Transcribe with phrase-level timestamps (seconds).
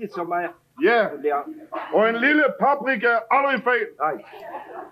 [0.00, 0.50] riktigt som är...
[0.82, 1.44] Ja,
[1.92, 3.86] och en lille paprika är aldrig fel.
[3.98, 4.26] Nej.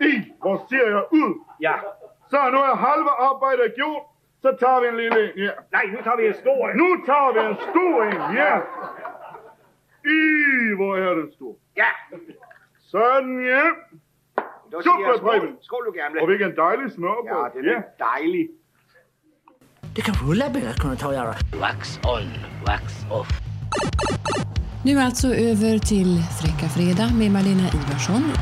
[0.00, 1.36] I, vad ser jag ut?
[1.58, 1.80] Ja.
[2.30, 4.14] Så, nu är halva arbetet gjort.
[4.42, 5.52] Så tar vi en lille, ja.
[5.70, 6.76] Nej, nu tar vi en stor en.
[6.76, 8.62] Nu tar vi en stor en, ja.
[10.10, 11.56] I, vad är den stor?
[11.74, 11.86] Ja.
[12.78, 13.76] Sådan, ja.
[14.70, 15.30] Super, skål.
[15.30, 15.56] Preben.
[15.60, 16.20] Skål du gamle.
[16.20, 17.36] Och vilken dejlig smörbröd.
[17.36, 18.50] Ja, den är dejlig.
[19.94, 21.34] Det kanske Ulla-Britt kunde ta och göra.
[21.60, 22.24] Wax on,
[22.66, 23.28] wax off.
[24.88, 28.32] Nu alltså över till Fräcka Fredag med Malena Ivarsson.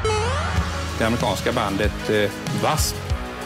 [0.99, 2.99] det amerikanska bandet eh, W.A.S.P.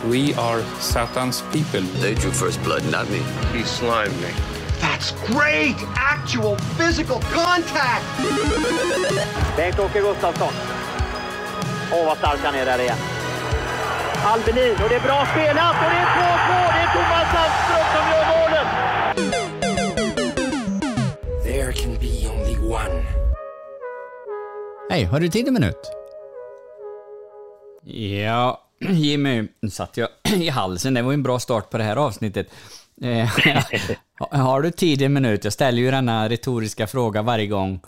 [0.05, 2.01] We Are Satan's People.
[2.03, 3.19] They drew first blood, not me.
[3.59, 4.33] He slimed me.
[4.81, 5.77] That's great!
[6.15, 8.05] Actual physical contact!
[9.57, 10.53] Bengt-Åke Gustafsson.
[11.93, 12.99] Åh, vad stark han är där igen.
[14.25, 16.70] Albelin, och det är bra spelat och det är 2-2!
[24.91, 25.77] Hej, har du tid en minut?
[28.25, 30.09] Ja, Jimmy, nu satt jag
[30.43, 30.95] i halsen.
[30.95, 32.47] Det var ju en bra start på det här avsnittet.
[33.03, 33.29] Eh,
[34.41, 35.45] har du tid en minut?
[35.45, 37.81] Jag ställer ju denna retoriska fråga varje gång.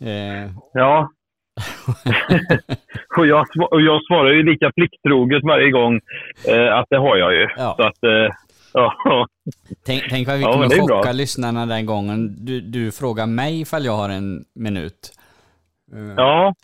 [0.00, 1.10] Eh, Ja.
[3.18, 6.00] och, jag, och jag svarar ju lika plikttroget varje gång
[6.48, 7.48] eh, att det har jag ju.
[7.56, 7.74] Ja.
[7.78, 8.34] Så att, eh,
[8.72, 9.26] ja.
[9.86, 10.96] tänk, tänk vad vi Ja, kommer är bra.
[10.98, 12.36] chocka lyssnarna den gången.
[12.44, 15.12] Du, du frågar mig ifall jag har en minut.
[15.94, 16.54] Eh, ja,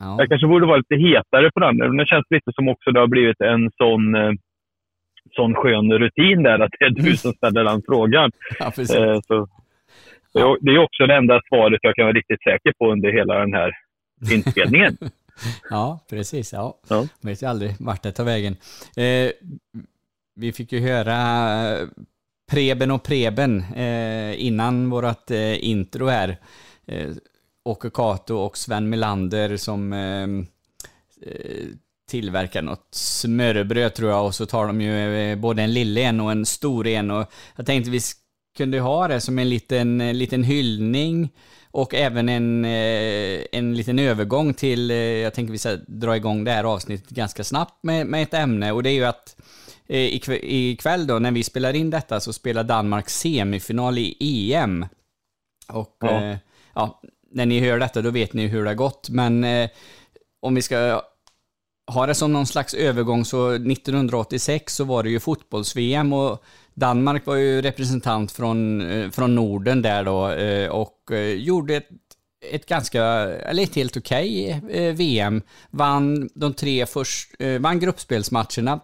[0.00, 0.16] ja.
[0.18, 1.76] jag kanske borde vara lite hetare på den.
[1.76, 4.32] Men Det känns lite som också det har blivit en sån, eh,
[5.36, 8.30] sån skön rutin där att det är du som ställer den frågan.
[8.58, 8.66] Ja.
[8.66, 9.48] Eh, så,
[10.32, 13.34] jag, det är också det enda svaret jag kan vara riktigt säker på under hela
[13.38, 13.72] den här
[14.32, 14.96] inspelningen.
[15.70, 16.52] Ja, precis.
[16.52, 16.78] Ja.
[16.88, 16.96] Ja.
[16.96, 18.56] Man vet ju aldrig vart det tar vägen.
[18.96, 19.30] Eh,
[20.36, 21.16] vi fick ju höra
[22.50, 26.36] Preben och Preben eh, innan vårat eh, intro här.
[27.66, 30.22] Eh, Åke Kato och Sven Melander som eh,
[31.30, 31.66] eh,
[32.10, 36.20] tillverkar något smörrebröd tror jag och så tar de ju eh, både en lille en
[36.20, 38.00] och en stor en och jag tänkte vi
[38.56, 41.30] kunde ha det som en liten, en liten hyllning
[41.70, 46.44] och även en, eh, en liten övergång till, eh, jag tänker vi ska dra igång
[46.44, 49.36] det här avsnittet ganska snabbt med, med ett ämne och det är ju att
[49.86, 54.86] eh, ikv- ikväll då när vi spelar in detta så spelar Danmark semifinal i EM.
[55.68, 56.22] Och Ja.
[56.22, 56.38] ja.
[56.74, 57.00] ja,
[57.36, 59.70] när ni hör detta då vet ni hur det har gått men eh,
[60.40, 61.02] om vi ska
[61.86, 66.44] ha det som någon slags övergång så 1986 så var det ju fotbolls-VM och
[66.74, 71.88] Danmark var ju representant från, eh, från Norden där då eh, och eh, gjorde ett,
[72.50, 75.42] ett ganska, eller ett helt okej eh, VM.
[75.70, 78.80] Vann de tre först, eh, vann gruppspelsmatcherna,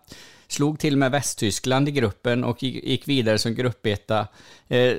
[0.48, 4.26] slog till med Västtyskland i gruppen och gick gick vidare som gruppetta.
[4.68, 4.94] Eh,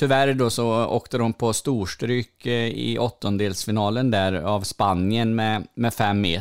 [0.00, 5.90] Tyvärr då så åkte de på storstryk eh, i åttondelsfinalen där av Spanien med, med
[5.90, 6.40] 5-1.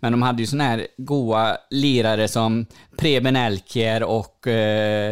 [0.00, 2.66] Men de hade ju såna här goa lirare som
[3.00, 5.10] Preben Elkjær och, eh,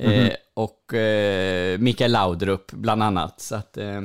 [0.00, 3.40] eh, och eh, Mikael Laudrup bland annat.
[3.40, 4.00] Så att, eh,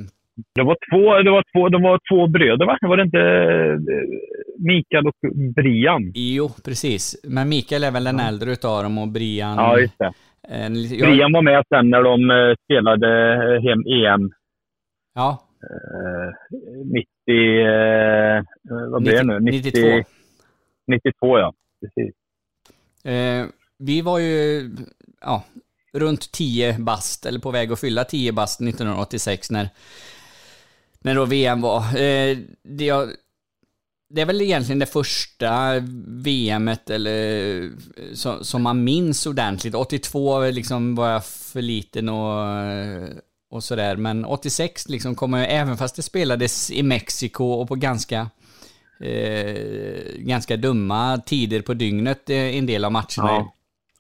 [0.56, 2.78] Det var två, det var två, de var två bröder, va?
[2.82, 3.20] Var det inte
[3.94, 4.06] eh,
[4.60, 5.20] Mikael och
[5.56, 6.12] Brian?
[6.16, 7.16] jo, precis.
[7.24, 9.58] Men Mikael är väl den äldre utav dem och Brian...
[9.58, 10.14] Ja, just det.
[10.48, 14.32] En, jag- var med sen när de eh, spelade eh, hem EM
[15.14, 17.06] Ja, eh, 90...
[17.28, 18.44] Eh,
[18.92, 19.40] vad blir det nu?
[19.40, 20.10] 90, 92.
[20.88, 21.54] 92, ja.
[21.82, 22.16] Precis.
[23.06, 23.46] Eh,
[23.78, 24.70] vi var ju
[25.22, 25.44] ja,
[25.94, 29.70] runt 10 bast, eller på väg att fylla 10 bast 1986 när,
[31.00, 31.82] när då VM var.
[32.64, 33.10] Det, jag,
[34.16, 37.72] det är väl egentligen det första VMet eller,
[38.14, 39.76] som, som man minns ordentligt.
[39.76, 42.58] 82 liksom var jag för liten och,
[43.50, 47.76] och sådär, men 86 liksom kommer jag, även fast det spelades i Mexiko och på
[47.76, 48.30] ganska
[49.02, 49.56] eh,
[50.18, 53.06] ganska dumma tider på dygnet eh, en del av matcherna.
[53.18, 53.54] Ja.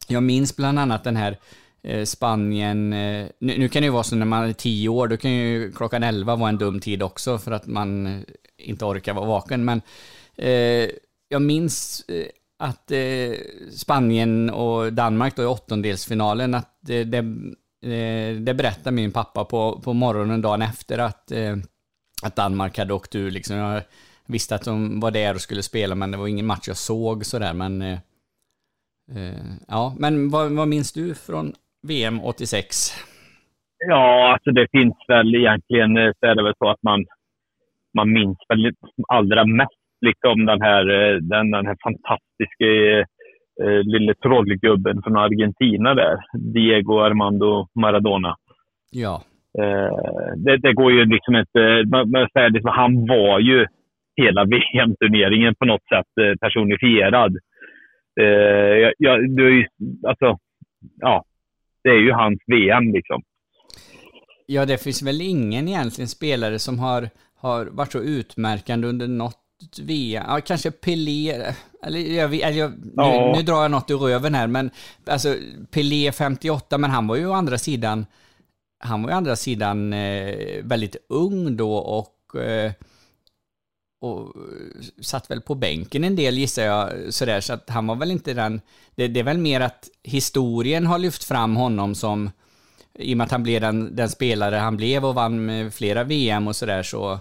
[0.07, 1.39] Jag minns bland annat den här
[1.83, 5.07] eh, Spanien, eh, nu, nu kan det ju vara så när man är 10 år,
[5.07, 8.23] då kan ju klockan 11 vara en dum tid också för att man
[8.57, 9.65] inte orkar vara vaken.
[9.65, 9.81] Men
[10.37, 10.89] Eh,
[11.29, 12.27] jag minns eh,
[12.59, 13.37] att eh,
[13.71, 20.41] Spanien och Danmark då i åttondelsfinalen, att det, det, berättade min pappa på, på morgonen
[20.41, 21.31] dagen efter att,
[22.23, 23.31] att Danmark hade åkt ur.
[23.31, 23.55] Liksom.
[23.55, 23.81] Jag
[24.27, 27.25] visste att de var där och skulle spela, men det var ingen match jag såg
[27.25, 27.53] sådär.
[27.53, 27.97] Men,
[29.67, 31.53] ja, men vad, vad minns du från
[31.87, 32.77] VM 86?
[33.87, 37.05] Ja, alltså det finns väl egentligen så är det väl så att man,
[37.93, 38.73] man minns väl
[39.07, 42.65] allra mest liksom den här, eh, den, den här fantastiska
[43.63, 46.17] eh, lille trollgubben från Argentina där.
[46.53, 48.35] Diego Armando Maradona.
[48.91, 49.23] Ja,
[49.57, 51.83] Eh, det, det går ju liksom inte...
[51.91, 53.65] Man, man säger liksom, han var ju
[54.21, 57.37] hela VM-turneringen på något sätt personifierad.
[58.21, 59.67] Eh, ja, du, är ju-
[60.07, 60.37] alltså,
[60.99, 61.23] ja,
[61.83, 63.21] det är ju hans VM liksom.
[64.47, 69.44] Ja, det finns väl ingen egentligen spelare som har, har varit så utmärkande under något
[69.77, 70.23] VM.
[70.27, 71.53] Ja, kanske Pelé,
[71.83, 73.31] eller, jag, eller jag, Ja.
[73.31, 74.69] nu, nu drar jag något ur röven här, men
[75.05, 75.35] alltså
[75.71, 78.05] Pelé 58, men han var ju å andra sidan,
[78.79, 82.71] han var ju å andra sidan eh, väldigt ung då och eh,
[84.01, 84.33] och
[85.01, 88.33] satt väl på bänken en del gissar jag, sådär, så att han var väl inte
[88.33, 88.61] den,
[88.95, 92.31] det, det är väl mer att historien har lyft fram honom som,
[92.99, 96.47] i och med att han blev den, den spelare han blev och vann flera VM
[96.47, 97.19] och sådär så, så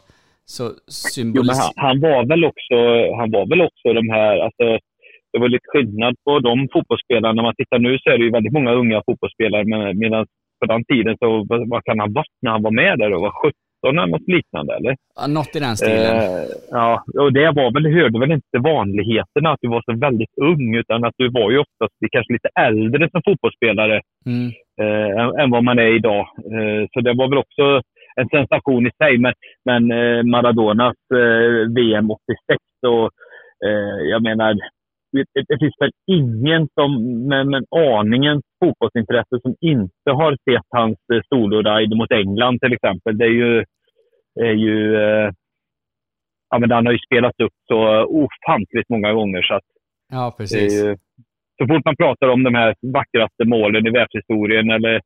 [0.59, 1.73] Men symboliserar...
[1.77, 2.77] han, han var väl också,
[3.21, 4.65] han var väl också de här, alltså,
[5.33, 7.33] det var lite skillnad på de fotbollsspelarna.
[7.33, 10.27] När man tittar nu så är det ju väldigt många unga fotbollsspelare, men medan
[10.61, 13.21] på den tiden så, vad, kan han ha varit när han var med där då?
[13.21, 13.53] Var 17
[13.89, 14.97] eller något liknande eller?
[15.21, 16.17] Ja, något i den stilen.
[16.17, 20.35] Eh, ja, och det var väl, hörde väl inte vanligheterna att du var så väldigt
[20.43, 24.47] ung, utan att du var ju oftast kanske lite äldre som fotbollsspelare Mm.
[24.81, 26.25] eh, än, än vad man är idag.
[26.55, 27.83] Eh, så det var väl också
[28.21, 29.19] en sensation i sig.
[29.19, 29.35] Men,
[29.65, 33.11] men eh, Maradonas eh, VM 86, och,
[33.67, 34.55] eh, jag menar,
[35.13, 36.91] det, det finns väl ingen som
[37.29, 43.19] med, med aningen fotbollsintresse som inte har sett hans eh, soloride mot England till exempel.
[43.19, 43.65] Det är ju,
[44.41, 44.95] är ju
[46.51, 49.65] ja, men han har ju spelats upp så ofantligt många gånger så att
[50.09, 50.85] Ja, precis.
[50.85, 50.97] ju,
[51.59, 55.01] så fort man pratar om de här vackraste målen i världshistorien eller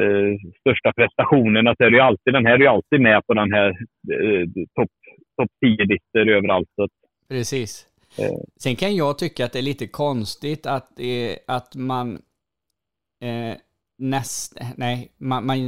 [0.00, 3.34] eh, största prestationerna så är det ju alltid, den här är ju alltid med på
[3.34, 4.44] den här eh,
[4.74, 4.90] topp
[5.36, 6.68] top 10-listor överallt.
[6.76, 6.88] Så,
[7.28, 7.86] Precis.
[8.18, 12.14] eh, Sen kan jag tycka att det är lite konstigt att, eh, att man
[13.22, 13.56] eh,
[13.98, 15.58] näst, nej, man, man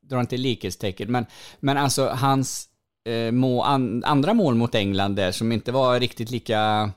[0.00, 1.26] drar inte likhetstecken, men,
[1.60, 2.68] men alltså hans
[3.08, 6.90] eh, må, an, andra mål mot England där som inte var riktigt lika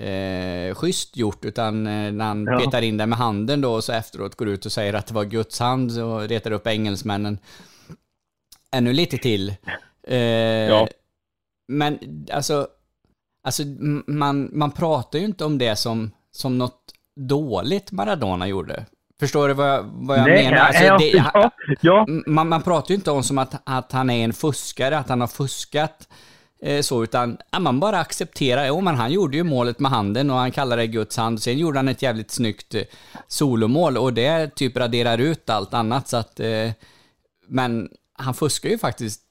[0.00, 2.58] eh, schysst gjort, utan eh, när han Ja.
[2.58, 5.14] petar in den med handen då och så efteråt går ut och säger att det
[5.14, 7.38] var Guds hand och retar upp engelsmännen
[8.72, 9.54] ännu lite till.
[10.08, 10.88] Eh, Ja.
[11.72, 11.98] Men
[12.32, 12.68] alltså,
[13.42, 13.62] alltså
[14.06, 18.84] man, man pratar ju inte om det som, som något dåligt Maradona gjorde.
[19.20, 20.58] Förstår du vad jag, vad jag Nej, menar?
[20.58, 21.50] Alltså, ja, det, ja,
[21.80, 22.06] ja.
[22.26, 25.20] Man, man pratar ju inte om som att, att han är en fuskare, att han
[25.20, 26.08] har fuskat
[26.62, 30.30] Eh, så, utan ja, man bara accepterar, jo men han gjorde ju målet med handen
[30.30, 32.82] och han kallar det Guds hand, sen gjorde han ett jävligt snyggt eh,
[33.26, 36.08] solomål och det typ raderar ut allt annat.
[36.08, 36.70] Så att, eh,
[37.48, 39.22] men han fuskar ju faktiskt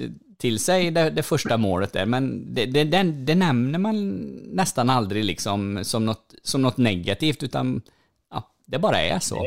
[0.00, 4.10] eh, till sig det, det första målet där, men det, det, det, det nämner man
[4.52, 7.82] nästan aldrig liksom som något, som något negativt, utan
[8.30, 9.46] ja, det bara är så.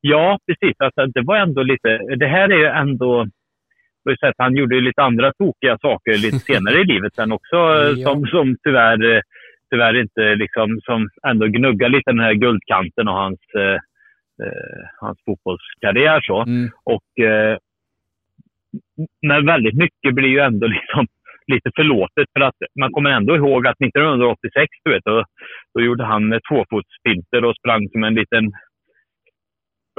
[0.00, 0.76] Ja, precis.
[0.78, 1.88] Alltså, det var ändå lite...
[2.18, 3.26] Det här är ju ändå
[4.08, 7.32] på ett sätt, Han gjorde ju lite andra tokiga saker lite senare i livet sen
[7.32, 8.04] också, eh, Ja.
[8.06, 9.20] som, som tyvärr, eh,
[9.70, 13.78] tyvärr inte liksom, som ändå gnuggar lite den här guldkanten och hans, eh,
[14.44, 16.20] eh, hans fotbollskarriär.
[16.20, 16.42] Så.
[16.42, 16.70] Mm.
[16.84, 17.56] Och, eh,
[19.28, 21.06] men väldigt mycket blir ju ändå liksom
[21.52, 25.24] lite förlåtet för att man kommer ändå ihåg att 1986, du vet, då,
[25.74, 28.44] då gjorde han tvåfotsfinter och sprang som en liten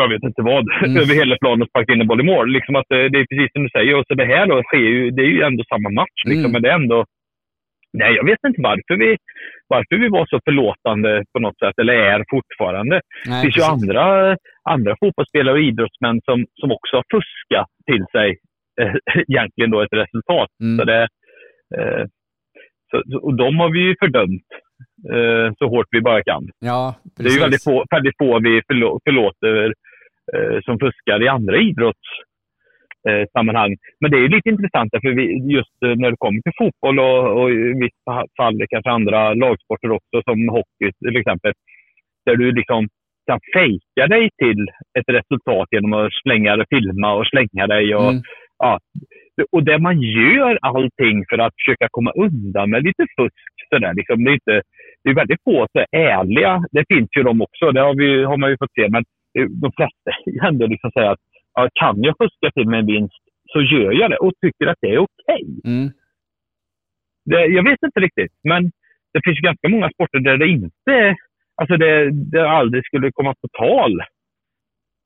[0.03, 0.97] jag vet inte vad, Mm.
[1.01, 2.47] över hela planen och sparkade in en boll i mål.
[2.57, 3.95] Liksom att det, det är precis som du säger.
[3.95, 6.19] Och så det här då sker ju, det är ju ändå samma match.
[6.25, 6.51] Liksom, Mm.
[6.51, 7.05] Men det är ändå...
[7.93, 9.17] Nej, jag vet inte varför vi,
[9.67, 12.95] varför vi var så förlåtande på något sätt, eller är fortfarande.
[12.95, 14.03] det Nej, finns ju andra,
[14.69, 18.29] andra fotbollsspelare och idrottsmän som, som också har fuskat till sig
[18.81, 18.93] eh,
[19.31, 20.49] egentligen då ett resultat.
[20.63, 20.77] Mm.
[20.77, 21.03] Så det,
[21.77, 22.03] eh,
[22.91, 24.47] så, och de har vi ju fördömt
[25.13, 26.43] eh, så hårt vi bara kan.
[26.59, 29.71] Ja, Det är ju väldigt få, väldigt få vi förlå, förlåter eh,
[30.65, 32.25] som fuskar i andra idrottssammanhang.
[33.09, 33.75] Eh, sammanhang.
[33.99, 37.41] Men det är lite intressant för vi, just eh, när det kommer till fotboll och,
[37.41, 41.53] och i vissa fall kanske andra lagsporter också som hockey till exempel.
[42.25, 42.87] Där du liksom
[43.27, 44.61] kan fejka dig till
[44.99, 47.95] ett resultat genom att slänga dig, filma och slänga dig.
[47.95, 48.21] Och, Mm.
[48.57, 48.79] ja,
[49.51, 53.45] och där man gör allting för att försöka komma undan med lite fusk.
[53.69, 54.23] Sådär, liksom.
[54.23, 54.61] det, är inte,
[55.03, 56.63] det är väldigt få så ärliga.
[56.71, 58.89] Det finns ju de också, det har, vi, har man ju fått se.
[58.89, 60.11] Men eh, de flesta
[60.47, 61.19] ändå liksom säga att
[61.53, 64.77] ja, kan jag fuska till mig en vinst så gör jag det och tycker att
[64.81, 65.43] det är okej.
[65.65, 65.89] Mm.
[67.25, 68.71] Det, jag vet inte riktigt, men
[69.13, 71.15] det finns ganska många sporter där det inte
[71.61, 73.93] alltså det, det aldrig skulle komma på tal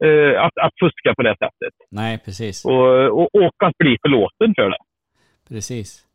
[0.05, 1.73] eh, att, att fuska på det sättet.
[1.91, 2.65] Nej, precis.
[2.65, 2.87] Och,
[3.19, 4.77] och, och att bli förlåten för det.
[5.49, 6.05] Precis.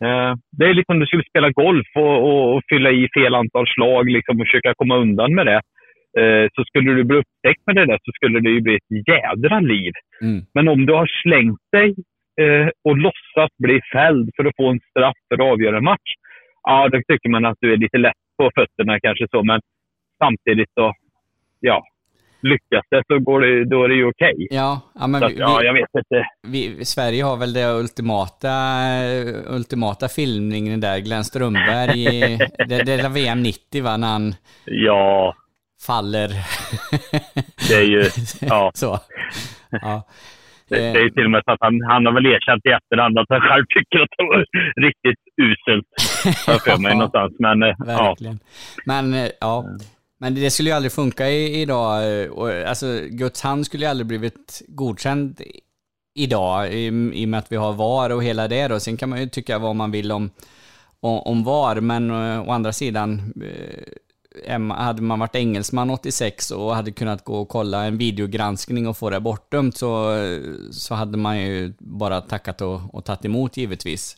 [0.00, 3.66] Eh, Det är liksom du skulle spela golf och, och, och fylla i fel antal
[3.74, 5.60] slag liksom, och försöka komma undan med det.
[6.20, 9.08] Eh, så skulle du bli upptäckt med det där så skulle det ju bli ett
[9.08, 9.92] jädra liv.
[10.22, 10.40] Mm.
[10.54, 11.94] Men om du har slängt dig
[12.40, 16.10] eh, och låtsas bli fälld för att få en straff för att avgöra en match,
[16.62, 19.60] ja, då tycker man att du är lite lätt på fötterna kanske så, men
[20.18, 20.92] samtidigt så,
[21.60, 21.84] ja,
[22.42, 24.46] lyckas det så går det, då är det ju okej.
[24.50, 26.26] Ja, ja, men att, vi, ja, jag vet inte.
[26.48, 28.54] vi, Sverige har väl det ultimata,
[29.56, 32.38] ultimata filmningen där, Glenn Strömberg i,
[32.68, 35.34] det, det är VM 90 va, när han Ja,
[35.86, 36.28] faller.
[37.68, 38.04] det är ju,
[38.40, 38.72] ja.
[38.74, 38.98] Så.
[39.70, 40.06] Ja.
[40.68, 42.68] Det, det är ju till och med så att han, han har väl erkänt i
[42.68, 44.44] efterhand att han själv tycker att det var
[44.86, 45.86] riktigt uselt.
[46.46, 46.98] Har för mig Ja.
[46.98, 47.32] någonstans.
[47.38, 48.38] Men eh, ja, Verkligen.
[48.86, 49.64] Men eh, ja,
[50.20, 52.22] men det skulle ju aldrig funka i, idag.
[52.22, 55.40] eh, alltså, Guds hand skulle ju aldrig blivit godkänd
[56.14, 58.80] idag i, i och med att vi har VAR och hela det då.
[58.80, 60.30] Sen kan man ju tycka vad man vill om,
[61.00, 63.32] om, om VAR, men å andra sidan
[64.70, 69.10] hade man varit engelsman 86 och hade kunnat gå och kolla en videogranskning och få
[69.10, 70.14] det bortdömt så,
[70.70, 74.16] så hade man ju bara tackat och, och tagit emot givetvis.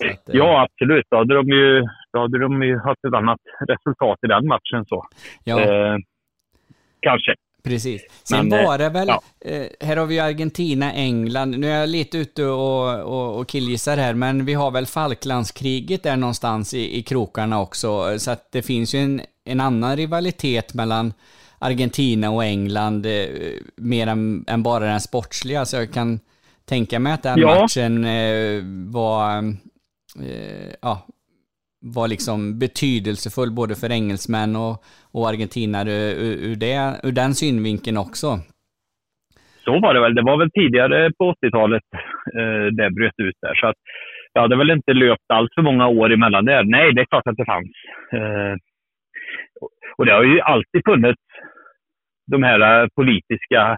[0.00, 1.06] Att, eh, ja, absolut.
[1.10, 1.82] Då hade de ju,
[2.12, 4.84] då hade de ju haft ett annat resultat i den matchen.
[4.88, 5.06] så.
[5.44, 5.60] ja.
[5.60, 5.96] Eh,
[7.00, 7.34] kanske.
[7.64, 8.02] Precis.
[8.24, 9.22] Sen Men, eh, var det väl, ja.
[9.44, 13.96] eh, här har vi Argentina, England, nu är jag lite ute och, och, och killgissar
[13.96, 18.62] här, men vi har väl Falklandskriget där någonstans i, i krokarna också, så att det
[18.62, 21.12] finns ju en, en annan rivalitet mellan
[21.58, 23.28] Argentina och England, eh,
[23.76, 26.18] mer än, än bara den sportsliga, så jag kan
[26.68, 27.60] tänka mig att den Ja.
[27.60, 29.38] matchen eh, var,
[30.28, 31.06] eh, ja,
[31.80, 35.92] var liksom betydelsefull både för engelsmän och, och argentinare
[36.26, 38.28] ur, ur, det, ur den synvinkeln också.
[39.64, 40.14] Så var det väl.
[40.14, 41.82] Det var väl tidigare på 80-talet
[42.38, 43.54] eh, det bröt ut där.
[43.54, 43.76] Så att
[44.34, 46.64] det hade väl inte löpt allt för många år emellan där.
[46.64, 47.70] Nej, det är klart att det fanns.
[49.96, 51.22] Och det har ju alltid funnits
[52.30, 53.76] de här eh, politiska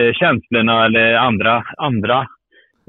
[0.00, 2.26] eh, känslorna eller andra, andra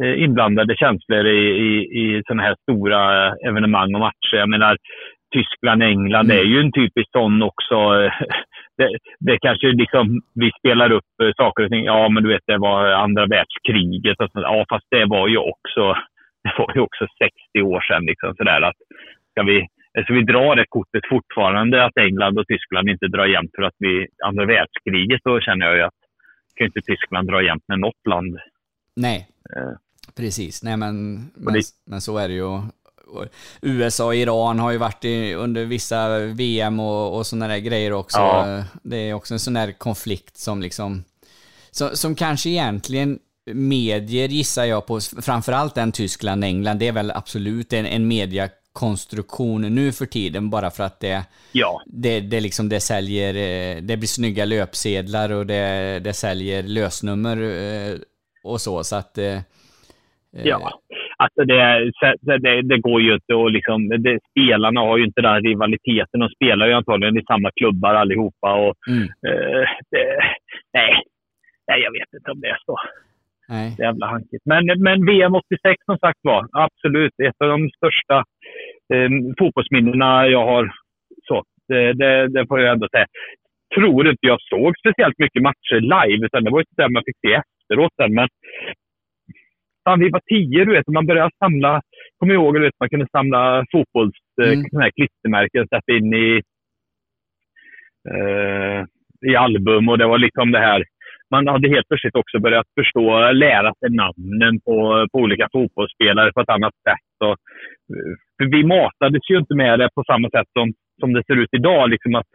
[0.04, 4.36] eh, inblandade känslor i, i, i sådana här stora eh, evenemang och matcher.
[4.36, 4.78] Jag menar,
[5.34, 7.76] Tyskland, England är ju en typisk sån också.
[7.76, 8.14] eh,
[8.78, 11.84] Det, det kanske liksom, vi spelar upp saker och ting.
[11.86, 14.46] Ja, men du vet, det var andra världskriget och sånt.
[14.46, 15.84] Ja, fast det var ju också,
[16.44, 17.08] det var ju också
[17.54, 18.06] 60 år sedan.
[18.06, 18.76] Liksom, sådär, att
[19.32, 19.68] ska vi,
[20.08, 23.76] så vi drar det kortet fortfarande att England och Tyskland inte drar jämnt för att
[23.78, 26.00] vi andra världskriget, då känner jag ju att
[26.56, 28.38] kan inte Tyskland dra jämnt med något land.
[28.96, 29.28] Nej,
[29.58, 29.72] Eh,
[30.18, 30.64] precis.
[30.64, 32.44] Nej, men, men, det- men så är det ju.
[32.44, 33.26] Och
[33.62, 37.94] USA och Iran har ju varit i, under vissa VM och, och sådana där grejer
[37.94, 38.18] också.
[38.20, 38.64] Ja.
[38.84, 41.04] Det är också en sån där konflikt som liksom,
[41.72, 43.20] som, som kanske egentligen
[43.54, 48.08] medier gissar jag på, framförallt den Tyskland, England, det är väl absolut en, en
[48.76, 53.82] mediakonstruktion nu för tiden bara för att det, Ja, det, det, liksom, det säljer, eh,
[53.82, 57.96] det blir snygga löpsedlar och det, det säljer lösnummer eh,
[58.44, 59.18] och så, så att...
[59.18, 59.40] eh,
[60.44, 60.72] ja.
[61.24, 65.42] Alltså det, det, det går ju inte att liksom, det, spelarna har ju inte den
[65.44, 66.20] rivaliteten.
[66.20, 69.66] De spelar ju antagligen i samma klubbar allihopa och Mm, eh,
[70.74, 70.92] nej,
[71.68, 72.76] nej, jag vet inte om det är så.
[73.50, 73.76] nej.
[73.80, 74.44] jävla hankigt.
[74.46, 78.24] Men, men VM 86 som sagt var, absolut ett av de största
[78.94, 80.72] eh, fotbollsminnena jag har.
[81.28, 83.06] Så, det, det, det får jag ändå säga.
[83.76, 87.20] Tror inte jag såg speciellt mycket matcher live, utan det var ju sådär man fick
[87.22, 88.14] se efteråt sen.
[88.14, 88.28] Men
[89.84, 91.82] fan, vi var tio, du vet, man började samla,
[92.18, 94.54] kommer ihåg, du vet, man kunde samla fotbolls, Mm.
[94.54, 94.82] mm.
[94.82, 96.42] här klistermärken sätta in i,
[98.10, 98.86] eh,
[99.32, 100.84] i album och det var liksom det här
[101.32, 106.42] man hade helt plötsligt också börjat förstå, lära sig namnen på, på olika fotbollsspelare på
[106.42, 107.16] ett annat sätt.
[107.26, 107.38] Och,
[107.94, 111.36] eh, för vi matades ju inte med det på samma sätt som, som det ser
[111.36, 111.90] ut idag.
[111.90, 112.28] Liksom att,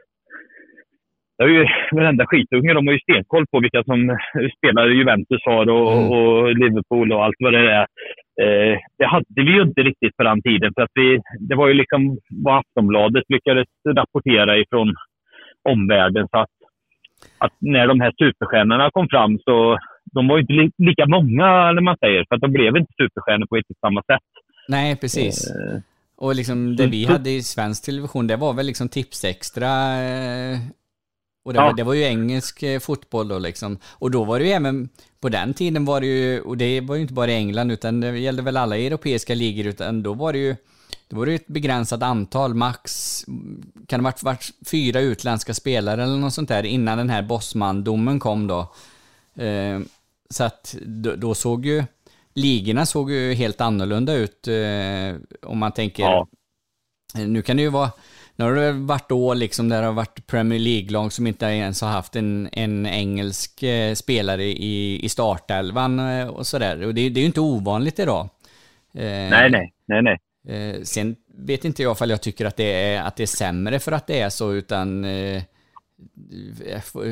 [1.39, 4.19] det är ju, varenda skitunge de har ju stenkoll på vilka som
[4.59, 6.11] spelar i Juventus har och, Mm.
[6.11, 7.87] och Liverpool och allt vad det är.
[8.43, 10.73] Eh, det hade vi ju inte riktigt på den tiden.
[10.75, 14.95] För att vi, det var ju liksom vad Aftonbladet lyckades rapportera ifrån
[15.69, 16.29] omvärlden.
[16.31, 16.51] Så att,
[17.39, 19.79] att när de här superstjärnorna kom fram så
[20.13, 22.93] de var ju inte li lika många, när man säger, för att de blev inte
[23.03, 24.23] superstjärnor på riktigt samma sätt.
[24.69, 25.51] Nej, precis.
[25.51, 25.81] Eh,
[26.17, 29.69] Och liksom det vi hade i svensk television, det var väl liksom Tipsextra.
[30.03, 30.59] eh,
[31.45, 31.65] Och det, Ja.
[31.67, 33.79] var, det var ju engelsk eh, fotboll då liksom.
[33.99, 34.89] Och då var det ju även,
[35.21, 38.01] på den tiden var det ju, och det var ju inte bara i England utan
[38.01, 40.57] det gällde väl alla europeiska ligor utan då var det ju
[41.15, 43.25] då var det ju ett begränsat antal, max,
[43.87, 48.21] kan det varit, varit fyra utländska spelare eller något sånt där innan den här Bosman-domen
[48.21, 48.61] kom då.
[49.43, 49.81] Eh,
[50.31, 51.85] så att då, då såg ju,
[52.35, 55.17] ligorna såg ju helt annorlunda ut eh,
[55.51, 56.27] om man tänker Ja.
[57.15, 57.91] nu kan det ju vara
[58.37, 61.81] nu har det varit år liksom där det har varit Premier League-lag som inte ens
[61.81, 66.87] har haft en, en engelsk eh, spelare i, i startelvan eh, och sådär.
[66.87, 68.29] Och det, det är ju inte ovanligt idag.
[68.95, 70.19] Eh, Nej, nej, nej, nej.
[70.49, 73.81] Eh, sen vet inte jag ifall jag tycker att det, är, att det är sämre
[73.81, 75.43] för att det är så, utan eh,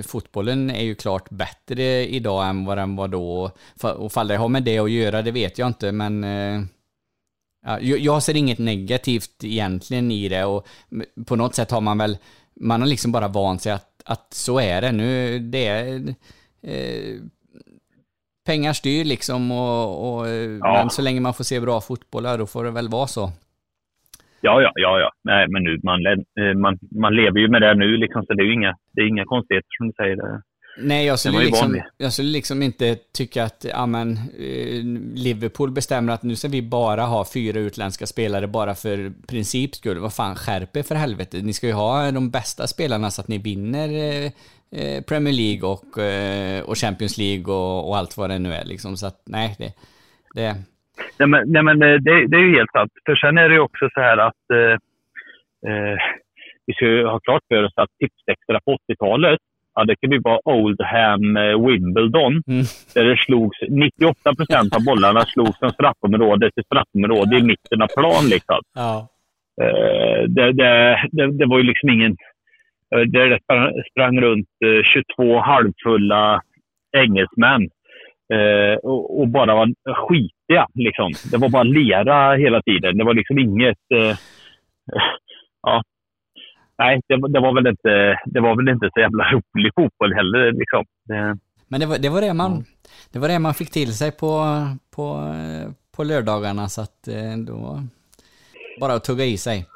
[0.06, 3.50] fotbollen är ju klart bättre idag än vad den var då.
[3.82, 6.62] Och fall det har med det att göra, det vet jag inte, men eh,
[7.66, 10.66] ja, jag- ser inget negativt egentligen i det och
[11.26, 12.18] på något sätt har man väl,
[12.60, 15.38] man har liksom bara vant sig att, att så är det nu.
[15.38, 16.14] Det är
[16.62, 17.20] eh,
[18.46, 20.72] pengar styr liksom och, och eh, Ja.
[20.74, 23.32] men så länge man får se bra fotboll, då får det väl vara så.
[24.40, 25.10] Ja, ja, ja, ja.
[25.24, 28.42] Nej, men nu, man, eh, man, man lever ju med det nu, liksom, så det
[28.42, 30.16] är ju inga, det är inga konstigheter som du säger.
[30.16, 30.42] Det.
[30.78, 34.84] Nej, jag skulle, liksom, jag skulle liksom inte tycka att ja, men, eh,
[35.14, 39.98] Liverpool bestämmer att nu ska vi bara ha fyra utländska spelare bara för princips skull.
[39.98, 41.38] Vad fan, skärp er för helvete.
[41.42, 43.88] Ni ska ju ha de bästa spelarna så att ni vinner
[45.08, 48.64] Premier League och, eh, och Champions League och, och allt vad det nu är.
[48.64, 48.96] Liksom.
[48.96, 49.72] Så att nej, det...
[50.34, 50.54] det
[51.18, 52.92] Nej, men, nej, men eh, det, det är ju helt sant.
[53.06, 54.76] För sen är det ju också så här att eh,
[55.70, 55.96] eh,
[56.66, 59.40] vi ska ju ha klart för oss att Tipsextra på 80-talet,
[59.74, 62.64] ja, det kan ju vara Oldham eh, Wimbledon, Mm.
[62.94, 67.88] där det slogs, 98 procent av bollarna slogs från straffområde till straffområde i mitten av
[67.98, 68.24] plan.
[68.28, 68.60] Liksom.
[68.74, 69.08] ja.
[69.62, 72.16] Eh, det, det, det, det var ju liksom ingen...
[72.94, 73.38] eh, Det
[73.90, 74.82] sprang, runt eh,
[75.16, 76.42] 22 halvfulla
[76.96, 77.62] engelsmän
[78.34, 80.66] eh, och, och bara var skitiga.
[80.74, 81.12] Liksom.
[81.30, 82.98] Det var bara lera hela tiden.
[82.98, 83.78] Det var liksom inget...
[83.94, 84.16] Eh,
[85.62, 85.82] ja.
[86.78, 90.14] Nej, det, var- det, var väl inte, det var väl inte så jävla rolig fotboll
[90.14, 90.52] heller.
[90.52, 90.84] Liksom.
[91.04, 92.64] Det, Men det var, det var det man...
[93.12, 94.44] Det var det man fick till sig på,
[94.96, 95.02] på,
[95.34, 97.80] eh, på lördagarna så att eh, då...
[98.80, 99.66] Bara att tugga i sig.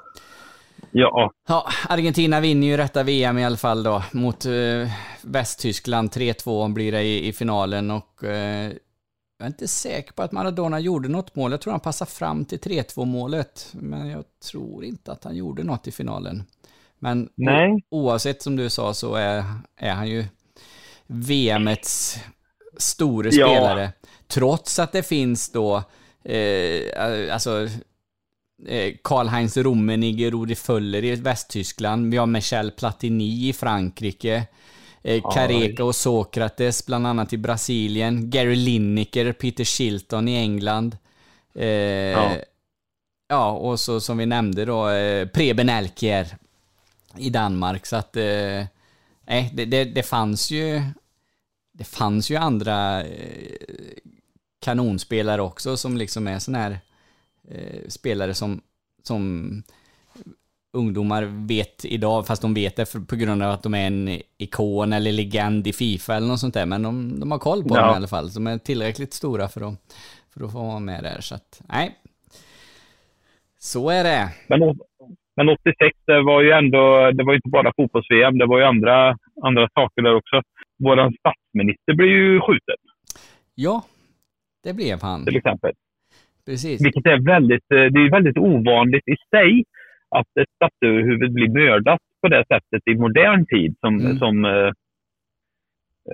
[1.00, 4.90] Ja, Ja, Argentina vinner ju detta VM i alla fall då mot eh,
[5.22, 6.10] Västtyskland.
[6.10, 8.72] 3-2 blir det i, i finalen och eh,
[9.38, 11.50] jag är inte säker på att Maradona gjorde något mål.
[11.50, 15.62] Jag tror han passade fram till 3-2 målet, men jag tror inte att han gjorde
[15.64, 16.44] något i finalen.
[16.98, 17.84] Men Nej.
[17.90, 19.44] oavsett som du sa så är,
[19.76, 20.24] är han ju
[21.06, 22.18] VMets
[22.76, 23.46] store Ja.
[23.46, 23.92] spelare.
[24.28, 25.82] Trots att det finns då,
[26.24, 27.68] eh, alltså
[29.02, 32.10] Karl-Heinz Rummenigge, Rudi Föller i Västtyskland.
[32.10, 34.46] Vi har Michel Platini i Frankrike.
[35.02, 38.30] Eh, Careca och Sokrates bland annat i Brasilien.
[38.30, 40.96] Gary Lineker, Peter Shilton i England.
[41.54, 42.32] Eh, ja.
[43.28, 43.50] Ja.
[43.50, 46.36] och så som vi nämnde då, eh, Preben Elkjær
[47.18, 47.86] i Danmark.
[47.86, 48.64] Så att, eh,
[49.26, 50.82] nej, det, det, det fanns ju
[51.72, 53.54] det fanns ju andra eh,
[54.60, 56.80] kanonspelare också som liksom är sådana här
[57.50, 58.60] eh, spelare som,
[59.02, 59.50] som
[60.72, 64.08] ungdomar vet idag, fast de vet det för, på grund av att de är en
[64.38, 66.66] ikon eller legend i Fifa eller något sånt där.
[66.66, 67.80] Men de, de har koll på Ja.
[67.82, 68.28] dem i alla fall.
[68.30, 69.74] De är tillräckligt stora för att,
[70.34, 71.20] för att få vara med där.
[71.20, 71.96] Så att, nej.
[73.58, 74.28] Så är det.
[74.48, 74.60] Men,
[75.36, 78.64] men 86, det var ju ändå, det var ju inte bara fotbolls-VM, det var ju
[78.64, 80.42] andra, andra saker där också.
[80.78, 82.76] Vår statsminister blev ju skjuten,
[83.54, 83.82] Ja,
[84.62, 85.24] det blev han.
[85.24, 85.72] till exempel.
[86.46, 86.84] Precis.
[86.84, 89.64] Vilket är väldigt, eh, det är väldigt ovanligt i sig
[90.10, 94.16] att ett statsöverhuvud blir mördat på det sättet i modern tid som, Mm.
[94.18, 94.70] som, eh,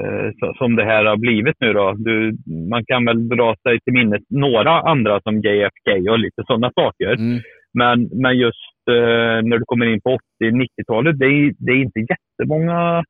[0.01, 1.73] eh, som det här har blivit nu.
[1.73, 1.93] Då.
[1.99, 2.37] Du,
[2.71, 7.13] man kan väl dra sig till minnet några andra som JFK och lite sådana saker.
[7.13, 7.41] Mm.
[7.75, 12.01] Men, men just eh, när du kommer in på 80-90-talet, det är, det är inte
[12.01, 13.05] jättemånga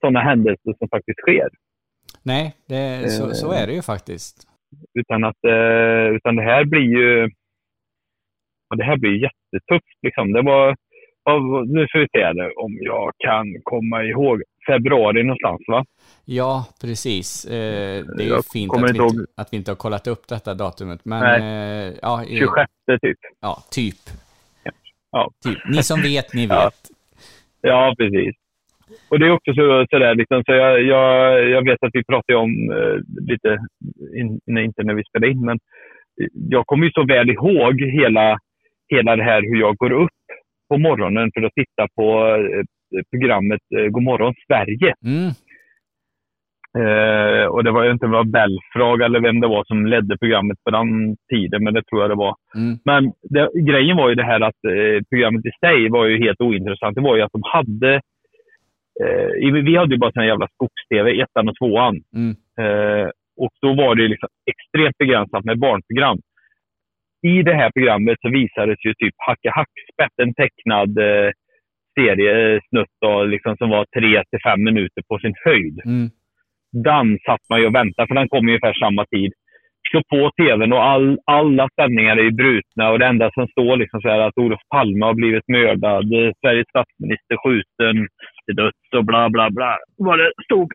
[0.00, 1.48] sådana händelser som faktiskt sker.
[2.22, 4.49] Nej, det, så, så är det ju faktiskt.
[4.94, 7.30] Utan att eh, utan det här blir ju
[8.76, 9.98] det här blir jättetufft.
[10.02, 10.32] Liksom.
[10.32, 10.76] Det var,
[11.66, 14.42] nu får vi se det, om jag kan komma ihåg.
[14.66, 15.84] Februari någonstans va?
[16.24, 17.44] Ja, precis.
[17.44, 20.54] Eh, det är Jag fint att vi, inte att vi inte har kollat upp detta
[20.54, 21.04] datumet.
[21.04, 22.70] Men eh, ja, i- 26
[23.02, 23.18] typ.
[23.40, 23.94] ja, typ.
[25.10, 25.30] Ja.
[25.44, 25.58] typ.
[25.68, 26.50] Ni som vet, ni vet.
[26.50, 26.70] Ja.
[27.60, 28.36] Ja, precis.
[29.10, 32.38] Och det är också så, sådär, liksom, så jag, jag, jag vet att vi pratade
[32.38, 32.96] om eh,
[33.30, 33.58] lite,
[34.20, 35.58] in, nej, inte när vi spelade in, men
[36.32, 38.38] jag kommer ju så väl ihåg hela,
[38.88, 40.20] hela det här hur jag går upp
[40.68, 42.64] på morgonen för att titta på eh,
[43.10, 44.94] programmet eh, Godmorgon Sverige.
[45.06, 45.30] Mm.
[46.78, 50.58] Eh, och det var ju inte var Belfrage eller vem det var som ledde programmet
[50.64, 52.34] på den tiden, men det tror jag det var.
[52.56, 52.78] Mm.
[52.84, 56.40] Men det, grejen var ju det här att eh, programmet i sig var ju helt
[56.40, 56.94] ointressant.
[56.94, 58.00] Det var ju att de hade...
[59.02, 61.96] Eh, vi hade ju bara sån jävla skogs-tv, ettan och tvåan.
[62.16, 62.34] Mm.
[62.62, 66.18] Eh, och då var det liksom extremt begränsat med barnprogram.
[67.22, 71.30] i det här programmet så visades ju typ Hacke Hackspett, en tecknad eh,
[71.98, 75.80] seriesnutt då, liksom, som var tre till fem minuter på sin höjd.
[75.84, 76.08] Mm.
[76.72, 79.32] Den satt man ju och väntade, för den kom ungefär samma tid.
[79.92, 83.76] Så på tvn och all, alla sändningar är ju brutna och det enda som står
[83.76, 88.08] liksom så här att Olof Palme har blivit mördad, eh, Sveriges statsminister skjuten
[88.44, 89.78] till döds och bla bla bla.
[89.96, 90.72] Vad det stod.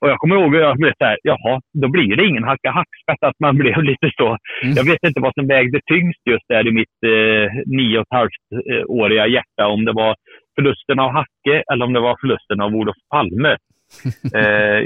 [0.00, 2.70] Och jag kommer ihåg att jag blev så här, jaha, då blir det ingen hacka
[2.70, 3.22] hackspett.
[3.28, 4.28] Att man blev lite så.
[4.62, 4.74] Mm.
[4.76, 8.16] Jag vet inte vad som vägde tyngst just där i mitt eh, nio och ett
[8.18, 9.66] halvt eh, åriga hjärta.
[9.66, 10.16] Om det var
[10.56, 13.56] förlusten av Hacke eller om det var förlusten av Olof Palme.
[14.38, 14.78] eh,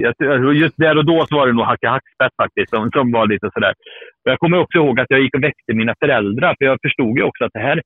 [0.62, 3.50] just där och då så var det nog Hacka Hackspett faktiskt som, som var lite
[3.54, 3.74] sådär.
[4.24, 7.18] Och jag kommer också ihåg att jag gick och väckte mina föräldrar för jag förstod
[7.18, 7.82] ju också att det här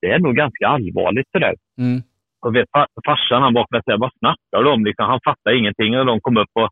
[0.00, 1.54] det är nog ganska allvarligt sådär.
[1.78, 2.00] Mm.
[2.44, 2.68] Och vet,
[3.06, 4.84] farsan han vaknade och sa, vad snackar du om?
[4.84, 6.70] Liksom, han fattade ingenting och de kom upp och...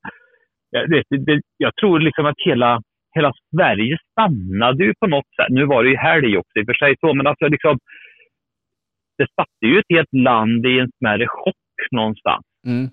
[0.71, 2.83] Jag, vet, det, det, jag tror liksom att hela,
[3.15, 5.49] hela Sverige stannade ju på något sätt.
[5.49, 7.79] Nu var det ju helg också i och för sig så, men alltså liksom...
[9.19, 12.45] Det satte ju ett helt land i en smärre chock någonstans.
[12.67, 12.89] Mm.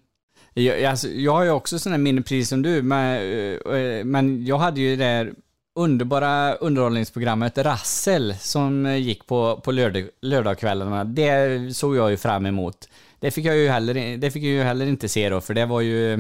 [0.54, 4.46] Jag, alltså, jag har ju också sådana minnen precis som du, men, eh, eh, men
[4.46, 5.32] jag hade ju det där
[5.80, 11.04] underbara underhållningsprogrammet Rassel som gick på, på lördag, lördagskvällarna.
[11.04, 12.89] Det såg jag ju fram emot.
[13.20, 15.65] Det fick jag ju heller, det fick jag ju heller inte se då, för det
[15.65, 16.13] var ju...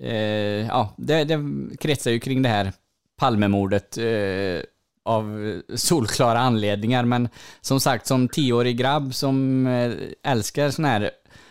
[0.00, 1.38] Eh, ja, det, det
[1.80, 2.72] kretsar ju kring det här
[3.16, 4.62] Palmemordet eh,
[5.04, 7.04] av solklara anledningar.
[7.04, 7.28] Men
[7.60, 9.92] som sagt, som tioårig grabb som eh,
[10.32, 11.10] älskar sådana här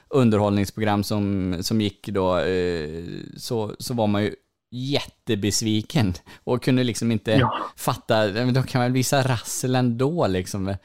[0.10, 3.04] underhållningsprogram som, som gick då, eh,
[3.38, 4.36] så, så var man ju
[4.72, 6.06] jättebesviken
[6.44, 7.52] och kunde liksom inte Ja.
[7.78, 10.76] fatta, de kan väl visa rassel ändå liksom.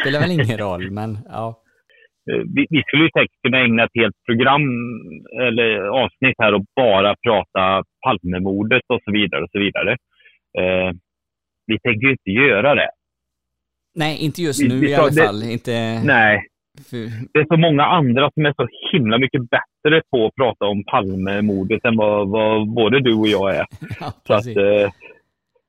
[0.00, 1.62] Spelar väl ingen roll, men ja.
[2.30, 4.62] Eh, vi, vi skulle ju säkert kunna ägna ett helt program
[5.46, 9.92] eller avsnitt här och bara prata Palmemordet och så vidare och så vidare.
[10.58, 10.90] Eh,
[11.66, 12.90] vi tänker ju inte göra det.
[13.94, 15.42] Nej, inte just nu vi i alla det- fall.
[15.42, 16.02] Inte...
[16.04, 16.46] Nej,
[17.32, 20.84] det är så många andra som är så himla mycket bättre på att prata om
[20.84, 23.66] Palmemordet än vad, vad både du och jag är.
[24.00, 24.82] ja, Så att, eh,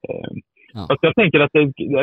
[0.09, 0.31] eh,
[0.73, 0.85] Ja.
[0.89, 1.51] fast jag tänker att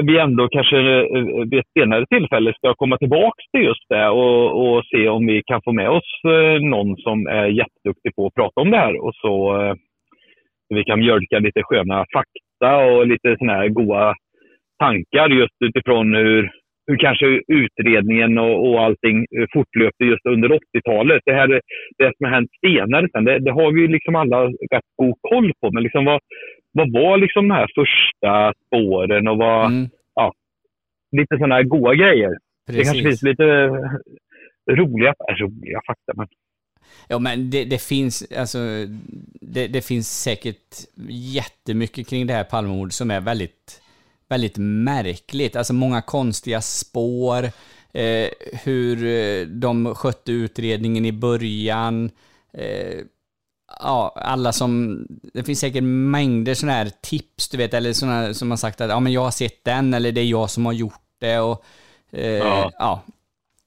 [0.05, 4.45] vi ändå kanske eh, vid ett senare tillfälle ska komma tillbaka till just det och,
[4.63, 8.35] och se om vi kan få med oss eh, någon som är jätteduktig på att
[8.35, 9.05] prata om det här.
[9.05, 9.75] Och så eh,
[10.69, 14.15] vi kan mjölka lite sköna fakta och lite såna här goda
[14.79, 16.51] tankar just utifrån hur,
[16.89, 21.23] hur kanske utredningen och, och allting eh, fortlöpte just under 80-talet.
[21.25, 21.49] Det, här,
[21.99, 25.53] det som har hänt senare sen, det, det har vi liksom alla rätt god koll
[25.61, 25.71] på.
[25.73, 26.21] Men liksom vad,
[26.73, 29.89] vad var liksom de här första spåren och vad, Mm,
[31.17, 32.31] lite sådana här goda grejer.
[32.67, 33.03] Det kanske precis.
[33.03, 36.13] finns lite eh, roliga, äh, roliga fakta.
[36.17, 36.27] Men
[37.09, 38.59] Ja men det, det finns, alltså,
[39.41, 40.75] det, det finns säkert
[41.37, 43.83] jättemycket kring det här Palmemordet som är väldigt,
[44.29, 45.57] väldigt märkligt.
[45.57, 47.45] Alltså många konstiga spår,
[47.93, 48.29] eh,
[48.63, 52.11] hur eh, de skötte utredningen i början.
[52.53, 53.01] Eh,
[53.81, 58.51] ja, alla som, det finns säkert mängder sådana här tips, du vet, eller sådana som
[58.51, 60.73] har sagt att ja men jag har sett den, eller det är jag som har
[60.73, 61.65] gjort det och
[62.13, 62.73] eh, Ja.
[62.79, 63.03] ja.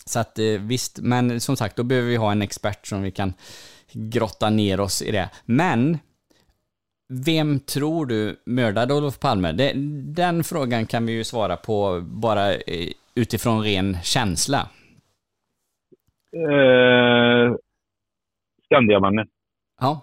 [0.06, 3.12] Så att eh, visst, men som sagt, då behöver vi ha en expert som vi
[3.12, 3.34] kan
[3.94, 5.30] grotta ner oss i det.
[5.46, 6.00] Men,
[7.12, 9.52] vem tror du mördade Olof Palme?
[9.52, 9.74] Det,
[10.14, 14.70] den frågan kan vi ju svara på bara eh, utifrån ren känsla.
[16.36, 17.56] eh,
[18.66, 19.28] Skandiamannen.
[19.82, 20.02] Ja.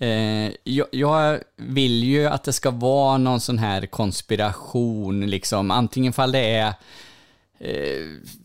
[0.00, 5.70] Eh, jag, jag vill ju att det ska vara någon sån här konspiration, liksom.
[5.70, 6.74] Antingen fall det är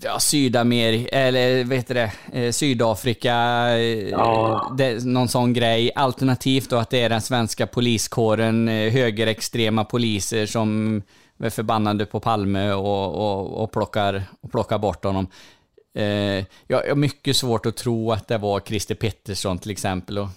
[0.02, 3.34] ja, Sydamerika, eller vad heter det, eh, Sydafrika,
[3.70, 4.74] eh, Ja.
[4.78, 5.92] det, någon sån grej.
[5.96, 11.02] Alternativt då att det är den svenska poliskåren, eh, högerextrema poliser som
[11.40, 15.28] är förbannade på Palme och, och, och, plockar, och plockar bort honom.
[15.98, 20.18] Eh, jag har mycket svårt att tro att det var Christer Pettersson till exempel.
[20.18, 20.28] Och,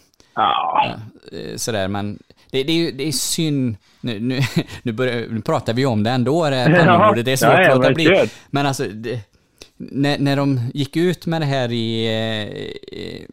[0.42, 0.96] Ja.
[1.33, 2.18] eh, sådär, men
[2.51, 3.77] det, det, är ju det är synd.
[4.01, 4.40] Nu, nu,
[4.83, 7.24] nu, börjar, nu pratar vi om det ändå, det Palmemordet.
[7.24, 8.31] Det är svårt Ja, ja, att låta bli.
[8.51, 9.20] Men alltså, det,
[9.77, 12.07] när, när de gick ut med det här i...
[12.92, 13.27] Eh,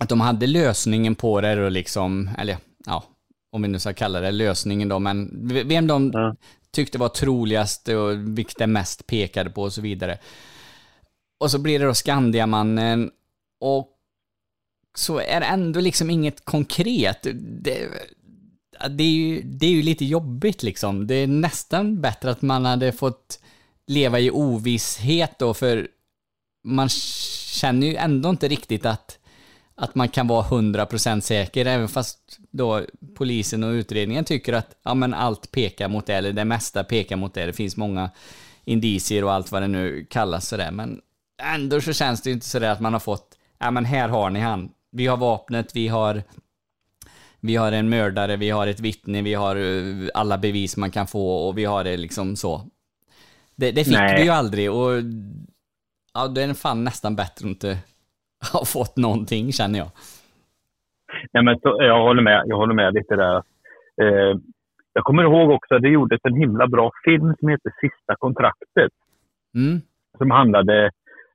[0.00, 3.04] att de hade lösningen på det och liksom, eller ja,
[3.52, 5.30] om vi nu ska kalla det lösningen då, men
[5.68, 6.34] vem de Ja.
[6.72, 10.18] tyckte var troligast och vilket det mest pekade på och så vidare.
[11.40, 13.10] Och så blir det då Skandiamannen
[13.60, 13.88] och
[14.98, 17.22] så är det ändå liksom inget konkret.
[17.34, 17.88] Det,
[18.88, 21.06] det, är ju, det är ju lite jobbigt liksom.
[21.06, 23.40] Det är nästan bättre att man hade fått
[23.86, 25.88] leva i ovisshet då, för
[26.64, 29.18] man känner ju ändå inte riktigt att
[29.80, 32.82] att man kan vara 100% säker, även fast då
[33.14, 37.16] polisen och utredningen tycker att ja, men allt pekar mot det, eller det mesta pekar
[37.16, 37.46] mot det.
[37.46, 38.10] Det finns många
[38.64, 41.00] indicier och allt vad det nu kallas sådär, men
[41.42, 44.30] ändå så känns det ju inte sådär att man har fått, ja men här har
[44.30, 44.70] ni han.
[44.90, 46.22] Vi har vapnet, vi har
[47.40, 51.06] vi har en mördare, vi har ett vittne, vi har eh, alla bevis man kan
[51.06, 52.60] få och vi har det liksom så.
[53.56, 54.16] Det, det fick Nej.
[54.16, 54.92] vi ju aldrig och
[56.14, 57.68] ja, det är fan nästan bättre att inte
[58.52, 59.90] ha fått någonting känner jag.
[61.32, 63.36] Nej, men så, jag, håller med, jag håller med lite där.
[64.02, 64.38] Eh,
[64.92, 68.92] jag kommer ihåg också att det gjordes en himla bra film som heter Sista kontraktet.
[69.54, 69.80] Mm.
[70.18, 70.84] Som handlade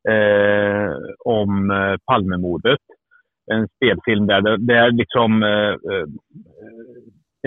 [0.10, 0.92] eh,
[1.26, 2.80] om eh, Palmemordet.
[3.52, 6.08] En spelfilm där, där liksom eh, eh,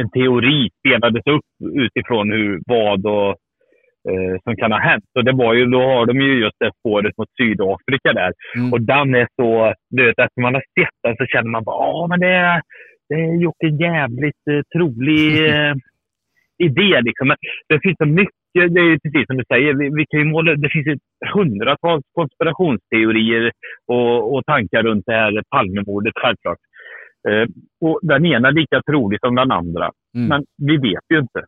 [0.01, 3.31] en teori spelades upp utifrån hur, vad och,
[4.11, 5.05] eh, som kan ha hänt.
[5.19, 8.33] Och det var ju, då har de ju just det spåret mot Sydafrika där.
[8.57, 8.73] Mm.
[8.73, 11.87] Och den är så, du vet, efter man har sett den så känner man bara,
[11.87, 12.63] ja men det är,
[13.09, 15.75] det är gjort en jävligt eh, trolig eh,
[16.59, 17.29] idé liksom.
[17.29, 17.37] Men
[17.69, 20.27] det finns så mycket, det är ju precis som du säger, vi, vi kan ju
[20.27, 20.97] måla, det finns ju
[21.35, 23.53] hundratals konspirationsteorier
[23.87, 26.59] och, och tankar runt det här Palmemordet självklart.
[27.29, 27.47] Eh,
[27.81, 29.91] och den ena lika trolig som den andra.
[30.15, 30.29] Mm.
[30.29, 31.45] Men vi vet ju inte.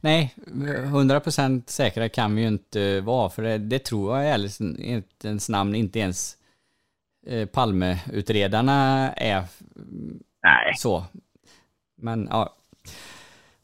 [0.00, 5.48] Nej, 100% säkra kan vi ju inte vara, för det, det tror jag i ärlighetens
[5.48, 6.34] namn inte ens
[7.26, 9.42] eh, Palmeutredarna är
[10.42, 10.72] Nej.
[10.74, 11.02] så.
[11.96, 12.56] Men ja.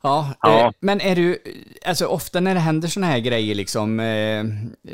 [0.02, 0.66] Ja, Ja.
[0.66, 1.38] Eh, men är du,
[1.86, 4.40] alltså ofta när det händer såna här grejer liksom, eh,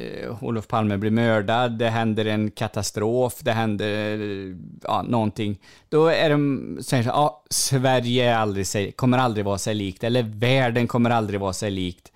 [0.01, 6.07] eh, Olof Palme blir mördad, det händer en katastrof, det händer eh, ja, någonting, då
[6.07, 10.87] är de, säger så, ja, Sverige aldrig sig, kommer aldrig vara sig likt, eller världen
[10.87, 12.13] kommer aldrig vara sig likt.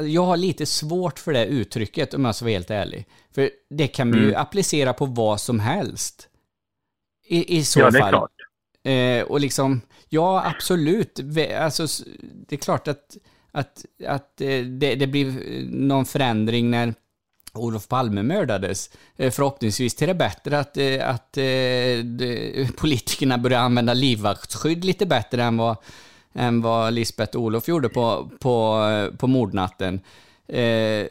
[0.00, 3.06] Jag har lite svårt för det uttrycket om jag ska vara helt ärlig.
[3.34, 4.40] För det kan ju Mm.
[4.40, 6.28] applicera på vad som helst.
[7.26, 8.10] I, i så Ja, det är fall.
[8.10, 8.30] klart.
[8.84, 11.20] Eh, och liksom, ja absolut.
[11.58, 12.04] Alltså,
[12.48, 13.16] det är klart att,
[13.52, 16.94] att, att eh, det, det blir eh, någon förändring när
[17.52, 18.90] Olof Palme mördades.
[19.16, 25.56] Eh, förhoppningsvis till det bättre att, att de, politikerna börjar använda livvaktsskydd lite bättre än
[25.56, 25.76] vad,
[26.34, 28.84] än vad Lisbeth och Olof gjorde på, på,
[29.18, 30.00] på mordnatten.
[30.48, 31.06] Eh,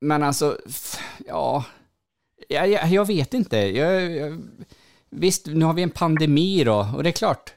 [0.00, 0.58] men alltså,
[1.26, 1.64] ja,
[2.48, 3.56] jag, jag, jag vet inte.
[3.56, 4.42] Jag, jag,
[5.10, 7.52] visst, nu har vi en pandemi då, och det är klart,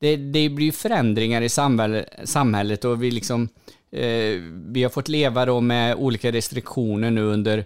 [0.00, 3.48] det, det blir ju förändringar i samhälle, samhället och vi liksom,
[3.92, 7.58] eh, vi har fått leva då med olika restriktioner nu under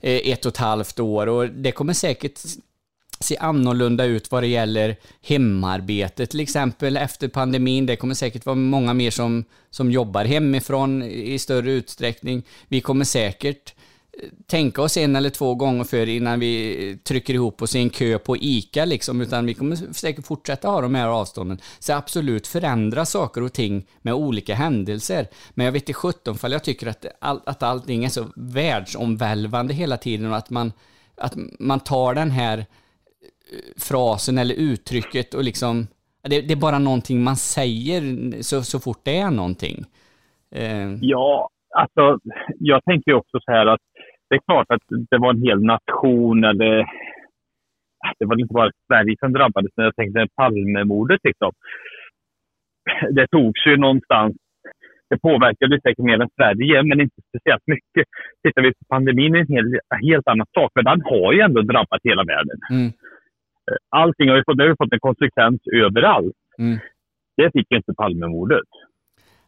[0.00, 2.40] eh, ett och ett halvt år och det kommer säkert
[3.20, 7.86] se annorlunda ut vad det gäller hemarbete till exempel efter pandemin.
[7.86, 12.42] Det kommer säkert vara många mer som, som jobbar hemifrån i större utsträckning.
[12.68, 13.82] Vi kommer säkert eh,
[14.46, 18.18] tänka oss en eller två gånger för innan vi trycker ihop oss i en kö
[18.18, 21.58] på ICA liksom, utan vi kommer säkert fortsätta ha de här avstånden.
[21.78, 25.26] Så absolut förändra saker och ting med olika händelser.
[25.54, 29.74] Men jag vet inte sjutton fall jag tycker att, all, att allting är så världsomvälvande
[29.74, 30.72] hela tiden och att man,
[31.16, 32.64] att man tar den här eh,
[33.78, 35.86] frasen eller uttrycket och liksom,
[36.22, 38.02] det, det är bara någonting man säger
[38.42, 39.84] så, så fort det är någonting.
[40.50, 41.48] Eh, Ja,
[41.78, 42.18] alltså
[42.58, 43.80] jag tänker ju också så här att
[44.28, 46.86] det är klart att det var en hel nation eller
[48.18, 51.52] det var inte bara Sverige som drabbades, men jag tänkte Palmemordet liksom.
[53.10, 54.36] Det togs ju någonstans.
[55.10, 58.04] Det påverkade säkert mer än Sverige, men inte speciellt mycket.
[58.42, 61.40] Tittar vi på pandemin är det en helt, helt annan sak, för den har ju
[61.40, 62.58] ändå drabbat hela världen.
[62.70, 62.92] mm,
[63.90, 66.36] Allting har ju fått, har fått en konsekvens överallt.
[66.58, 66.78] mm.
[67.36, 68.68] Det fick ju inte Palmemordet.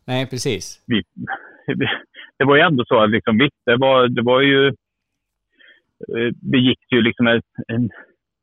[0.08, 0.84] Nej, precis.
[0.86, 1.02] vi,
[2.38, 4.66] det var ju ändå så att liksom, visst, det var, det var ju...
[6.08, 7.90] Eh, det gick ju liksom en, en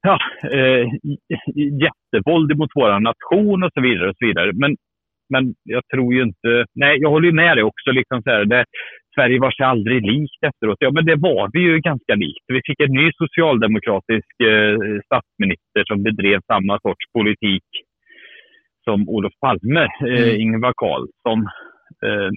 [0.02, 0.88] ja, eh,
[1.86, 4.10] jättevåld mot vår nation och så vidare.
[4.10, 4.52] och så vidare.
[4.54, 4.76] Men,
[5.30, 6.66] men jag tror ju inte...
[6.76, 7.92] Nej, jag håller ju med dig också.
[7.92, 8.66] Liksom så här, det,
[9.16, 10.78] Sverige var sig aldrig likt efteråt.
[10.80, 12.46] Ja, men det var vi ju ganska likt.
[12.48, 17.64] Vi fick en ny socialdemokratisk eh, statsminister som bedrev samma sorts politik
[18.90, 20.42] som Olof Palme, eh, Mm.
[20.42, 21.40] Ingvar Carlsson.
[22.06, 22.32] Eh,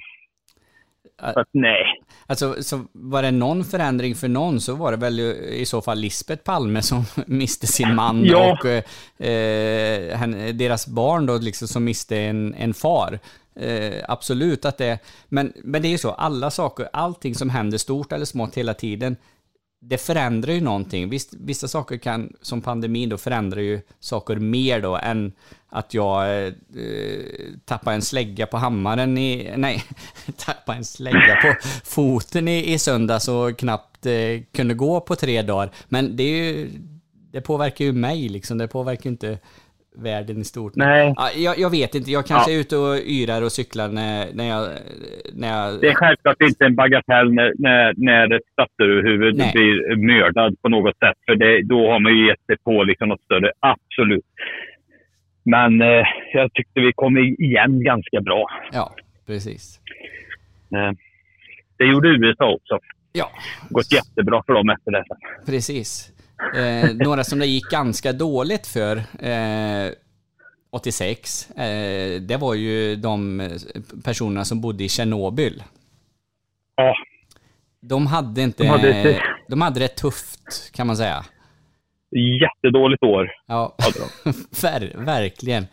[1.35, 1.83] så att, nej.
[2.27, 5.81] Alltså, så var det någon förändring för någon så var det väl ju i så
[5.83, 8.53] fall Lisbeth Palme som miste sin man Ja.
[8.53, 8.67] och
[9.27, 13.19] eh, henne, deras barn då liksom som miste en, en far.
[13.57, 17.79] Eh, absolut att det, men, men det är ju så, alla saker, allting som händer
[17.79, 19.17] stort eller smått hela tiden,
[19.81, 21.09] det förändrar ju någonting.
[21.09, 25.33] Visst, vissa saker kan, som pandemin då, förändrar ju saker mer då än
[25.69, 26.53] att jag eh,
[27.64, 29.85] tappar en slägga på hammaren i, nej,
[30.37, 35.43] tappar en slägga på foten i, i söndags och knappt eh, kunde gå på tre
[35.43, 35.71] dagar.
[35.88, 36.71] Men det är ju,
[37.33, 39.38] det påverkar ju mig liksom, det påverkar ju inte
[40.03, 40.73] världen i stort.
[40.77, 41.15] Nej.
[41.17, 42.57] Ja, jag, jag vet inte, jag kanske Ja.
[42.57, 44.69] är ute och yrar och cyklar när, när jag...
[45.35, 49.51] När jag Det är självklart inte en bagatell när, när, när ett stadsöverhuvud Nej.
[49.55, 51.17] blir mördad på något sätt.
[51.27, 53.53] För det, då har man ju gett sig på liksom något större.
[53.61, 54.25] Absolut.
[55.43, 58.47] Men eh, jag tyckte vi kom igen ganska bra.
[58.73, 58.95] Ja,
[59.27, 59.81] precis.
[60.75, 60.93] Eh,
[61.77, 62.79] det gjorde USA också.
[63.13, 63.31] Ja.
[63.71, 65.17] Gått jättebra för dem efter detta.
[65.47, 66.13] Precis.
[66.57, 69.92] Eh, några som det gick ganska dåligt för eh,
[70.70, 73.42] 86, eh, det var ju de
[74.05, 75.62] personerna som bodde i Tjernobyl.
[76.77, 76.94] Ja.
[77.81, 78.62] De hade inte...
[78.62, 81.24] De hade inte- de hade det tufft, kan man säga.
[82.40, 83.77] Jättedåligt år Ja.
[84.62, 85.66] Ver, verkligen.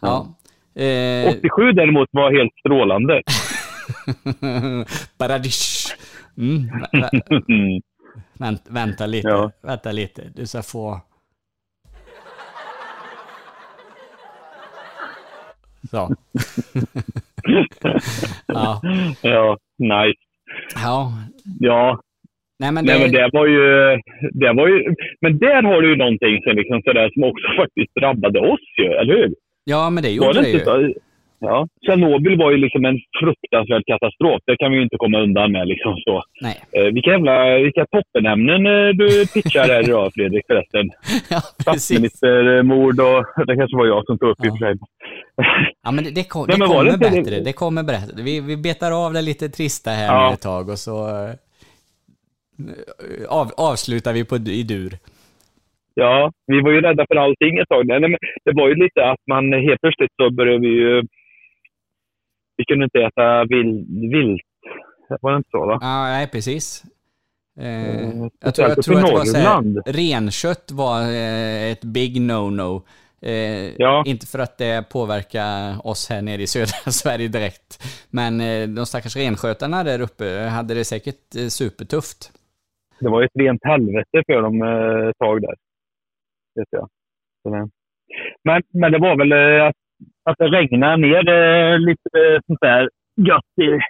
[0.00, 0.34] Ja.
[0.82, 3.22] Eh, 87 däremot var helt strålande.
[5.18, 5.94] Paradish.
[6.38, 6.68] Mm.
[8.14, 9.50] vä- vä- Vänt, vänta lite, Ja.
[9.62, 10.22] vänta lite.
[10.34, 11.00] Du ska få...
[15.90, 15.96] Så.
[18.46, 18.80] ja.
[19.22, 20.20] Ja, nice.
[20.74, 21.12] Ja.
[21.60, 22.00] Ja,
[22.58, 22.92] Nej men det...
[22.92, 23.96] Nej, men det var ju...
[24.32, 27.94] Det var ju men där har du ju någonting som, liksom sådär, som också faktiskt
[28.00, 29.34] drabbade oss ju, eller hur?
[29.64, 30.64] Ja men det Var gjorde det, inte ju.
[30.64, 31.00] så?
[31.42, 31.68] Ja.
[31.86, 34.40] Tjernobyl var ju liksom en fruktansvärd katastrof.
[34.46, 35.68] Det kan vi ju inte komma undan med.
[35.68, 36.22] Liksom så.
[36.40, 36.56] Nej.
[36.72, 40.90] Eh, vilka, jävla, vilka toppenämnen eh, du pitchar här idag, Fredrik, förresten.
[41.30, 41.40] ja.
[41.40, 43.46] Statsministermord och...
[43.46, 44.74] Det kanske var jag som tog upp i och för sig.
[45.82, 48.22] Ja men det, det, kom, Nej, det var kommer det bättre, det kommer bättre.
[48.22, 50.28] Vi, vi betar av det lite trista här Ja.
[50.28, 51.34] nu ett tag och så eh,
[53.28, 54.92] av, avslutar vi på, i dur.
[55.94, 57.86] Ja, vi var ju rädda för allting ett tag.
[57.86, 58.10] Nej, men
[58.44, 61.02] det var ju lite att man helt plötsligt så började vi ju...
[62.60, 63.88] Vi kunde inte äta vilt.
[64.14, 64.42] vilt.
[65.20, 65.66] Var det inte så?
[65.66, 65.78] Va?
[65.80, 66.84] Ja, nej precis.
[67.58, 71.84] Eh, Mm, jag tror, jag tror att det var så här, renkött var eh, ett
[71.84, 72.82] big no-no.
[73.22, 77.70] Eh, Inte för att det påverkar oss här nere i södra Sverige direkt.
[78.10, 80.24] Men eh, de stackars renskötarna där uppe
[80.56, 82.32] hade det säkert eh, supertufft.
[83.00, 85.54] Det var ett rent helvete för dem eh, ett tag där.
[86.54, 86.88] Vet jag.
[88.44, 89.76] Men, men det var väl eh, att,
[90.24, 93.82] att det regnar ner lite eh, sånt där gött.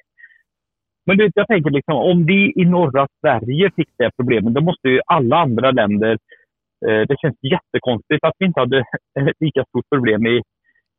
[1.06, 4.88] Men du, jag tänker liksom, om vi i norra Sverige fick det problemet, då måste
[4.88, 6.18] ju alla andra länder...
[6.86, 8.78] Eh, det känns jättekonstigt att vi inte hade
[9.30, 10.42] ett lika stort problem i,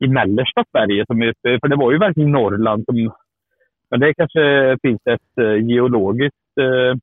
[0.03, 1.05] i mellersta Sverige.
[1.05, 3.11] Som för det var ju verkligen Norrland som...
[3.89, 6.57] Men det kanske finns ett eh, geologiskt...
[6.61, 6.95] Eh,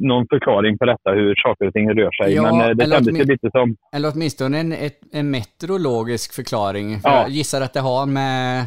[0.00, 2.34] Eh, någon förklaring på detta, hur saker och ting rör sig.
[2.34, 3.76] Ja, Men eh, det kändes ju lite som...
[3.92, 7.00] Eller åtminstone en, ett, en meteorologisk förklaring.
[7.00, 7.20] För Ja.
[7.20, 8.66] Jag gissar att det har med,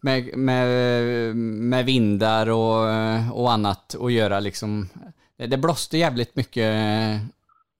[0.00, 0.66] med, med,
[1.36, 2.82] med vindar och,
[3.42, 4.40] och annat att göra.
[4.40, 4.88] Liksom.
[5.48, 6.74] Det blåste jävligt mycket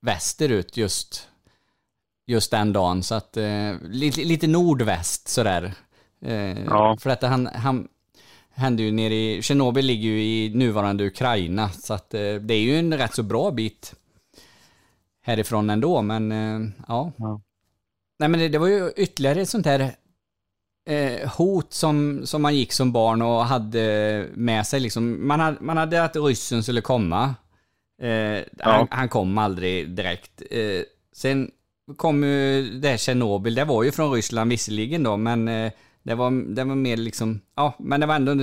[0.02, 1.28] västerut just,
[2.26, 3.02] just den dagen.
[3.02, 5.72] Så att, eh, lite, lite nordväst sådär.
[6.24, 6.96] Eh, Ja.
[7.00, 7.88] För att han, han
[8.58, 9.42] hände ju nere i...
[9.42, 11.70] Tjernobyl ligger ju i nuvarande Ukraina.
[11.70, 13.94] Så att eh, det är ju en rätt så bra bit
[15.22, 17.12] härifrån ändå, men eh, ja.
[18.18, 19.92] Nej men det, det var ju ytterligare ett sånt här
[20.90, 25.28] eh, hot som, som man gick som barn och hade med sig liksom.
[25.28, 27.34] Man hade, man hade att ryssen skulle komma.
[28.02, 30.42] Eh, han, han kom aldrig direkt.
[30.50, 31.50] Eh, sen
[31.96, 35.70] kom ju det här Tjernobyl, det var ju från Ryssland visserligen då, men
[36.08, 38.34] det var, det var mer liksom, ja, men det var ändå,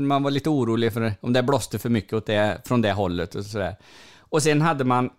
[0.00, 3.34] man var lite orolig för om det blåste för mycket åt det, från det hållet
[3.34, 3.76] och sådär.
[4.18, 5.10] Och sen hade man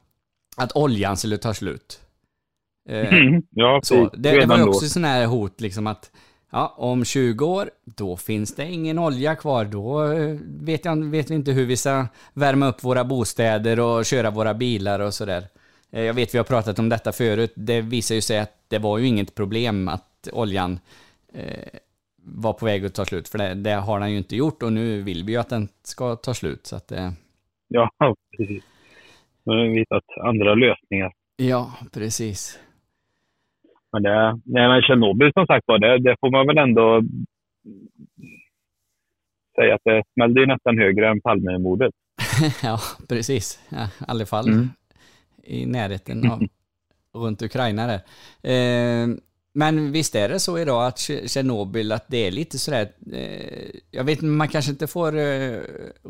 [0.57, 1.99] att oljan skulle ta slut.
[2.89, 3.13] Eh,
[3.49, 6.11] ja, så, det, det var också sån här hot liksom att
[6.51, 9.65] ja, om 20 år, då finns det ingen olja kvar.
[9.65, 14.05] Då eh, vet, jag, vet vi inte hur vi ska värma upp våra bostäder och
[14.05, 15.47] köra våra bilar och sådär.
[15.91, 17.53] Eh, Jag vet vi har pratat om detta förut.
[17.55, 20.79] Det visar ju sig att det var ju inget problem att oljan
[21.33, 21.79] eh,
[22.25, 23.27] var på väg att ta slut.
[23.27, 25.67] För det, det har den ju inte gjort och nu vill vi ju att den
[25.83, 26.65] ska ta slut.
[26.67, 27.11] Så att, eh,
[27.67, 27.89] Ja,
[28.37, 28.63] precis.
[29.43, 31.11] Nu har vi hittat andra lösningar.
[31.37, 32.59] ja, precis.
[33.91, 37.01] Men, det, nej, men Tjernobyl som sagt var, det, det får man väl ändå
[39.55, 41.93] säga att det smällde ju nästan högre än Palmemordet.
[42.63, 43.59] ja, precis.
[43.69, 44.69] Ja, I alla fall Mm.
[45.43, 46.43] i närheten av
[47.23, 48.01] runt Ukraina där.
[48.53, 49.07] Eh,
[49.55, 53.69] men visst är det så idag att Tj- Tjernobyl, att det är lite sådär, eh,
[53.91, 55.59] jag vet man kanske inte får eh,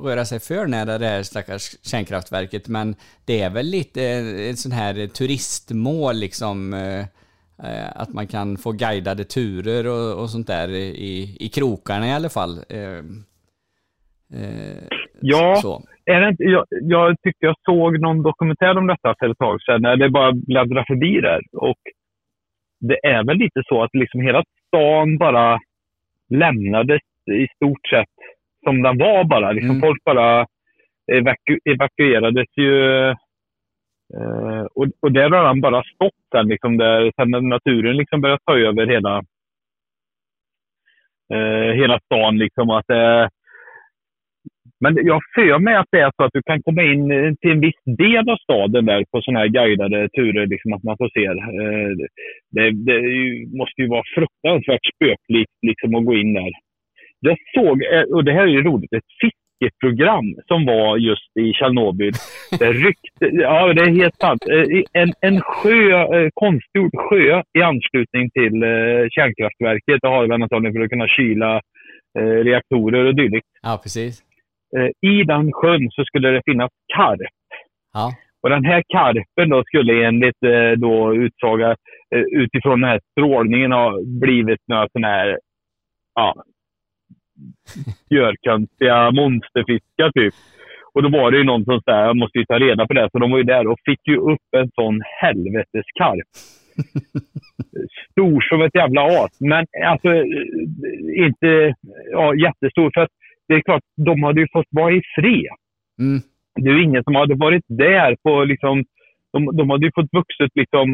[0.05, 4.01] röra sig för nära det här stackars kärnkraftverket, men det är väl lite
[4.49, 6.99] ett sån här turistmål liksom, eh,
[7.69, 12.11] eh, att man kan få guidade turer och, och sånt där i, i krokarna i
[12.11, 12.59] alla fall.
[12.69, 12.97] Eh,
[14.41, 14.77] eh,
[15.21, 15.83] Ja, så.
[16.05, 19.61] är det inte, jag, jag tyckte jag såg någon dokumentär om detta för ett tag
[19.61, 21.41] sedan, när det bara bläddrade förbi där.
[21.53, 21.79] Och
[22.79, 25.59] det är väl lite så att liksom hela stan bara
[26.29, 27.01] lämnades
[27.31, 28.15] i stort sett
[28.63, 29.51] som den var bara.
[29.51, 29.81] Liksom Mm.
[29.81, 30.45] Folk bara
[31.11, 33.07] evaku evakuerades ju.
[34.17, 38.21] Eh, och, och där har han bara stått sen, liksom där, sen när naturen liksom
[38.21, 39.17] började ta över hela,
[41.33, 42.37] eh, hela stan.
[42.37, 43.27] Liksom, att, eh,
[44.85, 47.03] men jag för mig att det är så att du kan komma in
[47.39, 50.97] till en viss del av staden där på sådana här guidade turer, liksom att man
[51.01, 51.25] får se.
[51.25, 51.91] Eh,
[52.55, 52.99] det det
[53.59, 56.51] måste ju vara fruktansvärt spöklikt liksom, att gå in där.
[57.19, 61.53] Jag såg, eh, och det här är ju roligt, ett fiskeprogram som var just i
[61.53, 62.13] Tjernobyl.
[62.59, 64.41] Det ryckte, ja, det är helt sant.
[64.53, 65.85] Eh, En, en sjö,
[66.33, 68.57] konstgjord sjö i anslutning till
[69.15, 69.99] kärnkraftverket.
[70.01, 71.61] Det har man antagligen för att kunna kyla
[72.49, 73.47] reaktorer och dylikt.
[73.61, 74.34] Ja, precis.
[74.77, 77.19] Eh, I den sjön så skulle det finnas karp.
[77.93, 78.11] Ja.
[78.41, 81.69] Och den här karpen då skulle enligt eh, då utsaga
[82.15, 85.39] eh, utifrån den här strålningen ha blivit några sådana här
[86.15, 86.35] ja,
[88.09, 90.33] görkonstiga monsterfiskar typ.
[90.93, 93.09] Och då var det ju någon som sa jag måste ju ta reda på det.
[93.11, 96.29] Så de var ju där och fick ju upp en sån helveteskarp.
[98.11, 99.37] Stor som ett jävla as.
[99.39, 100.23] Men alltså
[101.25, 101.73] inte
[102.11, 102.91] ja, jättestor.
[102.93, 103.15] För att
[103.47, 105.55] det är klart, de hade ju fått vara i fred.
[105.99, 106.21] Mm.
[106.61, 108.83] Det är ju ingen som hade varit där på liksom...
[109.33, 110.87] De, de hade ju fått vuxit liksom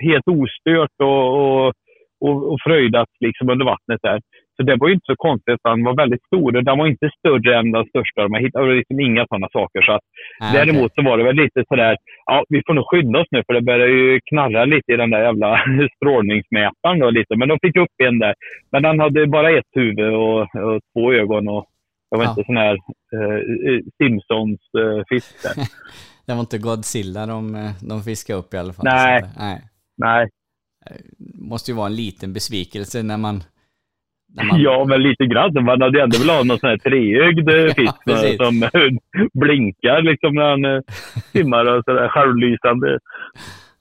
[0.00, 1.72] helt ostört och, och,
[2.20, 4.20] och, och fröjdats liksom under vattnet där.
[4.60, 6.52] Så det var ju inte så konstigt han var väldigt stor.
[6.52, 8.22] Den var inte större än den största.
[8.22, 9.82] De hittade liksom inga sådana saker.
[9.82, 10.04] Så att,
[10.40, 11.96] Nej, däremot så var det väl lite sådär,
[12.26, 15.10] ja vi får nog skynda oss nu för det börjar ju knarra lite i den
[15.10, 15.50] där jävla
[15.96, 17.36] strålningsmätaren då lite.
[17.36, 18.34] Men de fick upp en där.
[18.72, 21.64] Men den hade bara ett huvud och, och två ögon och
[22.10, 22.30] det var Ja.
[22.30, 22.74] inte sån här
[23.16, 23.40] eh,
[23.98, 25.18] Simpsons eh.
[26.26, 28.84] Det var inte Godzilla de, eh, de fiskade upp i alla fall.
[28.84, 29.22] Nej.
[29.22, 29.62] Att, nej.
[29.96, 30.28] Nej,
[31.50, 33.42] Måste ju vara en liten besvikelse när man...
[34.36, 35.64] Man ja men lite grann.
[35.64, 38.70] Man hade ändå velat ha någon sån här treögd eh, fisk Ja, som eh,
[39.34, 40.80] blinkar liksom när han eh,
[41.32, 42.98] simmar och sådär självlysande.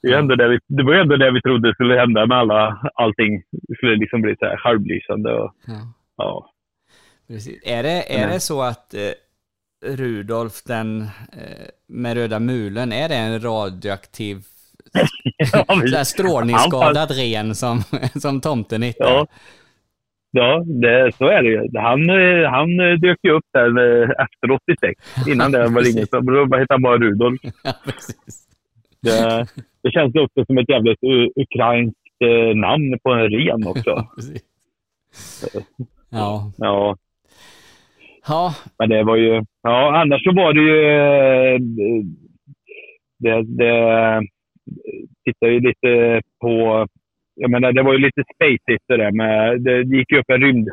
[0.02, 3.42] Det, ändå det, vi, det var ändå det vi trodde skulle hända med alla, allting.
[3.52, 5.74] Det skulle liksom bli så här självlysande och Ja.
[6.18, 6.50] ja.
[7.28, 7.62] Precis.
[7.66, 9.00] Är det, är det så att eh,
[9.96, 14.38] Rudolf den eh, med röda mulen, är det en radioaktiv
[15.54, 17.82] Ja, men- strålningsskadad ren som,
[18.22, 19.10] som tomten hittade?
[19.10, 19.28] Ja,
[20.32, 21.80] ja det, så är det ju.
[21.80, 25.28] Han, eh, han eh, dök ju upp där eh, efter 86.
[25.28, 26.26] Innan det var ingen som...
[26.26, 27.42] Då hette han bara Rudolf.
[29.02, 29.12] Ja.
[29.12, 29.48] Det,
[29.84, 31.00] det känns också som ett jävligt
[31.36, 34.08] ukrainskt eh, namn på en ren också.
[36.12, 36.52] Ja.
[36.58, 36.98] Ja.
[38.28, 39.44] Ja, men det var ju...
[39.62, 40.82] Ja, annars så var det ju...
[43.20, 44.22] Det, det
[45.26, 46.88] tittar ju lite på...
[47.42, 49.62] Jag menar, det var ju lite spacigt det där med...
[49.62, 50.68] Det gick ju upp en rymd,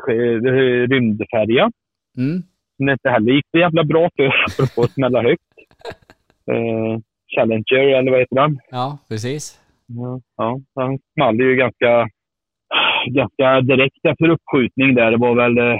[0.91, 1.71] rymdfärja.
[2.17, 2.43] mm.
[2.77, 5.41] som inte heller gick så jävla bra för, apropå att smälla högt.
[6.51, 6.99] Eh,
[7.35, 8.59] Challenger, eller vad heter den?
[8.71, 9.59] ja precis.
[9.87, 12.07] Ja, ja, han small ju ganska,
[13.05, 15.11] ganska direkt efter uppskjutning där.
[15.11, 15.79] Det var väl, eh,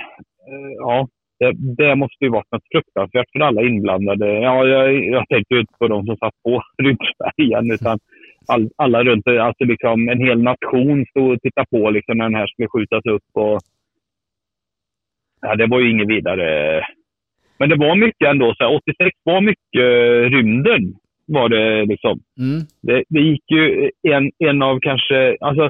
[0.78, 1.08] ja,
[1.40, 4.28] det, det måste ju varit något fruktansvärt för alla inblandade.
[4.28, 8.00] Ja, jag, jag tänkte ju inte på de som satt på rymdfärjan, utan
[8.48, 12.36] all, alla runt, alltså liksom en hel nation stod och tittade på liksom när den
[12.36, 13.30] här skulle skjutas upp.
[13.34, 13.60] Och,
[15.41, 16.82] ja, det var ju inget vidare.
[17.60, 18.56] Men det var mycket ändå.
[18.56, 19.88] Så här, 86 var mycket
[20.34, 20.93] rymden.
[21.26, 22.20] Var det liksom.
[22.39, 22.62] Mm.
[22.82, 25.70] Det, det gick ju en, en av kanske, alltså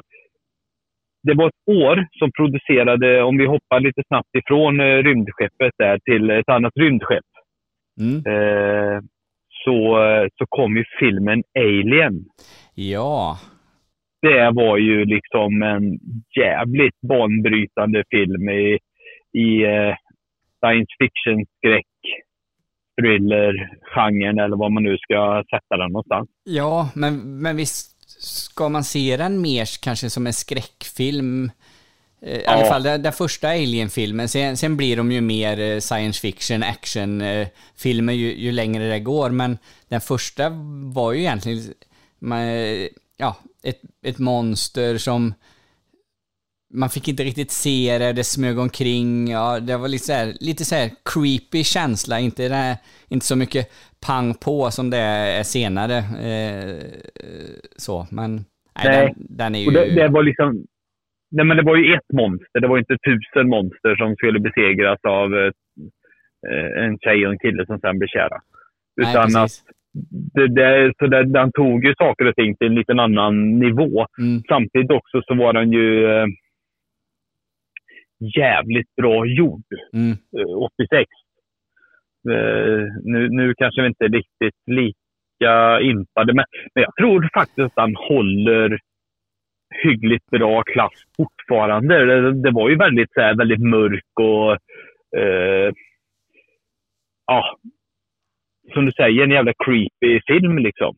[1.22, 5.98] det var ett år som producerade, om vi hoppar lite snabbt ifrån eh, rymdskeppet där
[5.98, 7.24] till ett annat rymdskepp.
[8.00, 8.16] Mm.
[8.26, 9.00] Eh,
[9.68, 12.24] så, eh, så kom ju filmen Alien.
[12.74, 13.38] Ja,
[14.22, 15.98] Det var ju liksom en
[16.42, 18.78] jävligt banbrytande film i,
[19.42, 19.94] i eh,
[20.60, 21.96] science fiction, skräck,
[23.00, 23.52] thriller,
[23.94, 26.28] genren eller vad man nu ska sätta den någonstans.
[26.44, 28.10] ja men, men visst
[28.54, 31.50] ska man se den mer kanske som en skräckfilm?
[32.22, 32.68] Eh, I alla Ja.
[32.68, 34.28] fall den, den första Alien-filmen.
[34.28, 39.30] Sen, sen blir de ju mer eh, science fiction, action-filmer ju, ju längre det går.
[39.30, 39.58] Men
[39.88, 40.48] den första
[40.94, 41.74] var ju egentligen
[42.18, 42.46] man,
[43.16, 45.34] ja, ett, ett monster som
[46.74, 49.28] man fick inte riktigt se det, det smög omkring.
[49.30, 52.76] Ja, det var lite så här, lite så här creepy känsla, inte, här,
[53.08, 55.96] inte så mycket pang på som det är senare.
[55.98, 56.84] Eh,
[57.76, 58.44] så, men nej,
[58.84, 59.14] Nej.
[59.16, 59.66] Den, den är ju...
[59.66, 60.66] Och det, det var liksom...
[61.30, 62.60] Nej, men det var ju ett monster.
[62.60, 65.52] Det var inte tusen monster som skulle besegras av, eh,
[66.48, 68.38] eh, en tjej och en kille som sen blir kära.
[68.96, 69.64] Nej, Utan att precis.
[70.34, 74.06] det, det, så det, den tog ju saker och ting till en liten annan nivå.
[74.18, 74.42] Mm.
[74.48, 76.26] Samtidigt också så var den ju eh,
[78.36, 79.68] jävligt bra gjord.
[79.94, 80.10] Mm.
[80.10, 81.10] eh, 86.
[82.30, 87.66] Eh, nu, nu kanske vi inte är riktigt lika impade, men, men jag tror faktiskt
[87.66, 88.78] att han håller
[89.82, 92.04] hyggligt bra klass fortfarande.
[92.04, 94.52] Det, det var ju väldigt, så här, väldigt mörk och
[95.20, 95.72] eh,
[97.26, 97.58] ja,
[98.74, 100.96] som du säger, en jävla creepy film liksom.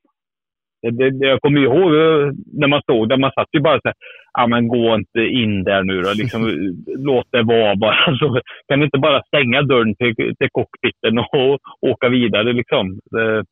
[0.82, 3.88] Det, det, jag kommer ihåg eh, när man stod där, man satt ju bara så
[3.88, 3.94] här,
[4.32, 6.40] ja men gå inte in där nu då, liksom,
[6.86, 7.96] låt det vara bara.
[8.06, 11.58] Alltså, kan du inte bara stänga dörren till, till cockpiten och,
[11.90, 12.98] åka vidare liksom.
[13.10, 13.44] Det,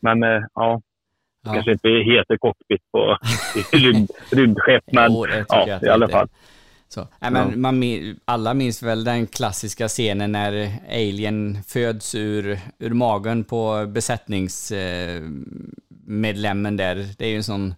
[0.00, 0.80] men eh, ja,
[1.48, 1.54] Ja.
[1.54, 3.16] kanske inte heter cockpit på
[3.76, 6.28] rymd, rymdskepp, men tycker ja, i alla fall.
[6.88, 7.08] Så.
[7.20, 7.82] Nej, men man,
[8.24, 16.94] alla minns väl den klassiska scenen när Alien föds ur, ur magen på besättningsmedlemmen där.
[17.18, 17.74] Det är ju en sån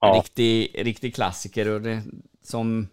[0.00, 0.12] Ja.
[0.16, 1.68] riktig, riktig klassiker.
[1.68, 2.02] Och det,
[2.42, 2.88] som,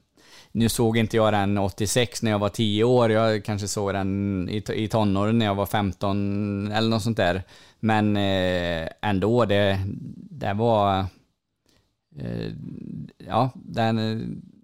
[0.55, 3.11] nu såg inte jag den 86 när jag var 10 år.
[3.11, 7.41] Jag kanske såg den i, i tonåren när jag var 15 eller något sånt där.
[7.79, 9.79] Men eh, ändå, det,
[10.31, 10.99] det var...
[12.19, 12.51] Eh,
[13.27, 13.97] ja, den,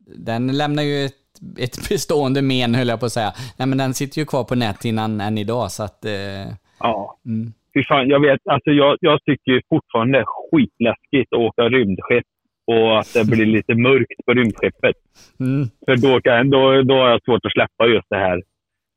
[0.05, 1.13] den lämnar ju ett,
[1.57, 3.33] ett bestående men höll jag på att säga.
[3.57, 6.05] Nej men den sitter ju kvar på näthinnan än idag så att...
[6.05, 7.17] Eh, Ja.
[7.25, 7.53] mm.
[7.73, 12.25] Fy fan, jag vet, alltså jag, jag tycker fortfarande det är skitläskigt att åka rymdskepp
[12.67, 14.95] och att det blir lite mörkt på rymdskeppet.
[15.39, 15.67] Mm.
[15.85, 18.41] För då, kan, då, då har jag svårt att släppa just det här.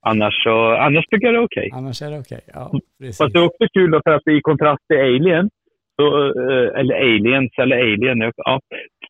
[0.06, 1.70] Annars, så, annars tycker jag det är okej.
[1.72, 2.40] Annars är det okej.
[2.54, 3.18] Ja, precis.
[3.18, 5.50] Fast det är också kul då, för att i kontrast till Alien,
[5.96, 8.60] så, eh, eller Aliens eller Alien, ja,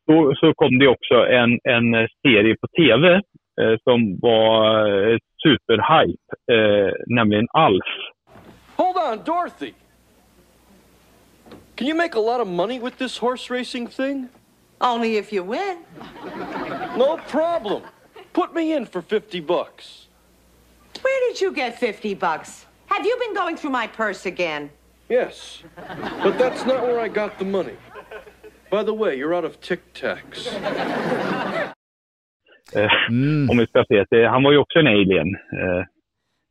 [0.06, 3.14] så, så kom det också en, en serie på tv
[3.60, 7.84] eh, som var eh, superhype, eh, nämligen Alf.
[8.76, 9.72] Hold on, Dorothy.
[11.76, 14.28] Can you make a lot of money with this horse racing thing?
[14.84, 15.78] Only if you win.
[16.96, 17.82] No problem.
[18.32, 20.08] Put me in for 50 bucks.
[21.02, 22.66] Where did you get 50 bucks?
[22.86, 24.70] Have you been going through my purse again?
[25.08, 25.62] Yes,
[26.22, 27.76] but that's not where I got the money.
[28.70, 30.46] By the way, you're out of Tic Tacs.
[32.74, 33.50] Eh, Mm.
[33.50, 35.26] Om vi ska se, det, han var ju också en alien.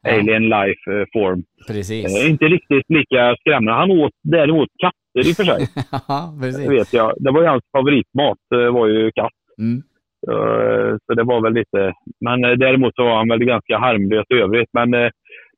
[0.07, 1.43] Alien life eh, form.
[1.67, 2.05] Precis.
[2.23, 3.71] Eh, inte riktigt lika skrämmande.
[3.79, 5.67] Han åt däremot katter i och för sig.
[6.07, 6.63] ja, precis.
[6.67, 7.13] Det vet jag.
[7.19, 9.31] Det var ju hans favoritmat, eh, var ju katt.
[9.59, 9.81] Mm.
[11.05, 11.93] Så det var väl lite...
[12.25, 14.69] Men däremot så var han väl ganska harmlös i övrigt.
[14.73, 14.91] Men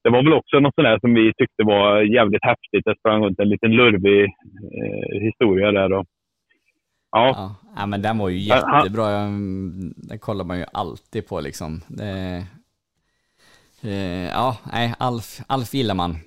[0.03, 2.85] det var väl också något sånt där som vi tyckte var jävligt häftigt.
[2.85, 4.29] Det sprang runt en liten lurvig
[5.21, 5.93] historia där.
[5.93, 6.05] Och,
[7.11, 9.11] ja, Ja, men den var ju jättebra.
[9.11, 9.31] Jag-
[10.09, 11.81] Den kollar man ju alltid på liksom.
[11.87, 12.43] Det,
[14.31, 16.19] ja, nej, Alf, Alf gillar man.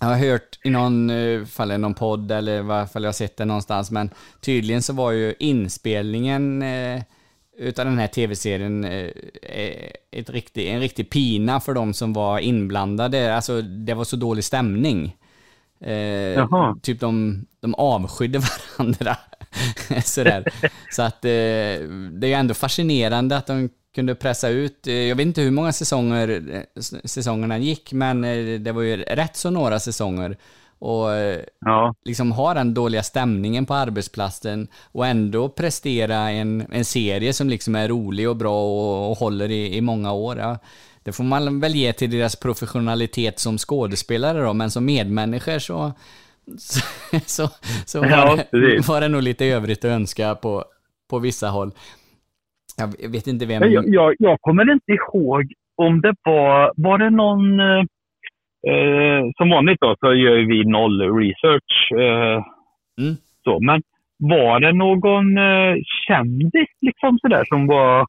[0.00, 3.08] Jag har hört i någon eh, fall i någon podd eller i varje fall jag
[3.08, 4.10] har sett det någonstans, men
[4.40, 7.02] tydligen så var ju inspelningen eh,
[7.58, 9.10] utav den här tv-serien eh,
[9.42, 13.36] eh, ett riktig, en riktig pina för de som var inblandade.
[13.36, 15.16] Alltså det var så dålig stämning.
[15.80, 18.38] Eh, typ de, de avskydde
[18.78, 19.16] varandra.
[20.04, 20.44] Sådär.
[20.90, 21.30] Så att eh,
[22.10, 25.50] det är ju ändå fascinerande att de kunde pressa ut, eh, jag vet inte hur
[25.50, 30.36] många säsonger eh, säsongerna gick, men eh, det var ju rätt så några säsonger.
[30.78, 31.08] Och
[31.60, 31.94] ja.
[32.04, 37.74] liksom ha den dåliga stämningen på arbetsplatsen och ändå prestera en, en serie som liksom
[37.74, 40.38] är rolig och bra och, och håller i, i många år.
[40.38, 40.58] Ja.
[41.02, 45.92] Det får man väl ge till deras professionalitet som skådespelare då, men som medmänniskor så,
[46.58, 46.80] så,
[47.26, 47.50] så,
[47.86, 50.64] så var, Ja, det, var det nog lite övrigt att önska på,
[51.08, 51.72] på vissa håll.
[52.76, 53.72] Jag vet inte vem...
[53.72, 56.72] Jag, jag, jag kommer inte ihåg om det var...
[56.76, 57.60] Var det någon...
[57.60, 57.84] Eh,
[58.72, 61.92] eh, som vanligt då så gör vi noll research.
[62.00, 62.42] Eh,
[63.00, 63.14] Mm.
[63.44, 63.82] så, men
[64.18, 65.74] var det någon eh,
[66.08, 68.06] kändis liksom sådär som var,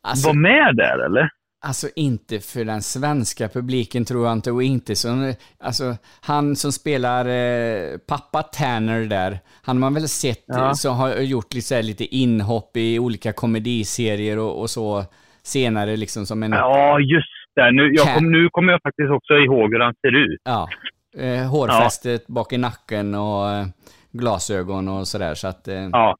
[0.00, 1.28] Alltså- var med där eller?
[1.64, 6.72] Alltså inte för den svenska publiken tror jag inte och inte så, alltså han som
[6.72, 10.66] spelar eh, pappa Tanner där, han har man väl sett, Ja.
[10.66, 15.04] eh, så har gjort lite, så här, lite inhopp i olika komediserier och, och så
[15.42, 17.72] senare liksom som en, Ja, just det.
[17.72, 20.40] Nu, jag kom, nu kommer jag faktiskt också ihåg hur han ser ut.
[20.44, 20.68] ja,
[21.16, 23.66] eh, hårfästet bak i nacken och eh,
[24.12, 26.16] glasögon och sådär så att eh, Ja.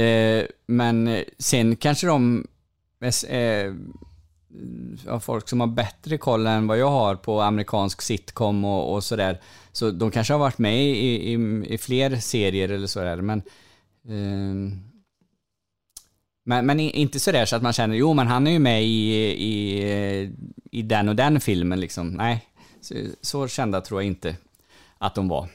[0.00, 2.46] Eh, men eh, sen kanske de
[3.28, 3.72] eh,
[5.06, 9.04] ja, folk som har bättre koll än vad jag har på amerikansk sitcom och, och
[9.04, 9.40] sådär.
[9.72, 13.16] Så de kanske har varit med i, i, i fler serier eller sådär.
[13.16, 13.38] Men,
[14.04, 14.76] eh,
[16.44, 19.14] men, men inte sådär så att man känner, jo men han är ju med i,
[19.22, 20.32] i,
[20.70, 22.08] i den och den filmen liksom.
[22.08, 22.46] Nej,
[22.80, 24.36] så, så kända tror jag inte
[24.98, 25.48] att de var.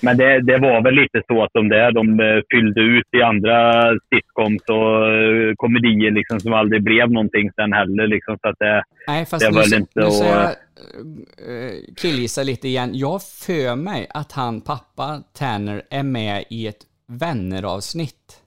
[0.00, 3.22] Men det, det var väl lite så att de där, de eh, fyllde ut i
[3.22, 3.82] andra
[4.14, 8.06] sitcoms och eh, komedier liksom som aldrig blev någonting sen heller.
[8.06, 12.42] Liksom, så att det, Nej, fast det nu, väl inte nu ska jag uh, killgissa
[12.42, 12.90] lite igen.
[12.94, 18.42] Jag för mig att han pappa Tanner är med i ett vänneravsnitt.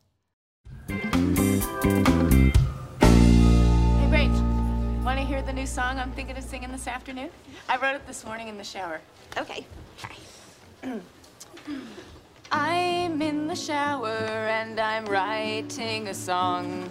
[3.99, 4.39] Hey, Rach,
[5.05, 7.29] want to hear the new song I'm thinking of singing this afternoon?
[7.69, 8.99] I wrote it this morning in the shower.
[9.41, 9.65] Okay.
[12.51, 16.89] I'm in the shower and I'm writing a song.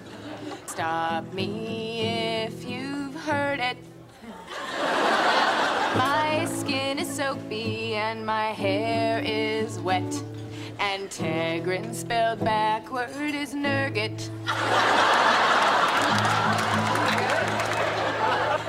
[0.67, 2.03] Stop me
[2.45, 3.77] if you've heard it.
[5.97, 10.23] My skin is soapy and my hair is wet.
[10.79, 14.31] And Tegrin spelled backward is Nurget.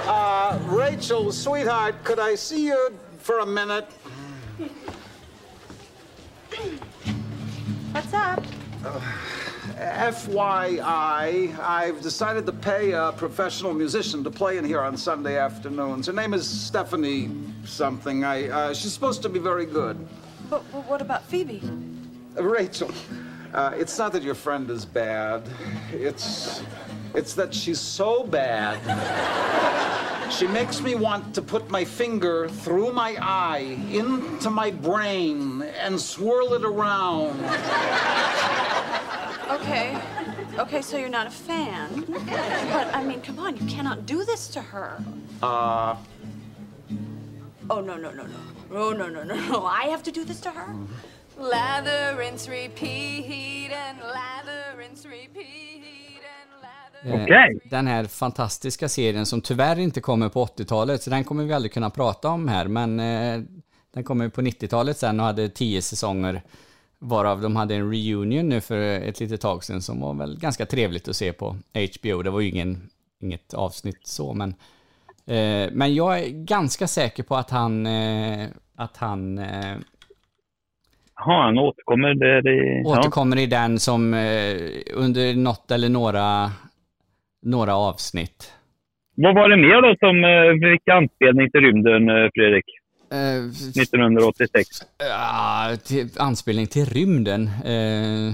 [0.07, 3.87] Uh, Rachel, sweetheart, could I see you for a minute?
[7.91, 8.41] What's up?
[9.77, 16.07] FYI, I've decided to pay a professional musician to play in here on Sunday afternoons.
[16.07, 17.29] Her name is Stephanie
[17.65, 18.23] something.
[18.23, 19.97] I, uh, she's supposed to be very good.
[20.49, 21.61] But, but what about Phoebe?
[22.37, 22.91] Uh, Rachel,
[23.53, 25.43] uh, it's not that your friend is bad.
[25.91, 26.63] It's,
[27.13, 28.79] it's that she's so bad.
[30.31, 35.99] She makes me want to put my finger through my eye into my brain and
[35.99, 37.39] swirl it around.
[39.51, 39.97] Okay.
[40.57, 42.05] Okay, so you're not a fan.
[42.07, 45.03] But, I mean, come on, you cannot do this to her.
[45.43, 45.95] Uh,
[47.69, 48.39] Oh, no, no, no, no.
[48.71, 49.65] Oh, no, no, no, no.
[49.65, 50.75] I have to do this to her?
[51.37, 56.20] Lather, rinse, repeat, and lather, rinse, repeat,
[57.05, 57.59] Eh, Okej.
[57.63, 61.73] Den här fantastiska serien som tyvärr inte kommer på 80-talet, så den kommer vi aldrig
[61.73, 63.41] kunna prata om här, men eh,
[63.93, 66.41] den kommer på 90-talet sen och hade tio säsonger,
[66.99, 70.65] varav de hade en reunion nu för ett litet tag sedan som var väl ganska
[70.65, 72.21] trevligt att se på HBO.
[72.21, 72.89] Det var ju ingen,
[73.19, 74.49] inget avsnitt så, men
[75.25, 79.77] eh, men jag är ganska säker på att han, eh, att han eh,
[81.25, 82.13] Ja, han återkommer.
[82.13, 82.51] Det,
[82.83, 82.99] ja.
[82.99, 84.55] återkommer i den som eh,
[84.93, 86.51] under något eller några,
[87.41, 88.53] några avsnitt.
[89.15, 92.65] Vad var det mer då som eh, fick anspelning till rymden, eh, Fredrik?
[93.11, 94.67] Eh, 1986.
[94.99, 97.43] Ja, till, anspelning till rymden.
[97.47, 98.33] Eh,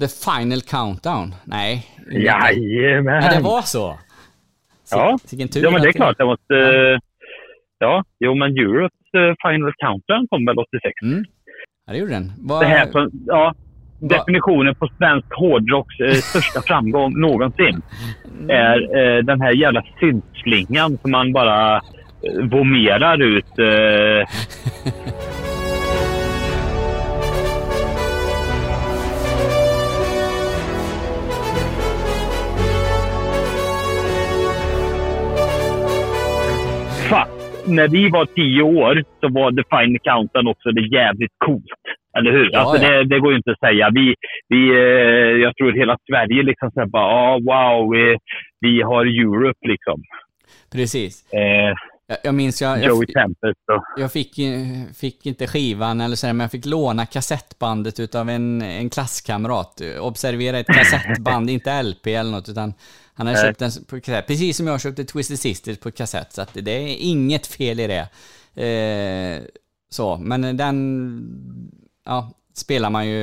[0.00, 1.34] The Final Countdown.
[1.44, 1.86] Nej.
[2.10, 3.22] Jajamän.
[3.24, 3.98] Ja, det var så.
[4.90, 6.18] Ja, vilken tur ja men det är klart.
[6.18, 6.54] Det måste...
[6.56, 6.98] eh,
[7.82, 10.92] Ja, jo men Europes eh, Final Countdown kom väl 86?
[11.86, 12.32] Ja, det gjorde den.
[12.38, 12.90] Vad- Det här
[13.26, 13.54] ja,
[14.00, 17.82] definitionen på svensk hårdrocks eh, största framgång någonsin
[18.48, 21.80] är eh, den här jävla syntslingan som man bara eh,
[22.50, 23.58] vomerar ut.
[23.58, 24.28] Eh,
[37.66, 41.99] när vi var tio år så var The Final Countdown också det jävligt coolt.
[42.18, 42.50] Eller hur?
[42.52, 42.90] Ja, alltså ja.
[42.90, 43.90] Det, det går ju inte att säga.
[43.94, 44.14] Vi,
[44.48, 48.18] vi, eh, jag tror hela Sverige liksom säger bara ah, wow, vi,
[48.60, 50.02] vi har Europe liksom.
[50.72, 51.32] Precis.
[51.32, 51.74] Eh,
[52.10, 53.04] Jag, jag minns, jag, jag,
[53.96, 54.34] jag fick,
[55.00, 59.82] fick inte skivan eller så, här, men jag fick låna kassettbandet utav en, en klasskamrat.
[60.00, 62.74] Observera ett kassettband, inte LP eller något, utan
[63.14, 63.36] han Nej.
[63.36, 64.26] köpt den på kassett.
[64.26, 68.08] Precis som jag köpte Twisted Sisters på kassett, så det är inget fel i det.
[68.64, 69.42] Eh,
[69.90, 70.76] så, men den
[72.10, 72.18] ja,
[72.64, 73.20] spelar man ju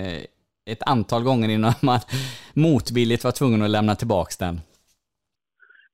[0.00, 0.18] eh,
[0.72, 2.00] ett antal gånger innan man
[2.66, 4.54] motvilligt var tvungen att lämna tillbaks den.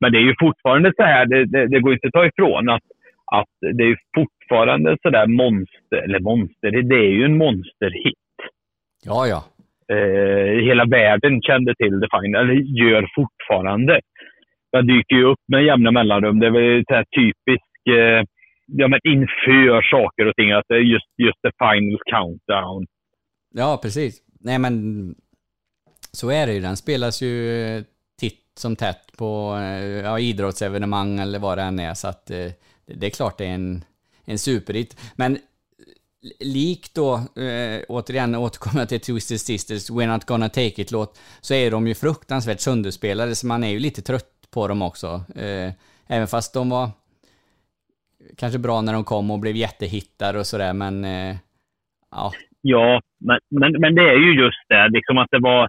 [0.01, 2.68] Men det är ju fortfarande så här, det, det, det går inte att ta ifrån
[2.68, 2.86] att,
[3.40, 8.18] att det är fortfarande så där monster, eller monster, det, det är ju en monsterhit.
[9.05, 9.40] Ja, ja.
[9.95, 14.01] Eh, hela världen kände till The Final, eller gör fortfarande.
[14.72, 16.40] Den dyker ju upp med jämna mellanrum.
[16.40, 18.22] Det är väl så här typisk, eh,
[18.72, 22.86] ja men inför saker och ting, att det är just, just The Final Countdown.
[23.54, 24.22] Ja, precis.
[24.40, 24.74] Nej, men
[26.12, 26.60] så är det ju.
[26.60, 27.82] Den spelas ju eh,
[28.20, 31.94] titt som tätt på eh, ja, idrottsevenemang eller vad det än är.
[31.94, 32.50] Så att eh,
[32.86, 33.84] det är klart det är en,
[34.24, 35.12] en superhit.
[35.16, 35.38] Men
[36.40, 41.54] likt då, eh, återigen återkommer jag till Twisted Sisters, We're Not Gonna Take It-låt, så
[41.54, 45.24] är de ju fruktansvärt sönderspelade, så man är ju lite trött på dem också.
[45.36, 45.72] Eh,
[46.06, 46.90] även fast de var
[48.36, 51.36] kanske bra när de kom och blev jättehittar och sådär, men eh,
[52.10, 52.32] ja,
[52.64, 55.68] Ja, men, men, men det är ju just det, liksom att det var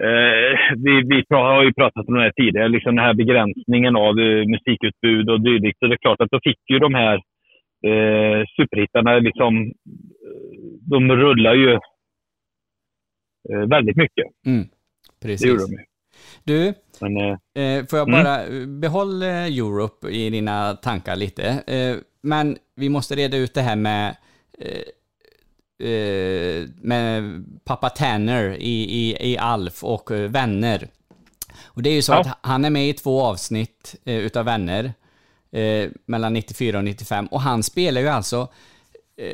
[0.00, 4.18] Eh, vi, vi har ju pratat om det här tidigare, liksom den här begränsningen av
[4.18, 5.78] eh, musikutbud och dylikt.
[5.78, 7.14] Så det är klart att då fick ju de här
[7.86, 9.72] eh, superhittarna liksom,
[10.90, 11.72] de rullar ju
[13.50, 14.26] eh, väldigt mycket.
[14.46, 14.64] Mm,
[15.22, 15.42] precis.
[15.42, 15.84] Det gjorde de ju.
[16.48, 18.24] Du, Men, eh, Eh, får jag Mm.
[18.24, 21.44] bara eh, behåll eh, Europe i dina tankar lite.
[21.66, 24.16] Eh, men vi måste reda ut det här med,
[25.78, 30.88] eh, med pappa Tanner i, i, i Alf och Vänner.
[31.64, 32.20] Och det är ju så Ja.
[32.20, 34.92] att han är med i två avsnitt utav Vänner
[36.06, 38.48] mellan 94 och 95 och han spelar ju alltså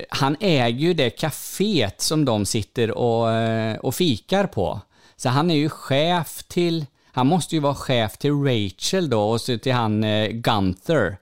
[0.09, 3.29] han äger ju det kaféet som de sitter och,
[3.81, 4.81] och fikar på.
[5.17, 9.41] Så han är ju chef till, han måste ju vara chef till Rachel då och
[9.41, 11.17] så till han eh, Gunther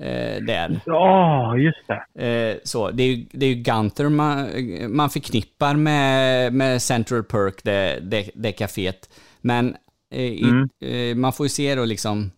[0.00, 0.80] eh, där.
[0.86, 2.26] Ja, just det.
[2.26, 4.48] Eh, så, det är ju, det är ju Gunther man,
[4.96, 9.08] man förknippar med, med Central Perk, det, det, det kaféet.
[9.40, 9.76] Men
[10.12, 10.68] eh, i, Mm.
[10.80, 12.30] eh, man får ju se då liksom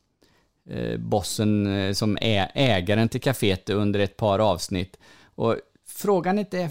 [0.71, 4.97] eh, bossen eh, som är ägaren till kaféet under ett par avsnitt.
[5.35, 5.57] Och
[6.03, 6.71] frågan är inte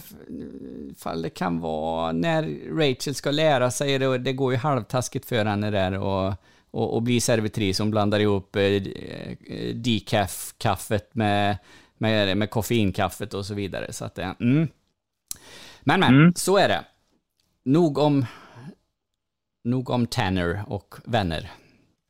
[0.92, 2.44] ifall det kan vara när
[2.78, 6.34] Rachel ska lära sig det, och det går ju halvtaskigt för henne där och,
[6.72, 11.58] och, och bli servitris som blandar ihop eh, eh, decaf-kaffet med,
[11.98, 13.94] med, med koffeinkaffet och så vidare.
[13.94, 14.68] Så att det, mm.
[15.82, 16.84] Men men, så är det.
[17.64, 18.26] Nog om,
[19.64, 21.52] nog om Tanner och vänner.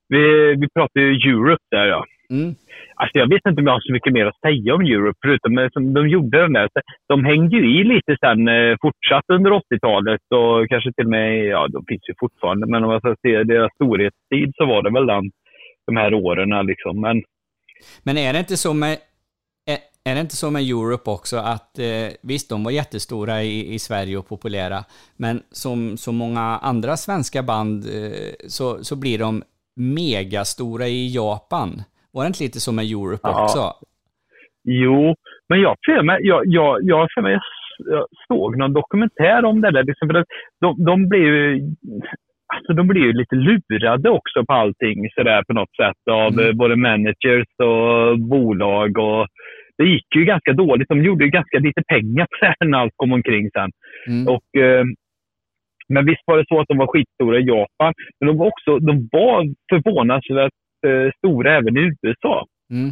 [0.07, 2.05] Vi, vi pratar ju Europe där ja.
[2.31, 2.55] Mm.
[2.95, 5.57] Alltså jag vet inte om jag har så mycket mer att säga om Europe, förutom
[5.57, 6.69] att som de gjorde den där.
[7.07, 11.45] De hängde ju i lite sen, eh, fortsatt under 80-talet och kanske till och med,
[11.45, 14.91] ja de finns ju fortfarande, men om jag ska se deras storhetstid så var det
[14.93, 15.31] väl den,
[15.87, 17.01] de här åren liksom.
[17.01, 17.23] Men
[18.03, 18.97] Men är det inte så med,
[19.71, 23.73] är, är det inte så med Europe också att eh, visst, de var jättestora i,
[23.73, 24.83] i Sverige och populära,
[25.17, 29.43] men som så många andra svenska band eh, så, så blir de
[29.75, 31.83] megastora i Japan.
[32.13, 33.43] Var det inte lite så med Europe Ja.
[33.43, 33.73] också?
[34.63, 35.15] Jo,
[35.49, 37.39] men jag för mig, jag, jag, jag, för mig,
[37.85, 39.83] jag såg någon dokumentär om det där.
[39.83, 40.25] Liksom, för
[40.61, 41.59] de, de blir ju
[42.55, 46.53] alltså, de blir ju lite lurade också på allting sådär på något sätt av eh,
[46.53, 48.97] både managers och bolag.
[48.97, 49.27] Och
[49.77, 50.89] det gick ju ganska dåligt.
[50.89, 53.71] De gjorde ju ganska lite pengar här när allt kom omkring sen.
[54.27, 54.83] Och, eh,
[55.89, 58.79] men visst var det så att de var skitstora i Japan, men de var också
[58.79, 60.53] de var förvånansvärt
[61.17, 62.45] stora även i USA.
[62.71, 62.89] Mm.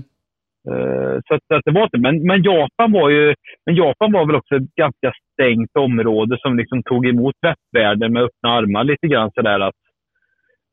[0.70, 3.36] Eh, Så, att, så att det var inte, men, men Japan var ju,
[3.66, 8.24] men Japan var väl också ett ganska stängt område som liksom tog emot västvärlden med
[8.24, 9.76] öppna armar lite grann sådär att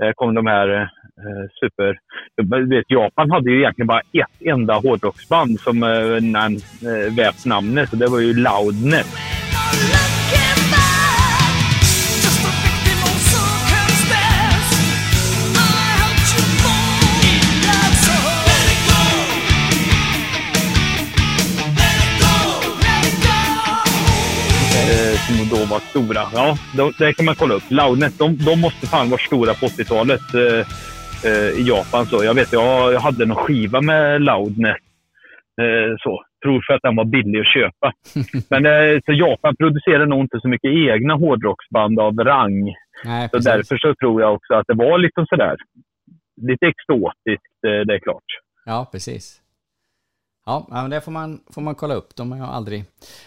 [0.03, 0.69] eh, kom de här
[1.23, 1.99] eh, super...
[2.37, 6.17] Du vet, Japan hade ju egentligen bara ett enda hårdrocksband som eh,
[6.91, 9.27] eh, vävt namnet och det var ju Loudness.
[25.27, 26.22] Som då var stora.
[26.35, 27.68] Ja, de, det kan man kolla upp.
[27.68, 30.62] Loudness, de, de måste fan vara stora på 80-talet eh,
[31.31, 32.07] eh, i Japan.
[32.07, 34.83] Så jag vet, jag, jag hade någon skiva med Loudness.
[35.62, 36.22] Eh, så.
[36.43, 37.93] Tror för att den var billig att köpa.
[38.51, 42.74] Men eh, så Japan producerar nog inte så mycket egna hårdrocksband av rang.
[43.05, 45.57] Nej, så därför så tror jag också att det var liksom sådär.
[46.43, 48.31] Lite exotiskt, eh, det är klart.
[48.64, 49.41] Ja, precis.
[50.47, 52.16] Ja, men det får man, får man kolla upp.
[52.16, 52.84] De har jag aldrig,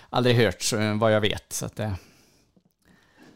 [0.10, 1.48] aldrig hört eh, vad jag vet.
[1.60, 1.92] Så att det,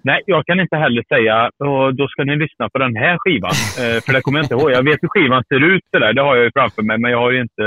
[0.09, 1.35] Nej, jag kan inte heller säga,
[1.67, 3.57] och då ska ni lyssna på den här skivan.
[3.81, 4.71] Eh, för det kommer jag inte ihåg.
[4.71, 7.11] Jag vet hur skivan ser ut, det, där, det har jag ju framför mig, men
[7.11, 7.65] jag har ju inte...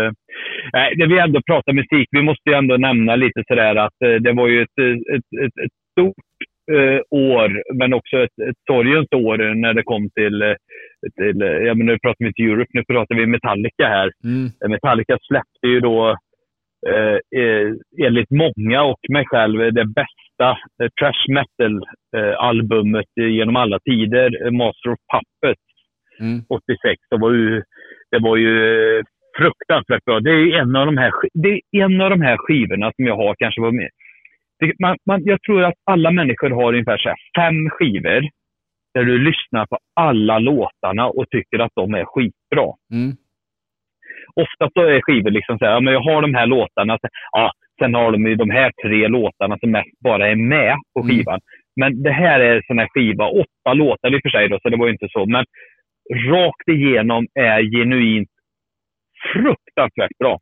[0.72, 4.16] Nej, det vi ändå pratar musik, vi måste ju ändå nämna lite sådär att eh,
[4.26, 4.78] det var ju ett,
[5.14, 6.25] ett, ett, ett stort
[7.10, 10.42] år, men också ett, ett sorgens år när det kom till...
[10.42, 10.54] eh,
[11.20, 14.10] till eh, ja, men nu pratar vi inte Europe, nu pratar vi Metallica här.
[14.24, 14.46] Mm.
[14.64, 16.08] Eh, Metallica släppte ju då
[16.88, 17.68] eh, eh,
[18.06, 24.90] enligt många och mig själv det bästa eh, trash metal-albumet genom alla tider, eh, Master
[24.92, 25.60] of Puppets,
[26.20, 26.40] Mm.
[26.48, 27.00] 86.
[27.10, 27.62] Det var ju,
[28.10, 28.52] det var ju
[28.98, 29.02] eh,
[29.38, 30.20] fruktansvärt bra.
[30.20, 33.16] Det är en av de här, det är en av de här skivorna som jag
[33.16, 33.90] har kanske varit med.
[34.78, 38.22] Man, man, jag tror att alla människor har ungefär så fem skivor
[38.94, 43.16] där du lyssnar på alla låtarna och tycker att de är skitbra mm.
[44.34, 47.08] ofta så är skivor liksom så här, ja, men jag har de här låtarna, så,
[47.32, 51.00] ja, sen har de ju de här tre låtarna som mest bara är med på
[51.00, 51.08] Mm.
[51.08, 51.40] skivan.
[51.80, 54.68] Men det här är sån här skiva, åtta låtar i och för sig då, så
[54.68, 55.44] det var inte så, men
[56.30, 58.28] rakt igenom är genuint
[59.32, 60.38] fruktansvärt bra.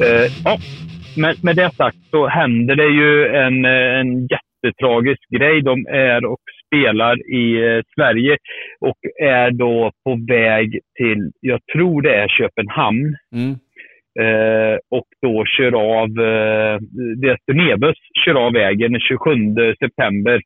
[0.00, 0.58] Eh, ja,
[1.16, 5.62] med, med det sagt så händer det ju en, eh, en jättetragisk grej.
[5.62, 8.36] De är och spelar i eh, Sverige
[8.80, 13.16] och är då på väg till, jag tror det är Köpenhamn.
[14.20, 16.78] Eh, och då kör av, eh,
[17.22, 19.30] deras turnébuss kör av vägen den 27
[19.78, 20.40] september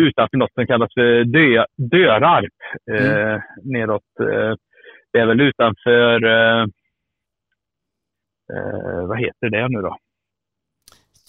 [0.00, 2.58] utanför något som kallas för Dö, Dörarp.
[2.92, 4.54] Eh, Neråt, eh,
[5.12, 6.20] det är väl utanför,
[8.52, 9.96] eh, vad heter det nu då?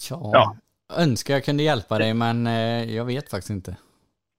[0.10, 0.32] Ja.
[0.34, 0.56] Ja.
[1.02, 3.78] Önskar jag kunde hjälpa dig, men eh, jag vet faktiskt inte.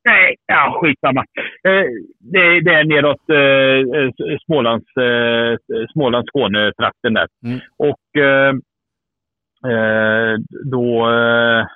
[0.05, 1.25] Nej, ja, skitsamma.
[1.69, 1.87] Eh,
[2.33, 5.57] det, det är neråt eh, eh, Smålands, eh,
[5.93, 7.29] Smålands Skåne-trakten där.
[7.79, 8.55] Och eh,
[9.73, 11.67] eh, då eh,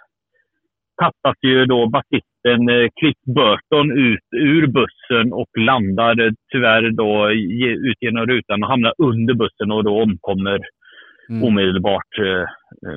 [1.03, 7.31] tappas ju då basisten eh, Cliff Burton ut ur bussen och landar eh, tyvärr då
[7.91, 10.61] ut genom rutan och hamnar under bussen och då omkommer
[11.45, 12.45] omedelbart, eh,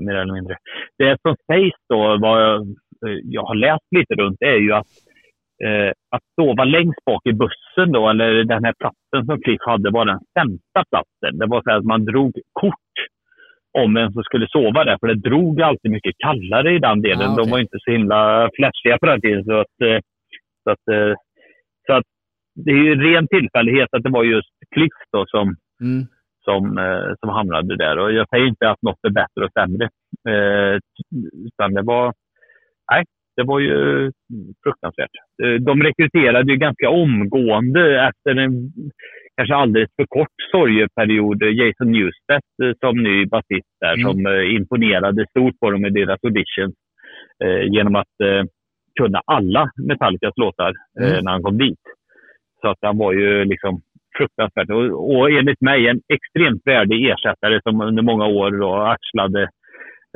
[0.02, 0.58] mer eller mindre.
[0.98, 2.62] Det som sägs då, vad jag,
[3.08, 4.88] eh, jag har läst lite runt, är ju att
[5.66, 9.90] eh, att sova längst bak i bussen då, eller den här platsen som Cliff hade,
[9.92, 11.40] var den sämsta platsen.
[11.40, 12.96] Det var så att man drog kort
[13.78, 17.30] om vem som skulle sova där, för det drog alltid mycket kallare i den delen.
[17.32, 17.52] Ah, De okej.
[17.52, 19.44] var inte så himla flashiga på den tiden.
[19.44, 20.00] Så att, eh,
[20.64, 21.14] så att, eh,
[21.88, 22.06] så att
[22.56, 26.04] det är ju ren tillfällighet att det var just Cliff då som, Mm.
[26.46, 28.00] Som, eh, som hamnade där.
[28.00, 29.86] Och jag säger inte att något är bättre och sämre.
[30.30, 30.80] Eh,
[31.48, 32.14] utan det var,
[32.91, 33.04] nej,
[33.36, 34.12] det var ju
[34.64, 35.10] fruktansvärt.
[35.44, 38.72] Eh, De rekryterade ju ganska omgående efter en
[39.38, 44.04] kanske alldeles för kort sorgeperiod Jason Newsted eh, som ny basist där Mm.
[44.04, 44.28] som
[44.58, 46.76] imponerade stort på dem i deras auditions
[47.44, 48.44] eh, genom att eh,
[49.00, 51.24] kunna alla Metallicas låtar eh, Mm.
[51.24, 51.80] när han kom dit.
[52.62, 53.82] Så att han var ju liksom
[54.18, 54.70] fruktansvärt.
[54.70, 59.41] Och, och enligt mig en extremt värdig ersättare som under många år då axlade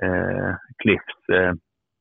[0.03, 1.19] eh, Cliffs...
[1.33, 1.53] Eh,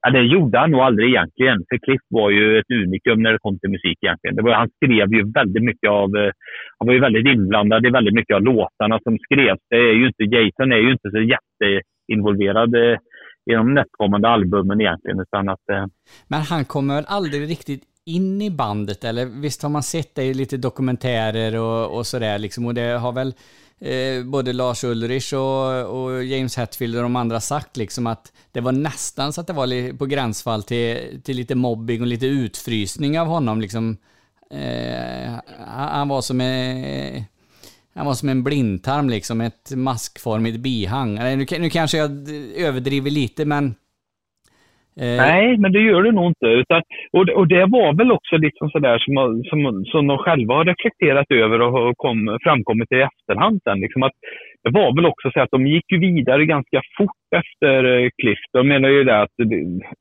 [0.03, 1.59] ja, det gjorde han nog aldrig egentligen.
[1.69, 4.37] För Cliff var ju ett unikum när det kom till musik egentligen.
[4.37, 6.17] Det var, han skrev ju väldigt mycket av...
[6.17, 6.33] Eh,
[6.79, 9.61] han var ju väldigt inblandad i väldigt mycket av låtarna som skrevs.
[9.71, 12.97] Det är ju inte, Jason är ju inte så jätteinvolverad eh,
[13.51, 15.21] i de nästkommande albumen egentligen.
[15.21, 15.87] Utan att, eh,
[16.29, 20.25] Men han kommer väl aldrig riktigt in i bandet, eller visst har man sett det
[20.25, 23.35] i lite dokumentärer och, och sådär liksom, och det har väl
[23.79, 28.61] eh, både Lars Ulrich och, och James Hetfield och de andra sagt liksom att det
[28.61, 33.21] var nästan så att det var på gränsfall till, till lite mobbing och lite utfrysning
[33.21, 33.97] av honom liksom.
[34.51, 35.33] Eh,
[35.67, 37.25] han var som en,
[37.95, 41.15] han var som en blindtarm liksom, ett maskformigt bihang.
[41.15, 42.11] Nu, nu kanske jag
[42.57, 43.75] överdriver lite, men
[45.01, 46.47] Eh, Nej, men det gör det nog inte.
[46.47, 46.83] Utan,
[47.13, 50.65] och, det- och det var väl också liksom sådär som, som, som de själva har
[50.65, 53.81] reflekterat över och kom, framkommit i efterhand sen.
[53.81, 54.13] Liksom att
[54.65, 58.39] det var väl också så att de gick ju vidare ganska fort efter eh, Cliff.
[58.53, 59.37] De menar ju det att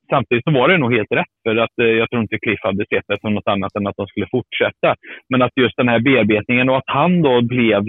[0.10, 2.86] samtidigt så var det nog helt rätt för att eh, jag tror inte Cliff hade
[2.94, 4.96] sett det som något annat än att de skulle fortsätta.
[5.30, 7.84] Men att just den här bearbetningen och att han då blev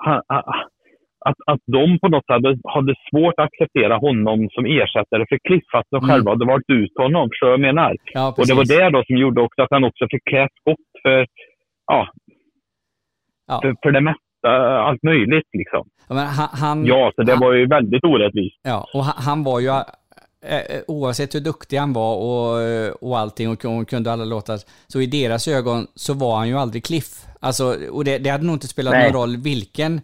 [0.00, 0.22] han,
[1.28, 5.38] att, att de på något sätt hade, hade svårt att acceptera honom som ersättare för
[5.48, 6.08] Cliff, fast de Mm.
[6.08, 7.28] själva hade valt ut honom.
[7.38, 7.96] Så jag menar.
[8.14, 10.86] Ja, och det var det då som gjorde också att han också fick klä skott
[11.02, 11.26] för,
[11.92, 12.08] ja,
[13.48, 13.58] Ja.
[13.62, 14.50] för, för det mesta,
[14.88, 15.84] allt möjligt liksom.
[16.08, 18.60] Ja, men han, han, Ja, så det var ju väldigt orättvist.
[18.62, 19.76] Ja, och han, han var ju, eh,
[20.76, 24.56] eh, oavsett hur duktig han var och, och allting och, och kunde alla låtar,
[24.86, 27.10] så i deras ögon så var han ju aldrig Cliff.
[27.40, 29.12] Alltså, och det, det hade nog inte spelat Nej.
[29.12, 30.00] någon roll vilken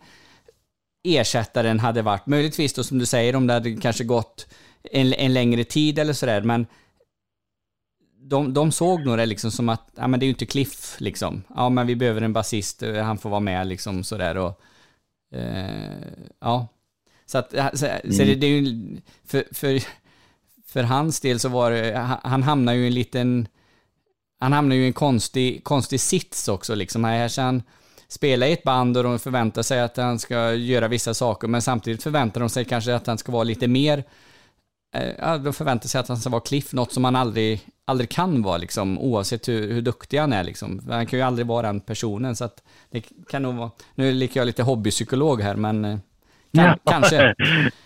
[1.02, 2.26] ersättaren hade varit.
[2.26, 4.46] Möjligtvis då som du säger, om det hade kanske gått
[4.82, 6.66] en, en längre tid eller sådär, men
[8.22, 10.96] de, de såg nog det liksom som att, ja men det är ju inte Cliff
[10.98, 11.42] liksom.
[11.54, 14.60] Ja men vi behöver en basist, eh, han får vara med liksom sådär och,
[15.34, 16.68] eh, ja.
[17.26, 19.82] Så att, så, så det, det är ju, för, för,
[20.66, 23.48] för hans del så var det, han, hamnar ju i en liten,
[24.38, 27.04] han hamnar ju i en konstig, konstig sits också liksom.
[27.04, 27.62] Här ska han
[28.12, 31.62] spela i ett band och de förväntar sig att han ska göra vissa saker, men
[31.62, 34.04] samtidigt förväntar de sig kanske att han ska vara lite mer,
[34.94, 38.10] eh, ja, de förväntar sig att han ska vara Cliff, något som han aldrig, aldrig
[38.10, 40.80] kan vara liksom, oavsett hur, hur duktig han är liksom.
[40.88, 44.28] Han kan ju aldrig vara den personen, så att det kan nog vara, nu är
[44.32, 45.98] jag lite hobbypsykolog här, men eh,
[46.54, 47.34] kan, kanske.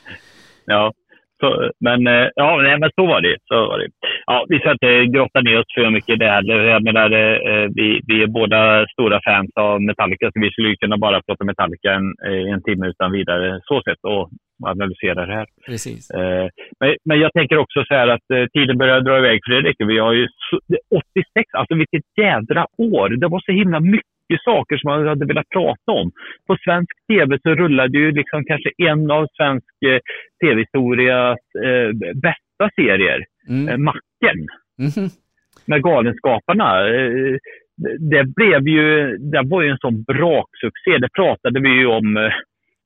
[0.64, 0.92] ja,
[1.40, 3.36] så, men, eh, ja, nej, men så var det.
[3.44, 3.88] Så var det.
[4.26, 6.58] Ja, vi ska inte grotta ner oss för mycket i det heller.
[6.74, 10.96] Jag menar, eh, vi, vi är båda stora fans av Metallica, så vi skulle kunna
[10.98, 13.60] bara prata Metallica en, eh, en timme utan vidare.
[13.64, 13.98] Så sett.
[14.02, 14.28] Och
[14.66, 15.46] analysera det här.
[15.66, 16.10] Precis.
[16.10, 16.48] Eh,
[16.80, 19.76] men, men jag tänker också så här att eh, tiden börjar dra iväg Fredrik.
[19.78, 20.84] Vi har ju så- det-
[21.14, 23.08] 86, alltså vilket jädra år.
[23.08, 26.10] Det var så himla mycket saker som man hade velat prata om.
[26.46, 30.00] På svensk tv så rullade ju liksom kanske en av svensk eh,
[30.40, 33.24] tv-historias eh, bästa serier,
[33.70, 34.38] eh, Macken
[34.78, 35.08] Mhm.
[35.66, 36.88] med Galenskaparna.
[36.88, 37.36] Eh,
[37.76, 40.98] det- det blev ju, det var ju en sån braksuccé.
[41.00, 42.32] Det pratade vi ju om eh,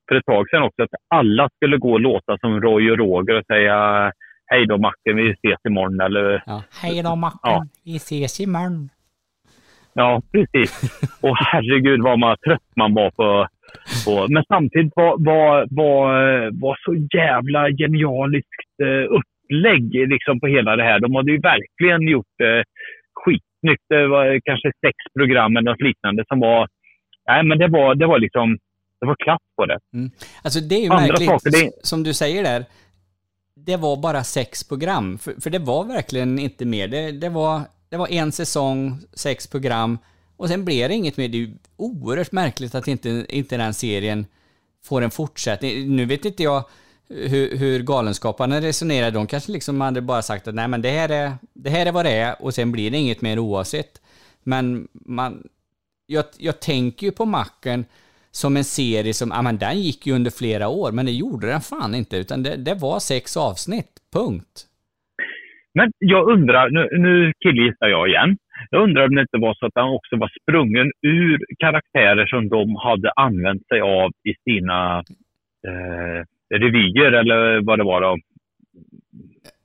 [0.08, 3.34] för ett tag sedan också, att alla skulle gå och låta som Roy och Roger
[3.38, 4.12] och säga
[4.46, 6.62] hej då Macken, vi ses imorgon eller Ja.
[6.82, 7.66] Hej då Macken, Ja.
[7.84, 8.88] vi ses imorgon.
[10.00, 10.70] Ja, precis.
[11.20, 13.48] Och herregud vad man trött man var på.
[14.04, 14.26] på.
[14.34, 16.10] Men samtidigt var, var, var,
[16.64, 21.00] var så jävla genialiskt eh, upplägg liksom på hela det här.
[21.00, 22.62] De hade ju verkligen gjort eh,
[23.20, 23.84] skitsnyggt.
[23.88, 26.68] Det var kanske sex program eller något liknande som var...
[27.28, 28.58] Nej, men det var, det var liksom...
[29.00, 29.78] Det var klass på det.
[30.44, 32.64] Alltså det är ju Andra märkligt, saker, det- som du säger där.
[33.66, 36.88] Det var bara sex program, för, för det var verkligen inte mer.
[36.88, 37.60] Det, det, var,
[37.90, 39.98] det var en säsong, sex program,
[40.36, 41.28] och sen blev det inget mer.
[41.28, 44.26] Det är ju oerhört märkligt att inte, inte den serien
[44.82, 45.96] får en fortsättning.
[45.96, 46.64] Nu vet inte jag
[47.08, 49.10] hur, hur Galenskaparna resonerar.
[49.10, 51.92] De kanske liksom hade bara sagt att nej men det här, är, det här är
[51.92, 54.00] vad det är och sen blir det inget mer oavsett.
[54.42, 55.48] Men man,
[56.06, 57.84] jag, jag tänker ju på Macken
[58.30, 61.46] som en serie som, ja men den gick ju under flera år, men det gjorde
[61.46, 64.66] den fan inte, utan det, det var sex avsnitt, punkt.
[65.74, 68.36] Men jag undrar, nu, nu killgissar jag igen.
[68.70, 72.48] Jag undrar om det inte var så att han också var sprungen ur karaktärer som
[72.48, 74.98] de hade använt sig av i sina
[75.68, 78.00] eh, revyer eller vad det var.
[78.00, 78.18] Då.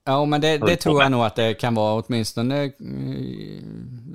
[0.04, 2.70] Ja, men det, det tror jag nog att det kan vara åtminstone eh,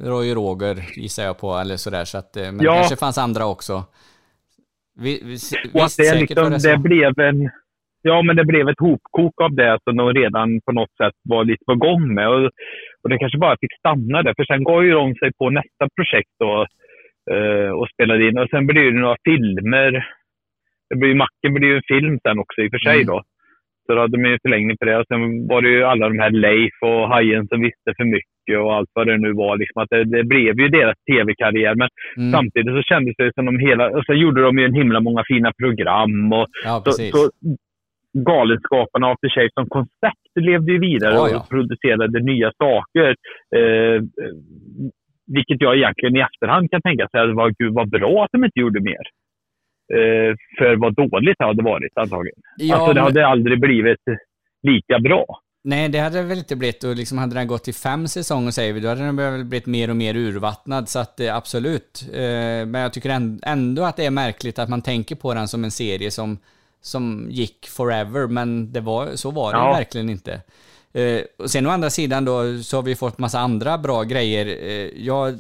[0.04, 2.72] Roy Roger gissar jag på, eller sådär, så att, eh, men Ja.
[2.72, 3.84] det kanske fanns andra också.
[5.00, 5.36] Vi, vi,
[5.74, 7.50] Och att visst, det, liksom, det det blev en...
[8.02, 11.44] Ja, men det blev ett hopkok av det som de redan på något sätt var
[11.46, 12.28] lite på gång med.
[12.30, 12.46] Och,
[13.04, 15.86] och det kanske bara fick stanna där, för sen gav ju de sig på nästa
[15.96, 16.66] projekt då,
[17.36, 18.38] eh, och spelade in.
[18.38, 19.92] Och sen blev det några filmer.
[20.90, 23.08] Det blir Macken blev ju en film sen också i och för sig Mm.
[23.08, 23.22] då.
[23.86, 24.98] Så då hade de ju förlängning på det.
[24.98, 28.58] Och sen var det ju alla de här Leif och Hajen som visste för mycket
[28.64, 29.58] och allt vad det nu var.
[29.58, 31.76] Liksom att det, det blev ju deras tv-karriär.
[31.76, 32.32] Men Mm.
[32.32, 33.90] samtidigt så kändes det som de hela...
[33.90, 36.34] Och så gjorde de ju en himla många fina program.
[36.34, 37.30] Och Ja, så, så
[38.14, 41.40] Galenskaparna After Shave som koncept levde ju vidare Ja, ja.
[41.40, 43.10] och producerade nya saker.
[43.56, 44.02] Eh,
[45.28, 48.44] vilket jag egentligen i efterhand kan tänka sig att var, gud vad bra att de
[48.44, 49.04] inte gjorde mer.
[49.98, 52.40] Eh, för vad dåligt det hade varit antagligen.
[52.58, 54.00] Ja, alltså det men- hade aldrig blivit
[54.64, 55.26] lika bra.
[55.64, 56.84] Nej, det hade det väl inte blivit.
[56.84, 59.66] Och liksom hade den gått till fem säsonger, säger vi, då hade den väl blivit
[59.66, 60.90] mer och mer urvattnad.
[60.90, 62.10] Så att eh, absolut.
[62.14, 65.48] Eh, Men jag tycker änd- ändå att det är märkligt att man tänker på den
[65.48, 66.38] som en serie som,
[66.82, 68.28] som gick forever.
[68.28, 69.74] Men det var, så var det Ja.
[69.74, 70.42] verkligen inte.
[70.94, 74.46] Eh, Och sen å andra sidan då så har vi fått massa andra bra grejer.
[74.46, 75.40] Eh, Jag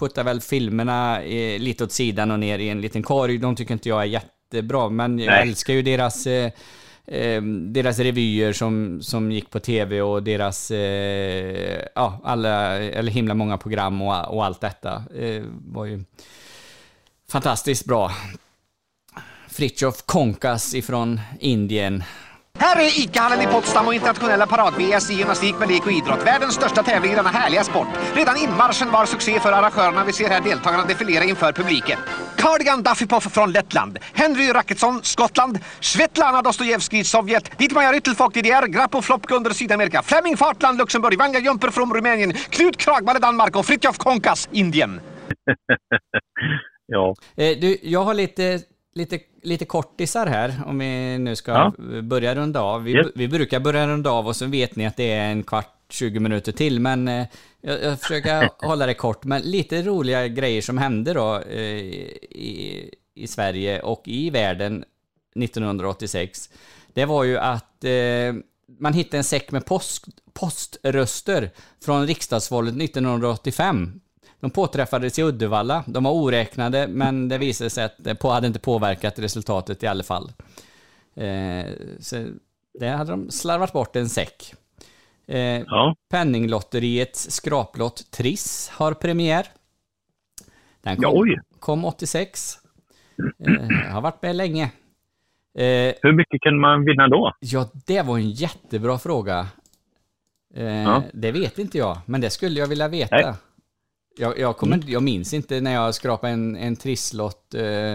[0.00, 3.38] puttar väl filmerna eh, lite åt sidan och ner i en liten korg.
[3.38, 5.42] De tycker inte jag är jättebra, men jag Nej.
[5.42, 6.50] älskar ju deras eh,
[7.06, 13.34] eh, deras revyer som, som gick på tv och deras, eh, ja, alla, eller himla
[13.34, 16.04] många program och, och allt detta eh, var ju
[17.28, 18.10] fantastiskt bra.
[19.56, 22.04] Fritjof Konkas ifrån Indien.
[22.58, 26.26] Här är ICA-hallen i Potsdam och internationella parad-VS i gymnastik med lek och idrott.
[26.26, 27.86] Världens största tävling i denna härliga sport.
[28.14, 30.04] Redan inmarschen var succé för arrangörerna.
[30.04, 31.98] Vi ser här deltagarna defilera inför publiken.
[32.36, 33.98] Cardigan Daffypoff från Lettland.
[34.12, 35.58] Henry Racketsson, Skottland.
[35.80, 37.58] Svetlana Dostojevskij, Sovjet.
[37.58, 38.66] Dietmar Ryttelfolk, DDR.
[38.66, 40.02] Grappo Flopkunder, Sydamerika.
[40.02, 41.18] Flemming Fartland, Luxemburg.
[41.18, 42.32] Vanja Jumper från Rumänien.
[42.32, 43.56] Knut Kragballe, Danmark.
[43.56, 45.00] Och Fritjof Konkas, Indien.
[46.86, 47.14] ja.
[47.36, 48.60] Eh, du, jag har lite,
[48.94, 51.72] lite, lite kortisar här, om vi nu ska Ja.
[52.02, 52.82] börja runda av.
[52.82, 53.06] Vi, Yes.
[53.14, 56.20] vi brukar börja runda av och så vet ni att det är en kvart, 20
[56.20, 57.26] minuter till, men eh,
[57.60, 59.24] jag, jag försöker hålla det kort.
[59.24, 64.84] Men lite roliga grejer som hände då eh, i, i Sverige och i världen
[65.36, 66.50] 1986,
[66.92, 68.34] det var ju att eh,
[68.78, 71.50] man hittade en säck med post, poströster
[71.84, 74.00] från riksdagsvalet 1985.
[74.44, 75.84] De påträffades i Uddevalla.
[75.86, 80.02] De var oräknade, men det visade sig att det hade inte påverkat resultatet i alla
[80.02, 80.32] fall.
[81.14, 81.64] Eh,
[82.00, 82.26] så
[82.80, 84.54] det hade de slarvat bort en säck.
[85.26, 85.62] Eh,
[86.10, 89.46] Penninglotteriets skraplott Triss har premiär.
[90.82, 91.40] Den Ja, kom, oj.
[91.58, 92.58] kom 86.
[93.46, 94.64] Eh, har varit med länge.
[95.58, 97.32] Eh, Hur mycket kan man vinna då?
[97.40, 99.46] Ja, det var en jättebra fråga.
[100.54, 101.02] Eh, Ja.
[101.12, 103.16] Det vet inte jag, men det skulle jag vilja veta.
[103.16, 103.34] Nej.
[104.18, 107.92] Jag, jag, kommer, inte- jag minns inte när jag skrapade en, en trisslott eh,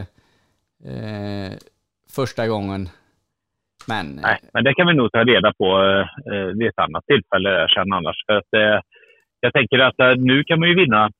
[0.94, 1.52] eh,
[2.16, 2.90] första gången.
[3.88, 5.68] Men Nej, men det kan vi nog ta reda på
[6.34, 8.16] eh, vid ett annat tillfälle sen annars.
[8.26, 8.82] För att, eh,
[9.40, 11.12] jag tänker att eh, nu kan man ju vinna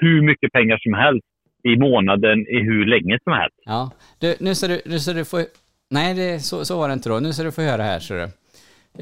[0.00, 1.26] hur mycket pengar som helst
[1.64, 3.56] i månaden i hur länge som helst.
[3.64, 5.44] Ja, du, nu ska du, nu ska du få...
[5.90, 7.20] Nej, det, så, så var det inte då.
[7.20, 8.22] Nu ska du få höra här, ser du.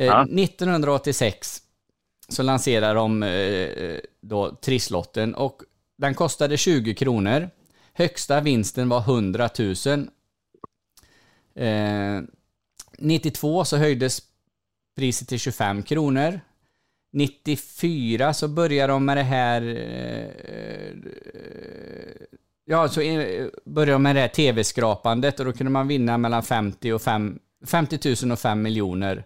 [0.02, 0.22] Eh, Ja.
[0.22, 1.58] 1986
[2.28, 5.62] så lanserade de eh, då trisslotten och
[5.98, 7.50] den kostade 20 kronor.
[7.92, 10.08] Högsta vinsten var 100 000.
[11.54, 12.22] Eh,
[12.98, 14.22] 92 så höjdes
[14.96, 16.40] priset till 25 kronor.
[17.12, 19.62] 94 så började de med det här...
[19.62, 20.28] Eh,
[22.64, 26.42] ja, så eh, började de med det här tv-skrapandet och då kunde man vinna mellan
[26.42, 29.24] 50, och 5, 50 000 och 5 miljoner.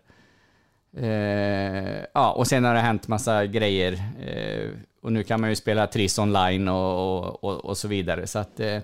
[0.96, 3.92] Eh, ja, och sen har det hänt massa grejer.
[4.26, 4.68] Eh,
[5.02, 8.26] och nu kan man ju spela Triss online och, och, och, och så vidare.
[8.26, 8.78] Så att, eh,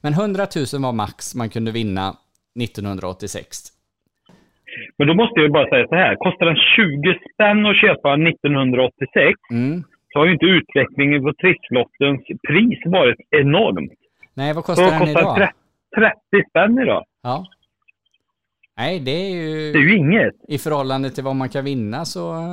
[0.00, 2.14] men 100 000 var max man kunde vinna
[2.60, 3.58] 1986.
[4.98, 6.14] Men då måste jag bara säga så här.
[6.16, 9.40] Kostar den 20 spänn att köpa 1986
[10.12, 13.92] så har ju inte utvecklingen på trisslottens pris varit enormt.
[14.34, 15.36] Nej, vad Så kostar den kostar idag?
[15.36, 17.04] tre- 30 spänn idag.
[17.22, 17.46] Ja.
[18.78, 19.72] Nej, det är ju...
[19.72, 20.34] Det är ju inget.
[20.48, 22.44] I förhållande till vad man kan vinna så,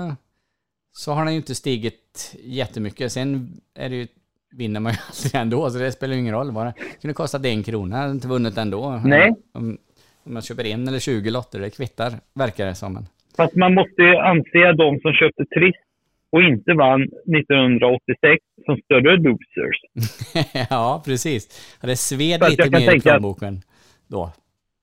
[0.91, 3.11] så har den ju inte stigit jättemycket.
[3.11, 4.07] Sen är det ju,
[4.55, 6.51] vinner man ju aldrig ändå, så det spelar ju ingen roll.
[6.51, 6.65] Bara.
[6.77, 9.01] Det kunde kostat en krona, hade inte vunnit ändå.
[9.05, 9.33] Nej.
[9.53, 9.77] Om,
[10.23, 12.93] om man köper en eller 20 lotter, det kvittar, verkar det som.
[12.93, 13.05] Men.
[13.37, 15.75] Fast man måste ju anse de som köpte Triss
[16.29, 19.77] och inte vann 1986 som större losers.
[20.69, 21.77] ja, precis.
[21.81, 23.61] Det sved att lite mer i tänka att- plånboken
[24.07, 24.31] då.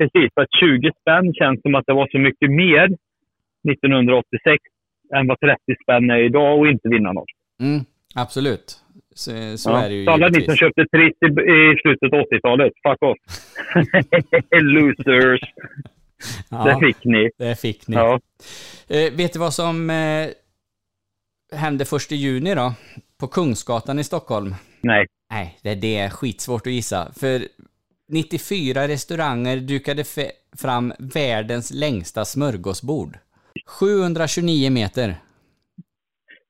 [0.03, 2.85] Precis, för att 20 spänn känns som att det var så mycket mer
[3.73, 4.63] 1986
[5.17, 7.31] än vad 30 spänn är idag och inte vinna något.
[7.61, 7.81] Mm,
[8.15, 8.67] absolut.
[9.15, 9.83] Så, så Ja.
[9.85, 13.19] är det ju alla ni som köpte Triss i, i slutet av 80-talet, fuck off.
[14.63, 15.41] Losers.
[16.51, 17.31] Ja, Det fick ni.
[17.39, 17.97] Det fick ni.
[17.97, 18.21] Ja.
[18.89, 20.29] Eh, vet du vad som eh,
[21.59, 22.73] hände första juni då?
[23.21, 24.55] På Kungsgatan i Stockholm?
[24.81, 25.07] Nej.
[25.31, 27.13] Nej, det, det är skitsvårt att gissa.
[27.21, 27.41] För
[28.13, 30.05] 94 restauranger dukade
[30.63, 33.17] fram världens längsta smörgåsbord.
[33.67, 35.15] 729 meter.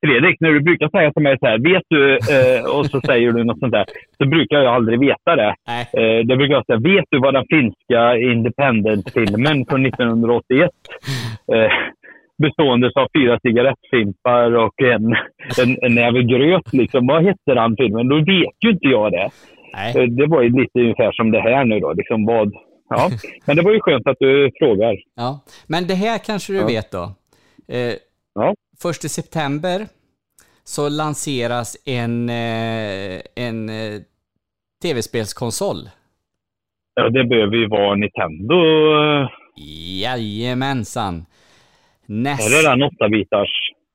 [0.06, 3.32] Fredrik, när du brukar säga till mig så här, vet du, eh, och så säger
[3.32, 3.86] du något sånt där,
[4.18, 5.54] så brukar jag aldrig veta det.
[6.00, 10.70] Eh, det brukar jag säga, vet du vad den finska independent-filmen från 1981,
[11.52, 11.72] eh,
[12.42, 15.06] bestående av fyra cigarettfimpar och en,
[15.62, 18.08] en, en näve gröt, liksom, vad hette den filmen?
[18.08, 19.30] Då vet ju inte jag det.
[19.76, 22.52] Eh, det var ju lite ungefär som det här nu då, liksom vad,
[22.88, 23.10] ja.
[23.44, 24.96] Men det var ju skönt att du frågar.
[25.16, 26.66] Ja, men det här kanske du Ja.
[26.66, 27.02] vet då.
[27.68, 27.94] Eh,
[28.82, 29.86] Första september
[30.64, 34.00] så lanseras en, eh, en eh,
[34.82, 35.76] tv-spelskonsol.
[36.94, 38.54] Ja, det behöver ju vara Nintendo.
[40.02, 41.26] Jajamensan.
[42.06, 42.46] NES.
[42.46, 43.48] Är det den 8-bitars?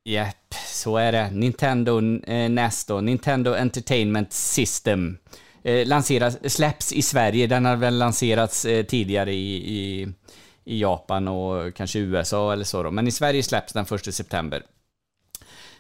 [0.06, 1.30] Japp, så är det.
[1.32, 1.98] Nintendo
[2.28, 5.18] eh, NES då, Nintendo Entertainment System.
[5.64, 10.08] Eh, lanseras, släpps i Sverige, den har väl lanserats eh, tidigare i, i,
[10.64, 12.92] i Japan och kanske USA eller så då.
[12.92, 14.64] Men i Sverige släpps den 1 september.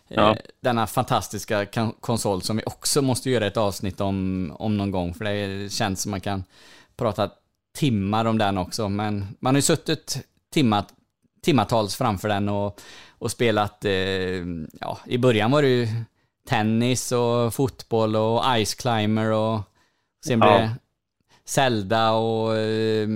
[0.07, 0.31] Ja.
[0.31, 1.65] Eh, denna fantastiska
[1.99, 5.13] konsol som vi också måste göra ett avsnitt om, om någon gång.
[5.13, 6.43] För det känns som man kan
[6.97, 7.29] prata
[7.77, 8.89] timmar om den också.
[8.89, 10.17] Men man har ju suttit
[10.53, 10.85] timmar,
[11.41, 13.91] timmatals framför den och, och spelat, eh,
[14.79, 15.87] ja, i början var det ju
[16.47, 19.61] tennis och fotboll och ice climber och
[20.25, 20.59] sen blev Ja.
[20.59, 20.75] det
[21.45, 23.09] Zelda och eh,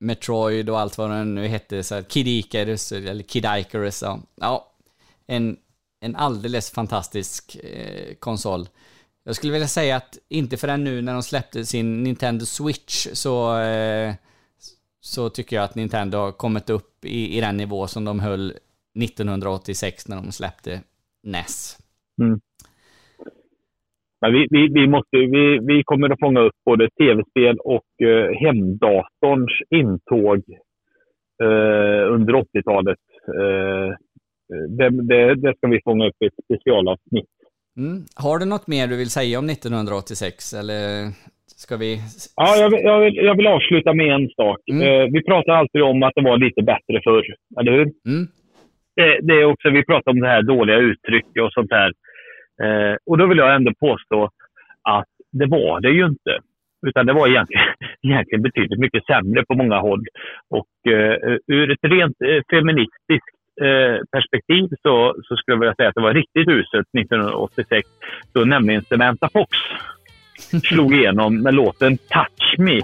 [0.00, 4.20] Metroid och allt vad den nu hette, så Kid Icarus, eller Kid Icarus, ja.
[4.34, 4.72] ja
[5.26, 5.56] en,
[6.00, 8.68] en alldeles fantastisk eh, konsol.
[9.24, 13.58] Jag skulle vilja säga att inte förrän nu när de släppte sin Nintendo Switch så,
[13.58, 14.14] eh,
[15.00, 18.50] så tycker jag att Nintendo har kommit upp i, i den nivå som de höll
[19.00, 20.82] 1986 när de släppte
[21.22, 21.78] NES.
[22.22, 22.40] Mm.
[24.20, 28.30] Men vi, vi, vi, måste, vi, vi kommer att fånga upp både tv-spel och eh,
[28.44, 30.42] hemdatorns intåg
[31.42, 32.98] eh, under 80-talet.
[33.40, 33.94] Eh,
[34.68, 37.30] det, det, det ska vi fånga upp i ett specialavsnitt.
[37.76, 38.04] Mm.
[38.16, 40.82] Har du något mer du vill säga om 1986 eller
[41.62, 41.98] ska vi...
[42.36, 44.60] Ja, jag, vill, jag, vill, jag vill avsluta med en sak.
[44.68, 47.24] Eh, vi pratar alltid om att det var lite bättre förr,
[47.60, 47.86] eller hur?
[48.96, 51.92] Det, det är också, vi pratar om det här dåliga uttryck och sånt där.
[52.62, 54.30] Eh, och då vill jag ändå påstå
[54.82, 56.38] att det var det ju inte.
[56.86, 57.66] Utan det var egentligen,
[58.02, 60.04] egentligen betydligt mycket sämre på många håll.
[60.50, 65.88] Och eh, ur ett rent eh, feministiskt eh, perspektiv så, så skulle jag vilja säga
[65.88, 67.88] att det var riktigt uselt 1986.
[68.32, 69.56] Då nämligen Samantha Fox
[70.68, 72.80] slog igenom med låten Touch Me.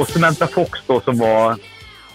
[0.00, 1.50] Och Samantha Fox då som var...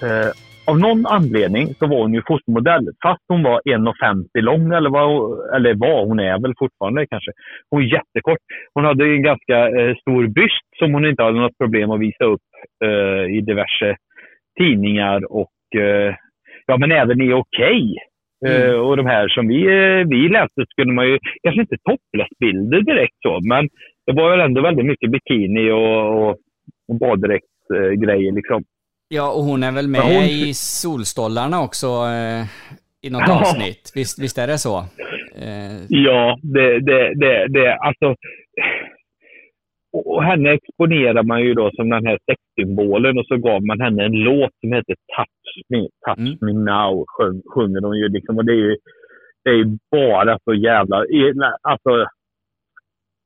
[0.05, 0.31] Eh,
[0.67, 2.85] av någon anledning så var hon ju fotomodell.
[3.03, 5.07] Fast hon var 1,50 lång, eller, var,
[5.55, 7.31] eller var, hon är väl fortfarande kanske.
[7.69, 8.43] Hon är jättekort.
[8.73, 12.23] Hon hade en ganska eh, stor byst som hon inte hade något problem att visa
[12.23, 12.47] upp
[12.85, 13.95] eh, i diverse
[14.59, 16.15] tidningar och eh,
[16.65, 17.95] ja, men även i Okej.
[18.47, 21.77] Eh, och de här som vi, eh, vi läste så kunde man ju, kanske inte
[21.77, 23.69] topless-bilder direkt så, men
[24.05, 26.37] det var väl ändå väldigt mycket bikini och, och,
[26.87, 26.99] och
[27.69, 28.63] baddräktsgrejer liksom.
[29.07, 32.43] Ja, och hon är väl med hon- i Solstollarna också eh,
[33.01, 33.39] i något Ja.
[33.41, 33.91] avsnitt.
[33.95, 34.77] Visst, visst är det så?
[35.35, 38.15] Eh, Ja, det, det, det, det alltså.
[39.93, 44.05] Och henne exponerar man ju då som den här sexsymbolen och så gav man henne
[44.05, 48.37] en låt som heter Touch Me, Touch Me Now, sjung, sjunger hon ju liksom.
[48.37, 48.77] Och det är ju,
[49.43, 50.97] det är bara så jävla,
[51.61, 52.05] alltså.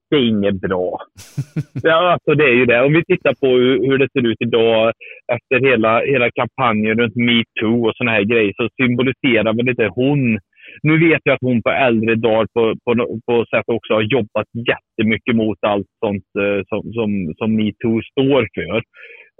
[0.09, 0.99] Det är inget bra.
[1.83, 2.81] Ja, alltså det är ju det.
[2.81, 4.93] Om vi tittar på hur, hur det ser ut idag
[5.33, 10.39] efter hela, hela kampanjen runt metoo och såna här grejer så symboliserar väl inte hon
[10.83, 14.47] nu vet jag att hon på äldre dagar på, på, på sätt också har jobbat
[14.69, 18.77] jättemycket mot allt sånt eh, som, som, som metoo står för.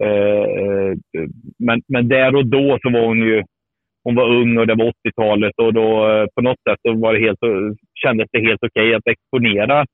[0.07, 0.93] Eh,
[1.59, 3.43] men, men där och då så var hon ju
[4.03, 7.13] hon var ung och det var 80-talet och då eh, på något sätt så var
[7.13, 7.39] det helt,
[8.03, 9.85] kändes det helt okej att exponera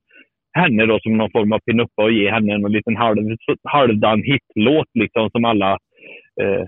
[0.59, 3.17] henne då som någon form av pinuppa och ge henne en liten halv,
[3.63, 5.71] halvdan hitlåt liksom som alla
[6.41, 6.63] eh,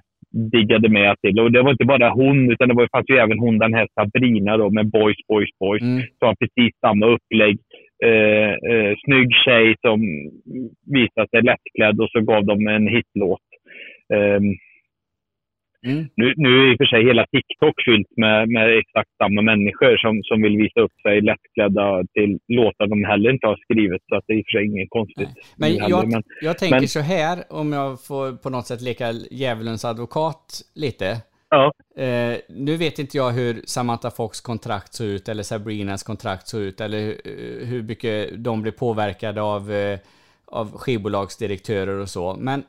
[0.52, 1.40] diggade med till.
[1.40, 3.88] Och det var inte bara hon, utan det var, fanns ju även hon den här
[3.96, 5.82] Sabrina då med Boys, Boys, Boys.
[6.20, 7.58] Som har precis samma upplägg.
[8.06, 10.00] Eh, eh, snygg tjej som
[10.96, 13.48] visade sig lättklädd och så gav de en hitlåt.
[15.90, 19.42] Ehm, nu, nu är i och för sig hela TikTok fyllt med, med exakt samma
[19.42, 24.02] människor som, som vill visa upp sig lättklädda till låtar de heller inte har skrivit.
[24.10, 25.30] Så att det är i och för sig inget konstigt.
[25.58, 25.90] Men heller.
[25.90, 29.86] jag, Men- jag tänker men- så här, om jag får på något sätt leka djävulens
[29.86, 31.08] advokat lite.
[31.50, 31.72] Ja.
[32.04, 36.62] Eh, nu vet inte jag hur Samantha Fox kontrakt såg ut, eller Sabrinas kontrakt såg
[36.62, 40.00] ut, eller hur, hur mycket de blir påverkade av, eh,
[40.46, 42.36] av skivbolagsdirektörer och så.
[42.40, 42.64] Men,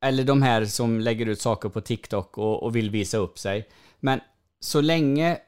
[0.00, 3.68] eller de här som lägger ut saker på TikTok och, och vill visa upp sig.
[4.00, 4.20] Men
[4.60, 5.38] så länge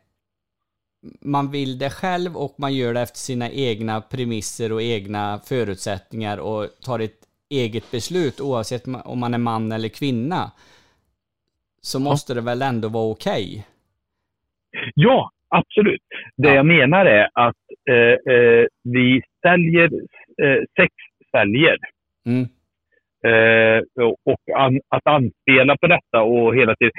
[1.20, 6.38] man vill det själv och man gör det efter sina egna premisser och egna förutsättningar
[6.38, 7.20] och tar ett
[7.50, 10.50] eget beslut oavsett om man är man eller kvinna
[11.80, 13.66] så måste det väl ändå vara okej?
[14.94, 16.02] Ja, absolut.
[16.36, 17.56] Det jag menar är att
[17.90, 19.90] eh, eh, vi säljer,
[20.42, 20.94] eh, sex
[21.30, 21.76] säljer.
[22.26, 22.48] Mm.
[23.28, 23.82] Eh,
[24.32, 26.92] och an, att anspela på detta och hela tiden.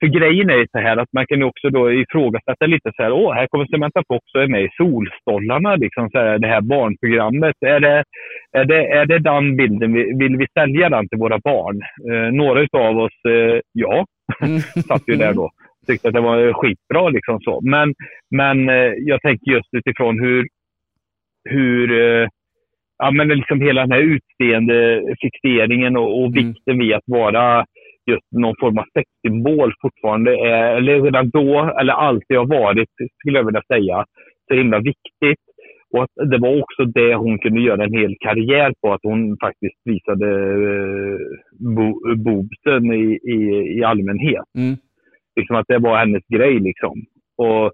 [0.00, 3.02] För grejen är ju så här att man kan ju också då ifrågasätta lite så
[3.02, 6.46] här, åh, här kommer Samantha Fox och är med i Solstollarna, liksom så här, det
[6.46, 7.56] här barnprogrammet.
[7.66, 8.04] Är det,
[8.52, 11.82] är det, är det den bilden, vi, vill vi sälja den till våra barn?
[12.10, 14.06] Eh, några av oss, eh, ja,
[14.88, 15.50] satt ju där då.
[15.86, 17.60] Tyckte att det var skitbra liksom så.
[17.62, 17.94] Men,
[18.30, 20.46] men eh, jag tänker just utifrån hur,
[21.50, 22.28] hur eh,
[22.98, 27.64] ja, men liksom hela den här utseende fixeringen och, och vikten vid att vara
[28.10, 32.88] just någon form av sexsymbol fortfarande är, eller redan då, eller alltid har varit,
[33.18, 34.04] skulle jag vilja säga,
[34.48, 35.44] så himla viktigt.
[35.94, 39.36] Och att det var också det hon kunde göra en hel karriär på, att hon
[39.40, 40.28] faktiskt visade
[40.70, 41.18] eh,
[41.76, 43.38] bo, boobsen i, i,
[43.78, 44.44] i allmänhet.
[44.58, 44.76] Mm.
[45.36, 47.04] Liksom att det var hennes grej liksom.
[47.36, 47.72] Och,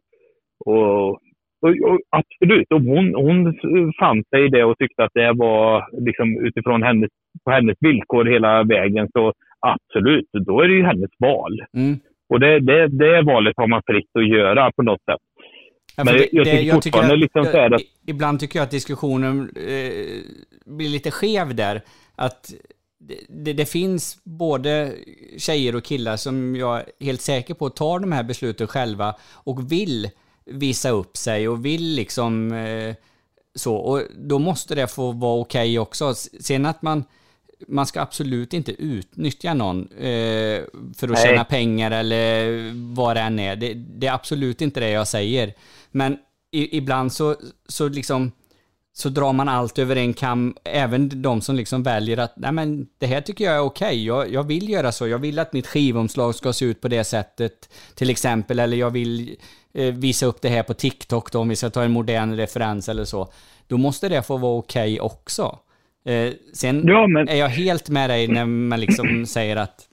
[0.65, 1.21] och,
[1.61, 3.55] och, och absolut, och hon, hon
[4.01, 7.11] fann sig i det och tyckte att det var liksom utifrån hennes,
[7.45, 9.09] på hennes villkor hela vägen.
[9.13, 11.63] Så absolut, då är det ju hennes val.
[11.77, 11.99] Mm.
[12.29, 15.21] Och det, det, det valet har man fritt att göra på något sätt.
[15.97, 17.83] Ja, Men för jag tycker fortfarande att- liksom här att...
[18.07, 20.21] Ibland tycker jag att diskussionen eh,
[20.77, 21.81] blir lite skev där.
[22.17, 22.55] Att
[22.99, 23.15] det,
[23.45, 24.93] det, det finns både
[25.39, 29.15] tjejer och killar som jag är helt säker på tar de här besluten själva
[29.45, 30.07] och vill
[30.47, 32.95] visa upp sig och vill liksom eh,
[33.55, 33.75] så.
[33.75, 36.11] Och då måste det få vara okej också.
[36.11, 37.05] S- Sen att man
[37.69, 40.61] man ska absolut inte utnyttja någon eh,
[40.97, 41.25] för att Nej.
[41.27, 42.63] tjäna pengar eller
[42.95, 43.57] vad det än är.
[43.57, 45.55] Det, det är absolut inte det jag säger.
[45.91, 46.19] Men
[46.51, 47.37] i, ibland så,
[47.69, 48.33] så liksom
[48.93, 52.87] så drar man allt över en kam, även de som liksom väljer att nej men
[52.99, 55.67] det här tycker jag är okej, jag, jag vill göra så, jag vill att mitt
[55.67, 59.37] skivomslag ska se ut på det sättet till exempel, eller jag vill
[59.73, 63.05] visa upp det här på TikTok då, om vi ska ta en modern referens eller
[63.05, 63.33] så.
[63.67, 65.59] Då måste det få vara okej också.
[66.05, 66.89] Eh, sen
[67.29, 69.89] är jag helt med dig när man liksom säger att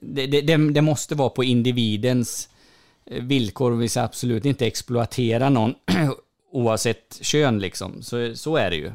[0.00, 2.48] det, det, det, måste vara på individens
[3.06, 5.74] eh, villkor och vi ska absolut inte exploatera någon
[6.52, 8.02] oavsett kön liksom.
[8.02, 8.90] Så, så är det ju.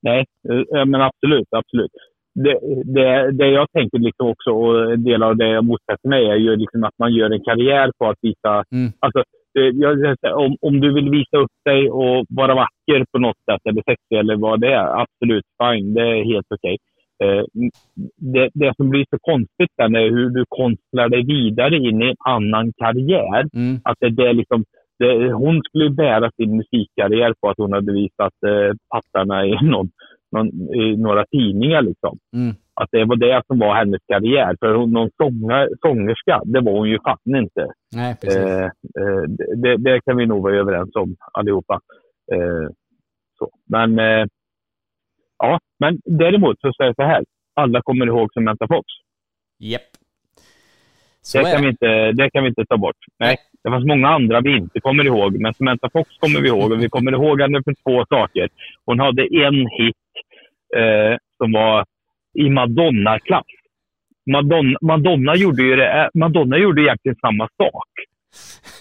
[0.00, 1.92] Nej, eh, men absolut, absolut.
[2.34, 6.26] Det, det, det jag tänker liksom också, och en del av det jag motsätter mig,
[6.26, 8.64] är ju liksom att man gör en karriär på att visa...
[8.72, 8.92] Mm.
[8.98, 13.60] Alltså, jag, om, om du vill visa upp dig och vara vacker på något sätt,
[13.64, 15.94] eller sexig eller vad det är, absolut fine.
[15.94, 16.76] Det är helt okej.
[17.24, 17.44] Eh,
[18.16, 22.08] det, det som blir så konstigt sen är hur du konstlar dig vidare in i
[22.08, 23.44] en annan karriär.
[23.54, 23.80] Mm.
[23.84, 24.64] Att det, det är liksom,
[24.98, 29.90] det, hon skulle bära sin musikkarriär på att hon hade visat eh, pattarna i, någon,
[30.32, 31.82] någon, i några tidningar.
[31.82, 32.18] Liksom.
[32.36, 32.54] Mm.
[32.74, 34.56] Att det var det som var hennes karriär.
[34.60, 37.72] För hon, någon sånger, sångerska, det var hon ju fan inte.
[37.94, 38.16] Nej.
[38.22, 39.22] Eh, eh,
[39.56, 41.80] det, det kan vi nog vara överens om allihopa.
[42.32, 42.70] Eh,
[43.38, 43.50] så.
[43.68, 44.26] Men, eh,
[45.38, 47.24] ja, men däremot så säger jag så här.
[47.54, 48.86] Alla kommer ihåg Samantha Fox.
[49.58, 49.82] Japp.
[51.22, 52.96] Så Det kan, vi inte, det kan vi inte ta bort.
[53.18, 56.72] Nej, det fanns många andra vi inte kommer ihåg, men Samantha Fox kommer vi ihåg.
[56.72, 58.48] Och vi kommer ihåg henne för två saker.
[58.84, 59.96] Hon hade en hit
[60.76, 61.84] eh, som var
[62.38, 63.46] i Madonna-klass.
[64.30, 67.88] Madonna, Madonna, gjorde ju det, Madonna gjorde egentligen samma sak.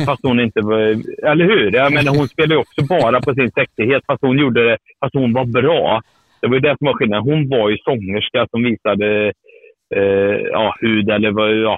[0.06, 0.80] Fast hon inte var...
[1.32, 1.76] Eller hur?
[1.76, 4.78] Jag menar, hon spelade ju också bara på sin sexighet, fast hon gjorde det...
[5.00, 6.02] Fast hon var bra.
[6.42, 7.30] Det var ju det som var skillnaden.
[7.32, 9.26] Hon var ju sångerska som visade
[9.96, 11.56] eh, ja, hud eller vad...
[11.56, 11.78] Ja,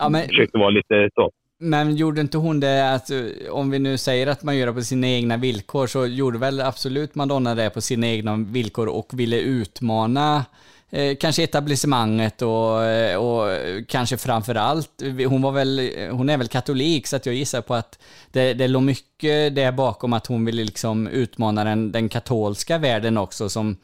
[0.00, 1.30] Ja, men, försökte vara lite så
[1.62, 3.10] men gjorde inte hon det att,
[3.50, 6.60] om vi nu säger att man gör det på sina egna villkor, så gjorde väl
[6.60, 10.44] absolut Madonna det på sina egna villkor och ville utmana
[10.90, 13.48] eh, kanske etablissemanget och, eh, och
[13.88, 17.74] kanske framför allt, hon var väl, hon är väl katolik så att jag gissar på
[17.74, 17.98] att
[18.32, 23.18] det, det låg mycket där bakom att hon ville liksom utmana den, den katolska världen
[23.18, 23.76] också som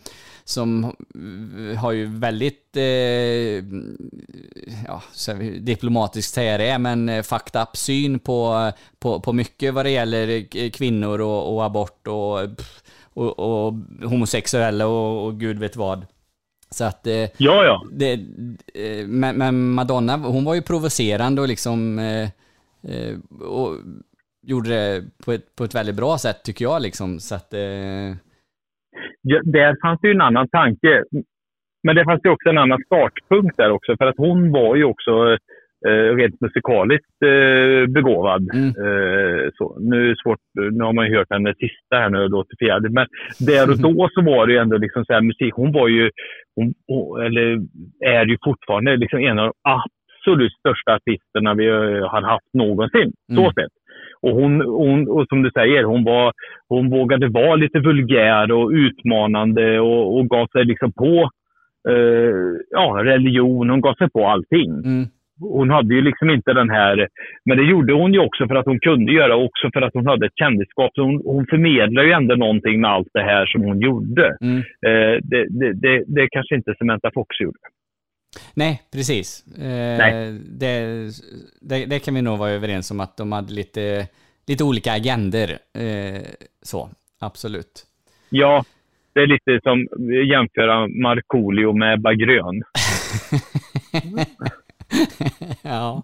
[0.48, 2.85] som eh, har ju väldigt, eh,
[4.86, 5.02] ja,
[5.60, 10.47] diplomatiskt säga det, men eh, fucked up syn på, på, på mycket vad det gäller
[10.56, 12.40] eh, kvinnor och, och abort och,
[13.14, 13.74] och, och
[14.05, 16.06] homosexuella och, och gud vet vad.
[16.70, 17.06] Så att...
[17.06, 17.82] Eh, Ja, ja.
[17.93, 18.20] Det,
[19.06, 21.98] men, men Madonna, hon var ju provocerande och liksom...
[21.98, 22.28] Eh,
[23.40, 23.74] och
[24.43, 27.20] gjorde det på ett, på ett väldigt bra sätt tycker jag liksom.
[27.20, 27.52] Så att...
[27.52, 28.16] Eh,
[29.44, 31.04] där fanns det ju en annan tanke.
[31.82, 33.96] Men det fanns ju också en annan startpunkt där också.
[33.96, 35.36] För att hon var ju också
[35.86, 38.42] eh, rent musikaliskt eh, begåvad.
[38.86, 39.78] Eh, så.
[39.80, 40.38] Nu, är svårt,
[40.72, 42.88] nu har man ju hört henne sista här nu och låter fjärde.
[42.90, 43.06] Men
[43.40, 45.54] där och då så var det ju ändå liksom så här, musik.
[45.54, 46.10] Hon var ju,
[46.56, 46.74] hon,
[47.26, 47.58] eller
[48.04, 51.66] är ju fortfarande liksom en av de absolut största artisterna vi
[52.12, 53.12] har haft någonsin.
[53.34, 53.52] Så Mm.
[53.52, 53.72] sett.
[54.26, 56.32] Och, hon, hon, och som du säger, hon, var,
[56.68, 61.30] hon vågade vara lite vulgär och utmanande och, och gav sig liksom på
[61.88, 62.34] eh,
[62.70, 63.70] ja, religion.
[63.70, 64.70] Hon gav sig på allting.
[64.70, 65.04] Mm.
[65.40, 67.08] Hon hade ju liksom inte den här...
[67.44, 69.94] Men det gjorde hon ju också för att hon kunde göra och också för att
[69.94, 70.90] hon hade ett kändisskap.
[70.94, 74.36] Så hon, hon förmedlar ju ändå någonting med allt det här som hon gjorde.
[74.40, 74.58] Mm.
[74.86, 77.58] Eh, det, det, det, det kanske inte Samantha Fox gjorde.
[78.54, 79.46] Nej, precis.
[79.58, 80.32] Eh, Nej.
[80.32, 81.10] Det,
[81.60, 84.08] det, det kan vi nog vara överens om att de hade lite,
[84.46, 85.58] lite olika agender.
[85.74, 86.22] Eh,
[86.62, 86.90] så,
[87.20, 87.86] absolut.
[88.28, 88.64] Ja,
[89.12, 92.62] det är lite som att jämföra Markoolio med Ebba Grön.
[95.62, 96.02] ja.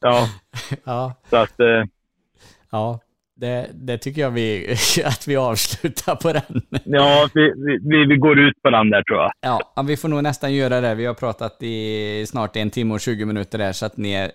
[0.00, 0.28] Ja.
[0.84, 1.14] ja.
[1.30, 1.60] Så att...
[1.60, 1.84] Eh,
[2.70, 3.00] Ja,
[3.36, 6.62] det, det tycker jag vi, att vi avslutar på den.
[6.84, 7.52] ja, vi,
[7.82, 9.30] vi, vi går ut på den där tror jag.
[9.40, 10.94] Ja, vi får nog nästan göra det.
[10.94, 14.30] Vi har pratat i snart en timme och 20 minuter där, så att ni är,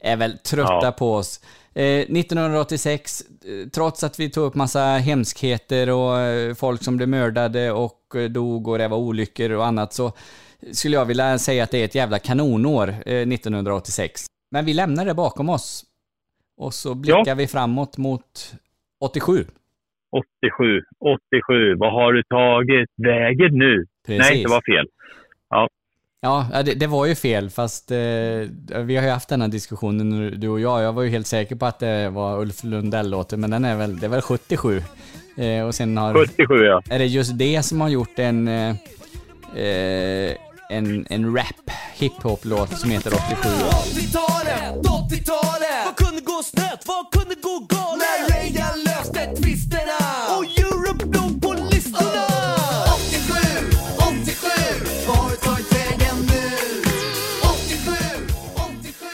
[0.00, 0.92] är väl trötta Ja.
[0.98, 1.40] på oss.
[1.74, 7.08] Eh, 1986, eh, trots att vi tog upp massa hemskheter och eh, folk som blev
[7.08, 10.12] mördade och eh, dog och det var olyckor och annat, så
[10.72, 14.26] skulle jag vilja säga att det är ett jävla kanonår, eh, 1986.
[14.50, 15.84] Men vi lämnar det bakom oss.
[16.60, 18.54] Och så blickar vi framåt mot
[19.00, 19.44] 87.
[20.12, 21.74] 87, 87.
[21.78, 23.86] Vad har du tagit vägen nu?
[24.06, 24.30] Precis.
[24.30, 24.86] Nej, det var fel.
[25.50, 25.68] Ja.
[26.20, 27.96] Ja, ja, det, det var ju fel, fast eh,
[28.84, 30.82] vi har ju haft den här diskussionen nu, du och jag.
[30.82, 33.98] Jag var ju helt säker på att det var Ulf Lundell-låten, men den är väl,
[33.98, 34.82] det är väl 77.
[35.36, 36.14] Eh, och sen har...
[36.14, 36.82] 77, ja.
[36.90, 38.70] Är det just det som har gjort en, eh,
[39.56, 40.36] eh,
[40.70, 43.48] en, en rap, hiphop-låt som heter 87?
[46.90, 48.02] Vad kunde gå galet?
[48.02, 49.98] När Reagan löste tvisterna
[50.36, 52.24] Och Europe låg på listorna
[52.96, 53.32] 87,
[54.24, 54.48] 87
[55.08, 56.42] Vad har du tagit vägen nu?
[57.42, 57.92] 87,
[58.82, 59.06] 87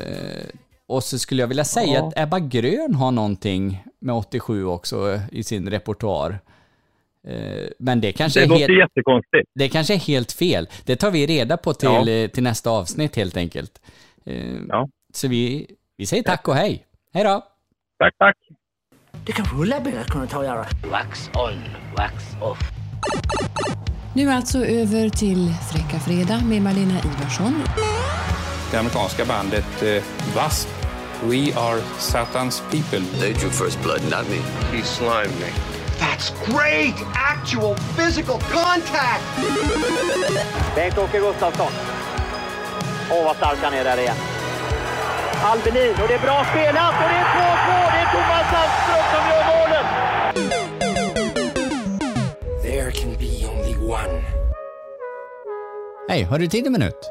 [0.00, 0.46] Eh,
[0.86, 2.08] och så skulle jag vilja säga Ja.
[2.08, 6.38] att Ebba Grön har någonting med 87 också i sin repertoar.
[7.28, 9.50] Eh, Men det kanske, Det är helt, jättekonstigt.
[9.54, 10.68] det kanske är helt fel.
[10.84, 12.08] Det tar vi reda på till, Ja.
[12.10, 13.80] eh, till nästa avsnitt helt enkelt.
[14.26, 14.88] Eh, Ja.
[15.14, 15.66] Så vi,
[15.96, 16.84] vi säger tack och hej.
[17.14, 17.42] Hej då!
[17.98, 18.36] Tack, tack.
[19.26, 20.66] Det kan rullabängar kunna ta och göra.
[20.90, 21.60] Wax on,
[21.96, 22.58] wax off.
[24.14, 27.54] Nu alltså över till Fräcka Fredag med Malena Ivarsson.
[28.70, 30.70] Det amerikanska bandet eh, W.A.S.P.
[31.26, 33.18] We are Satan's people.
[33.20, 34.38] They drew first blood, not me.
[34.76, 35.50] He slimed me.
[35.98, 36.94] That's great!
[37.14, 39.24] Actual physical contact!
[40.76, 41.72] Bengt-Åke Gustafsson.
[43.10, 44.16] Åh, vad stark han är där igen.
[45.46, 47.92] Albelin, och det är bra spelat och det är 2-2!
[47.92, 49.86] Det är Thomas Sandström som gör målet!
[52.62, 54.24] There can be only one.
[56.08, 57.10] Hej, har du tid en minut?